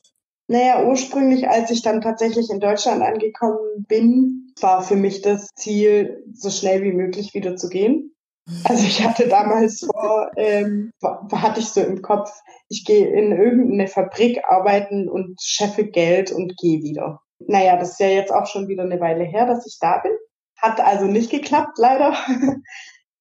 Naja, 0.47 0.85
ursprünglich, 0.85 1.49
als 1.49 1.71
ich 1.71 1.81
dann 1.81 2.01
tatsächlich 2.01 2.49
in 2.49 2.59
Deutschland 2.59 3.01
angekommen 3.01 3.85
bin, 3.87 4.53
war 4.61 4.81
für 4.81 4.95
mich 4.95 5.21
das 5.21 5.49
Ziel, 5.55 6.23
so 6.33 6.49
schnell 6.49 6.83
wie 6.83 6.91
möglich 6.91 7.33
wieder 7.33 7.55
zu 7.55 7.69
gehen. 7.69 8.11
Also 8.65 8.85
ich 8.85 9.01
hatte 9.05 9.29
damals 9.29 9.79
vor, 9.79 10.29
ähm, 10.35 10.91
hatte 11.31 11.61
ich 11.61 11.69
so 11.69 11.79
im 11.79 12.01
Kopf, 12.01 12.29
ich 12.67 12.83
gehe 12.83 13.07
in 13.07 13.31
irgendeine 13.31 13.87
Fabrik 13.87 14.41
arbeiten 14.45 15.07
und 15.07 15.41
scheffe 15.41 15.85
Geld 15.85 16.31
und 16.31 16.57
gehe 16.57 16.81
wieder. 16.81 17.21
Naja, 17.47 17.77
das 17.77 17.91
ist 17.91 17.99
ja 17.99 18.07
jetzt 18.07 18.31
auch 18.31 18.45
schon 18.45 18.67
wieder 18.67 18.83
eine 18.83 18.99
Weile 18.99 19.23
her, 19.23 19.45
dass 19.45 19.65
ich 19.65 19.77
da 19.79 19.99
bin. 19.99 20.11
Hat 20.57 20.79
also 20.79 21.05
nicht 21.05 21.31
geklappt, 21.31 21.77
leider. 21.77 22.15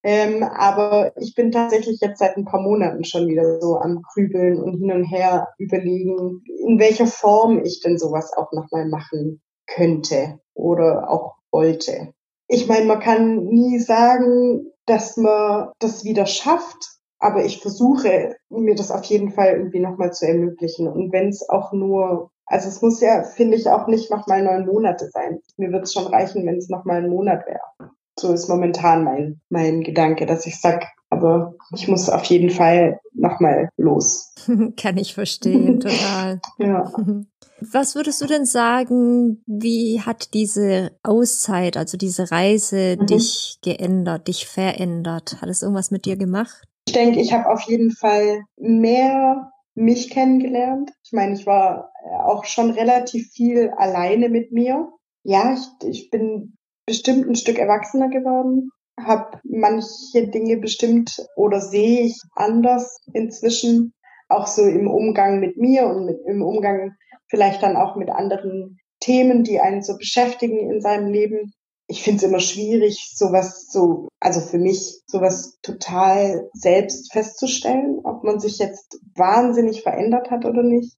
Ähm, 0.05 0.43
aber 0.43 1.13
ich 1.15 1.33
bin 1.33 1.51
tatsächlich 1.51 1.99
jetzt 2.01 2.19
seit 2.19 2.35
ein 2.35 2.43
paar 2.43 2.59
Monaten 2.59 3.05
schon 3.05 3.25
wieder 3.27 3.61
so 3.61 3.77
am 3.77 4.01
Grübeln 4.13 4.61
und 4.61 4.79
hin 4.79 4.91
und 4.91 5.05
her 5.05 5.47
überlegen, 5.57 6.43
in 6.67 6.77
welcher 6.77 7.07
Form 7.07 7.63
ich 7.63 7.79
denn 7.79 7.97
sowas 7.97 8.33
auch 8.35 8.51
nochmal 8.51 8.85
machen 8.89 9.41
könnte 9.65 10.39
oder 10.53 11.09
auch 11.09 11.35
wollte. 11.51 12.13
Ich 12.49 12.67
meine, 12.67 12.85
man 12.85 12.99
kann 12.99 13.45
nie 13.45 13.79
sagen, 13.79 14.73
dass 14.85 15.15
man 15.15 15.69
das 15.79 16.03
wieder 16.03 16.25
schafft, 16.25 16.99
aber 17.19 17.45
ich 17.45 17.61
versuche 17.61 18.35
mir 18.49 18.75
das 18.75 18.91
auf 18.91 19.05
jeden 19.05 19.31
Fall 19.31 19.53
irgendwie 19.53 19.79
nochmal 19.79 20.11
zu 20.11 20.27
ermöglichen. 20.27 20.89
Und 20.89 21.13
wenn 21.13 21.29
es 21.29 21.47
auch 21.47 21.71
nur, 21.71 22.31
also 22.53 22.69
es 22.69 22.83
muss 22.83 23.01
ja, 23.01 23.23
finde 23.23 23.57
ich, 23.57 23.67
auch 23.67 23.87
nicht 23.87 24.11
nochmal 24.11 24.43
neun 24.43 24.67
Monate 24.67 25.09
sein. 25.11 25.39
Mir 25.57 25.71
wird 25.71 25.85
es 25.85 25.93
schon 25.93 26.05
reichen, 26.05 26.45
wenn 26.45 26.57
es 26.57 26.69
nochmal 26.69 27.03
ein 27.03 27.09
Monat 27.09 27.47
wäre. 27.47 27.89
So 28.17 28.31
ist 28.31 28.47
momentan 28.47 29.03
mein, 29.03 29.41
mein 29.49 29.81
Gedanke, 29.81 30.27
dass 30.27 30.45
ich 30.45 30.61
sag, 30.61 30.85
aber 31.09 31.55
ich 31.73 31.87
muss 31.87 32.09
auf 32.09 32.23
jeden 32.25 32.51
Fall 32.51 32.99
nochmal 33.13 33.69
los. 33.75 34.35
Kann 34.77 34.97
ich 34.97 35.15
verstehen, 35.15 35.79
total. 35.79 36.39
ja. 36.59 36.91
Was 37.71 37.95
würdest 37.95 38.19
du 38.19 38.25
denn 38.25 38.45
sagen, 38.45 39.41
wie 39.47 40.01
hat 40.01 40.33
diese 40.33 40.91
Auszeit, 41.01 41.77
also 41.77 41.97
diese 41.97 42.29
Reise 42.29 42.97
mhm. 42.99 43.05
dich 43.05 43.59
geändert, 43.63 44.27
dich 44.27 44.47
verändert? 44.47 45.37
Hat 45.39 45.47
es 45.47 45.61
irgendwas 45.61 45.89
mit 45.89 46.03
dir 46.03 46.17
gemacht? 46.17 46.61
Ich 46.85 46.93
denke, 46.93 47.21
ich 47.21 47.31
habe 47.31 47.49
auf 47.49 47.61
jeden 47.61 47.91
Fall 47.91 48.41
mehr 48.57 49.49
mich 49.75 50.09
kennengelernt. 50.09 50.91
Ich 51.03 51.11
meine, 51.11 51.33
ich 51.33 51.45
war 51.45 51.91
auch 52.25 52.45
schon 52.45 52.71
relativ 52.71 53.31
viel 53.31 53.71
alleine 53.77 54.29
mit 54.29 54.51
mir. 54.51 54.91
Ja, 55.23 55.53
ich, 55.53 55.87
ich 55.87 56.09
bin 56.09 56.57
bestimmt 56.85 57.27
ein 57.27 57.35
Stück 57.35 57.57
erwachsener 57.57 58.09
geworden, 58.09 58.69
habe 58.99 59.39
manche 59.43 60.27
Dinge 60.27 60.57
bestimmt 60.57 61.25
oder 61.35 61.61
sehe 61.61 62.01
ich 62.01 62.21
anders 62.35 62.99
inzwischen, 63.13 63.93
auch 64.29 64.47
so 64.47 64.63
im 64.63 64.87
Umgang 64.87 65.39
mit 65.39 65.57
mir 65.57 65.85
und 65.87 66.05
mit, 66.05 66.17
im 66.25 66.41
Umgang 66.41 66.95
vielleicht 67.27 67.63
dann 67.63 67.77
auch 67.77 67.95
mit 67.95 68.09
anderen 68.09 68.79
Themen, 68.99 69.43
die 69.43 69.59
einen 69.59 69.81
so 69.81 69.97
beschäftigen 69.97 70.71
in 70.71 70.81
seinem 70.81 71.11
Leben. 71.11 71.53
Ich 71.87 72.03
finde 72.03 72.17
es 72.17 72.23
immer 72.23 72.39
schwierig, 72.39 73.11
sowas 73.13 73.67
so, 73.69 74.07
also 74.19 74.39
für 74.39 74.57
mich, 74.57 75.01
sowas 75.05 75.59
total 75.61 76.49
selbst 76.53 77.11
festzustellen, 77.11 77.99
ob 78.03 78.23
man 78.23 78.39
sich 78.39 78.57
jetzt 78.57 78.99
wahnsinnig 79.15 79.83
verändert 79.83 80.31
hat 80.31 80.45
oder 80.45 80.63
nicht. 80.63 80.95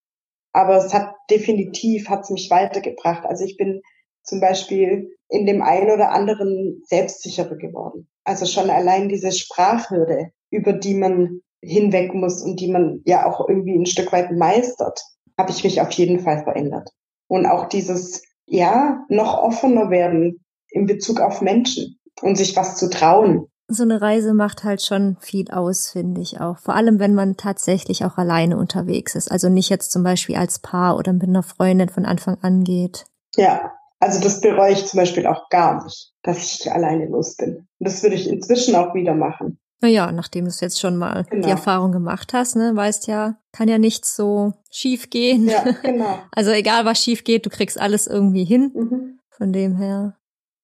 Aber 0.53 0.77
es 0.77 0.93
hat 0.93 1.13
definitiv, 1.29 2.07
hat 2.07 2.21
es 2.21 2.29
mich 2.29 2.49
weitergebracht. 2.49 3.25
Also 3.25 3.43
ich 3.43 3.57
bin 3.57 3.81
zum 4.23 4.39
Beispiel 4.39 5.15
in 5.29 5.45
dem 5.45 5.61
einen 5.61 5.91
oder 5.91 6.11
anderen 6.11 6.81
selbstsicherer 6.85 7.57
geworden. 7.57 8.07
Also 8.23 8.45
schon 8.45 8.69
allein 8.69 9.09
diese 9.09 9.31
Sprachhürde, 9.31 10.29
über 10.51 10.73
die 10.73 10.93
man 10.93 11.41
hinweg 11.61 12.13
muss 12.13 12.41
und 12.41 12.59
die 12.59 12.71
man 12.71 13.01
ja 13.05 13.25
auch 13.25 13.47
irgendwie 13.47 13.77
ein 13.77 13.85
Stück 13.85 14.11
weit 14.11 14.31
meistert, 14.31 15.01
habe 15.37 15.51
ich 15.51 15.63
mich 15.63 15.81
auf 15.81 15.91
jeden 15.91 16.19
Fall 16.19 16.43
verändert. 16.43 16.89
Und 17.27 17.45
auch 17.45 17.67
dieses, 17.67 18.23
ja, 18.45 19.03
noch 19.09 19.37
offener 19.37 19.89
werden 19.89 20.44
in 20.75 20.85
Bezug 20.85 21.21
auf 21.21 21.41
Menschen 21.41 21.99
und 22.21 22.37
sich 22.37 22.55
was 22.55 22.75
zu 22.75 22.89
trauen. 22.89 23.47
So 23.67 23.81
eine 23.81 23.99
Reise 23.99 24.33
macht 24.33 24.63
halt 24.63 24.83
schon 24.83 25.17
viel 25.19 25.49
aus, 25.49 25.89
finde 25.89 26.21
ich 26.21 26.39
auch. 26.39 26.59
Vor 26.59 26.75
allem, 26.75 26.99
wenn 26.99 27.15
man 27.15 27.35
tatsächlich 27.35 28.05
auch 28.05 28.17
alleine 28.17 28.57
unterwegs 28.57 29.15
ist. 29.15 29.31
Also 29.31 29.49
nicht 29.49 29.69
jetzt 29.69 29.91
zum 29.91 30.03
Beispiel 30.03 30.35
als 30.35 30.59
Paar 30.59 30.97
oder 30.97 31.13
mit 31.13 31.23
einer 31.23 31.41
Freundin 31.41 31.89
von 31.89 32.05
Anfang 32.05 32.37
an 32.41 32.63
geht. 32.63 33.05
Ja, 33.35 33.71
also 33.99 34.21
das 34.21 34.41
bereue 34.41 34.73
ich 34.73 34.85
zum 34.85 34.99
Beispiel 34.99 35.25
auch 35.25 35.49
gar 35.49 35.83
nicht, 35.83 36.13
dass 36.21 36.43
ich 36.43 36.71
alleine 36.71 37.07
los 37.07 37.37
bin. 37.37 37.55
Und 37.55 37.67
das 37.79 38.03
würde 38.03 38.15
ich 38.15 38.29
inzwischen 38.29 38.75
auch 38.75 38.93
wieder 38.93 39.15
machen. 39.15 39.57
Naja, 39.81 40.11
nachdem 40.11 40.45
du 40.45 40.49
es 40.49 40.61
jetzt 40.61 40.79
schon 40.79 40.95
mal 40.95 41.25
genau. 41.29 41.45
die 41.45 41.51
Erfahrung 41.51 41.91
gemacht 41.91 42.33
hast, 42.33 42.55
ne, 42.55 42.75
weißt 42.75 43.07
ja, 43.07 43.37
kann 43.51 43.67
ja 43.67 43.77
nichts 43.77 44.15
so 44.15 44.53
schief 44.69 45.09
gehen. 45.09 45.47
Ja, 45.47 45.63
genau. 45.83 46.19
Also 46.31 46.51
egal 46.51 46.85
was 46.85 47.01
schief 47.01 47.23
geht, 47.23 47.45
du 47.45 47.49
kriegst 47.49 47.79
alles 47.79 48.05
irgendwie 48.05 48.45
hin. 48.45 48.71
Mhm. 48.75 49.19
Von 49.31 49.51
dem 49.51 49.75
her. 49.75 50.15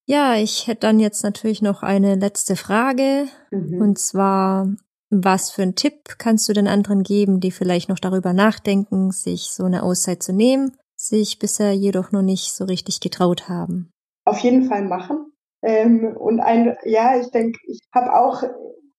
Ja, 0.05 0.35
ich 0.35 0.67
hätte 0.67 0.81
dann 0.81 0.99
jetzt 0.99 1.23
natürlich 1.23 1.61
noch 1.61 1.83
eine 1.83 2.15
letzte 2.15 2.55
Frage. 2.55 3.27
Mhm. 3.51 3.81
Und 3.81 3.99
zwar, 3.99 4.67
was 5.09 5.51
für 5.51 5.61
einen 5.61 5.75
Tipp 5.75 6.17
kannst 6.17 6.49
du 6.49 6.53
den 6.53 6.67
anderen 6.67 7.03
geben, 7.03 7.39
die 7.39 7.51
vielleicht 7.51 7.89
noch 7.89 7.99
darüber 7.99 8.33
nachdenken, 8.33 9.11
sich 9.11 9.51
so 9.51 9.63
eine 9.63 9.83
Auszeit 9.83 10.23
zu 10.23 10.33
nehmen? 10.33 10.75
sich 11.01 11.39
bisher 11.39 11.73
jedoch 11.73 12.11
noch 12.11 12.21
nicht 12.21 12.53
so 12.53 12.65
richtig 12.65 12.99
getraut 12.99 13.49
haben? 13.49 13.91
Auf 14.25 14.39
jeden 14.39 14.65
Fall 14.65 14.83
machen. 14.83 15.33
Ähm, 15.63 16.15
und 16.17 16.39
ein, 16.39 16.75
ja, 16.83 17.19
ich 17.19 17.31
denke, 17.31 17.59
ich 17.67 17.79
habe 17.93 18.13
auch 18.13 18.43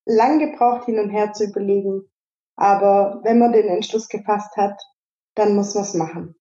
lang 0.05 0.39
gebraucht, 0.39 0.85
hin 0.85 0.99
und 0.99 1.11
her 1.11 1.33
zu 1.33 1.45
überlegen. 1.45 2.03
Aber 2.57 3.21
wenn 3.25 3.39
man 3.39 3.53
den 3.53 3.69
Entschluss 3.69 4.09
gefasst 4.09 4.57
hat, 4.57 4.81
dann 5.35 5.55
muss 5.55 5.75
man 5.75 5.85
es 5.85 5.95
machen. 5.95 6.35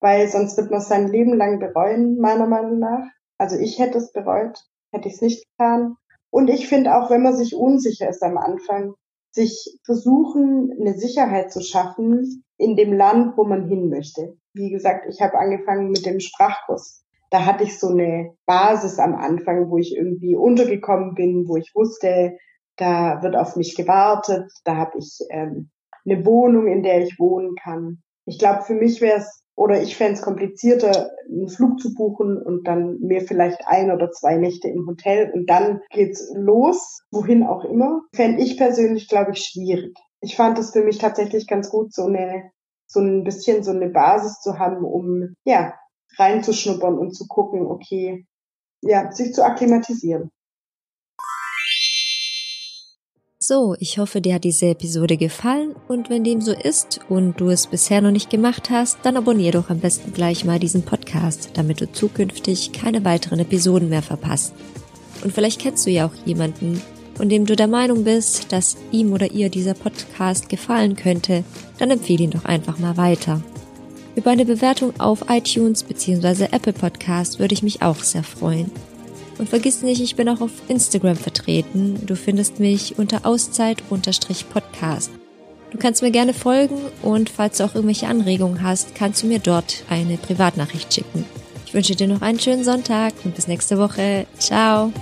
Weil 0.00 0.28
sonst 0.28 0.56
wird 0.56 0.70
man 0.70 0.80
sein 0.80 1.08
Leben 1.08 1.34
lang 1.34 1.58
bereuen, 1.58 2.18
meiner 2.18 2.46
Meinung 2.46 2.78
nach. 2.78 3.06
Also 3.44 3.58
ich 3.58 3.78
hätte 3.78 3.98
es 3.98 4.10
bereut, 4.10 4.58
hätte 4.90 5.06
ich 5.06 5.16
es 5.16 5.20
nicht 5.20 5.44
getan. 5.50 5.96
Und 6.30 6.48
ich 6.48 6.66
finde 6.66 6.96
auch, 6.96 7.10
wenn 7.10 7.22
man 7.22 7.36
sich 7.36 7.54
unsicher 7.54 8.08
ist 8.08 8.22
am 8.22 8.38
Anfang, 8.38 8.94
sich 9.32 9.78
versuchen, 9.84 10.74
eine 10.80 10.94
Sicherheit 10.94 11.52
zu 11.52 11.60
schaffen 11.60 12.42
in 12.56 12.74
dem 12.74 12.94
Land, 12.94 13.36
wo 13.36 13.44
man 13.44 13.68
hin 13.68 13.90
möchte. 13.90 14.38
Wie 14.54 14.70
gesagt, 14.70 15.04
ich 15.10 15.20
habe 15.20 15.38
angefangen 15.38 15.90
mit 15.90 16.06
dem 16.06 16.20
Sprachkurs. 16.20 17.04
Da 17.28 17.44
hatte 17.44 17.64
ich 17.64 17.78
so 17.78 17.88
eine 17.88 18.34
Basis 18.46 18.98
am 18.98 19.14
Anfang, 19.14 19.68
wo 19.68 19.76
ich 19.76 19.94
irgendwie 19.94 20.36
untergekommen 20.36 21.12
bin, 21.12 21.46
wo 21.46 21.58
ich 21.58 21.70
wusste, 21.74 22.38
da 22.76 23.22
wird 23.22 23.36
auf 23.36 23.56
mich 23.56 23.76
gewartet, 23.76 24.50
da 24.64 24.76
habe 24.76 24.96
ich 24.96 25.18
ähm, 25.28 25.68
eine 26.06 26.24
Wohnung, 26.24 26.66
in 26.66 26.82
der 26.82 27.02
ich 27.02 27.18
wohnen 27.18 27.56
kann. 27.62 28.02
Ich 28.24 28.38
glaube, 28.38 28.62
für 28.62 28.74
mich 28.74 29.02
wäre 29.02 29.18
es 29.18 29.43
Oder 29.56 29.82
ich 29.82 29.96
fände 29.96 30.14
es 30.14 30.22
komplizierter, 30.22 31.10
einen 31.28 31.48
Flug 31.48 31.78
zu 31.78 31.94
buchen 31.94 32.42
und 32.42 32.66
dann 32.66 32.98
mir 33.00 33.20
vielleicht 33.20 33.60
ein 33.66 33.92
oder 33.92 34.10
zwei 34.10 34.36
Nächte 34.36 34.68
im 34.68 34.86
Hotel 34.86 35.30
und 35.32 35.48
dann 35.48 35.80
geht's 35.90 36.32
los, 36.34 37.02
wohin 37.12 37.44
auch 37.44 37.64
immer. 37.64 38.02
Fände 38.14 38.42
ich 38.42 38.56
persönlich, 38.56 39.08
glaube 39.08 39.32
ich, 39.32 39.44
schwierig. 39.44 39.96
Ich 40.20 40.36
fand 40.36 40.58
es 40.58 40.72
für 40.72 40.82
mich 40.82 40.98
tatsächlich 40.98 41.46
ganz 41.46 41.70
gut, 41.70 41.92
so 41.94 42.06
eine, 42.06 42.50
so 42.86 43.00
ein 43.00 43.22
bisschen 43.22 43.62
so 43.62 43.70
eine 43.70 43.90
Basis 43.90 44.40
zu 44.40 44.58
haben, 44.58 44.84
um, 44.84 45.34
ja, 45.44 45.74
reinzuschnuppern 46.18 46.98
und 46.98 47.14
zu 47.14 47.26
gucken, 47.28 47.66
okay, 47.66 48.26
ja, 48.80 49.10
sich 49.12 49.32
zu 49.32 49.44
akklimatisieren. 49.44 50.30
So, 53.46 53.76
ich 53.78 53.98
hoffe, 53.98 54.22
dir 54.22 54.36
hat 54.36 54.44
diese 54.44 54.68
Episode 54.68 55.18
gefallen 55.18 55.74
und 55.86 56.08
wenn 56.08 56.24
dem 56.24 56.40
so 56.40 56.52
ist 56.52 57.00
und 57.10 57.38
du 57.38 57.50
es 57.50 57.66
bisher 57.66 58.00
noch 58.00 58.10
nicht 58.10 58.30
gemacht 58.30 58.70
hast, 58.70 58.96
dann 59.02 59.18
abonniere 59.18 59.60
doch 59.60 59.68
am 59.68 59.80
besten 59.80 60.14
gleich 60.14 60.46
mal 60.46 60.58
diesen 60.58 60.80
Podcast, 60.80 61.50
damit 61.52 61.82
du 61.82 61.92
zukünftig 61.92 62.72
keine 62.72 63.04
weiteren 63.04 63.40
Episoden 63.40 63.90
mehr 63.90 64.00
verpasst. 64.00 64.54
Und 65.22 65.34
vielleicht 65.34 65.60
kennst 65.60 65.84
du 65.84 65.90
ja 65.90 66.06
auch 66.06 66.14
jemanden, 66.24 66.80
von 67.16 67.28
dem 67.28 67.44
du 67.44 67.54
der 67.54 67.68
Meinung 67.68 68.04
bist, 68.04 68.50
dass 68.50 68.78
ihm 68.92 69.12
oder 69.12 69.30
ihr 69.30 69.50
dieser 69.50 69.74
Podcast 69.74 70.48
gefallen 70.48 70.96
könnte, 70.96 71.44
dann 71.76 71.90
empfehle 71.90 72.24
ihn 72.24 72.30
doch 72.30 72.46
einfach 72.46 72.78
mal 72.78 72.96
weiter. 72.96 73.42
Über 74.16 74.30
eine 74.30 74.46
Bewertung 74.46 74.98
auf 74.98 75.26
iTunes 75.28 75.82
bzw. 75.82 76.44
Apple 76.50 76.72
Podcast 76.72 77.38
würde 77.38 77.52
ich 77.52 77.62
mich 77.62 77.82
auch 77.82 77.98
sehr 77.98 78.24
freuen. 78.24 78.70
Und 79.38 79.48
vergiss 79.48 79.82
nicht, 79.82 80.00
ich 80.00 80.16
bin 80.16 80.28
auch 80.28 80.40
auf 80.40 80.50
Instagram 80.68 81.16
vertreten. 81.16 82.06
Du 82.06 82.14
findest 82.16 82.60
mich 82.60 82.98
unter 82.98 83.26
Auszeit-Podcast. 83.26 85.10
Du 85.70 85.78
kannst 85.78 86.02
mir 86.02 86.12
gerne 86.12 86.34
folgen 86.34 86.78
und 87.02 87.28
falls 87.28 87.58
du 87.58 87.64
auch 87.64 87.74
irgendwelche 87.74 88.06
Anregungen 88.06 88.62
hast, 88.62 88.94
kannst 88.94 89.24
du 89.24 89.26
mir 89.26 89.40
dort 89.40 89.82
eine 89.90 90.16
Privatnachricht 90.18 90.94
schicken. 90.94 91.24
Ich 91.66 91.74
wünsche 91.74 91.96
dir 91.96 92.06
noch 92.06 92.22
einen 92.22 92.38
schönen 92.38 92.62
Sonntag 92.62 93.12
und 93.24 93.34
bis 93.34 93.48
nächste 93.48 93.76
Woche. 93.76 94.26
Ciao! 94.38 94.92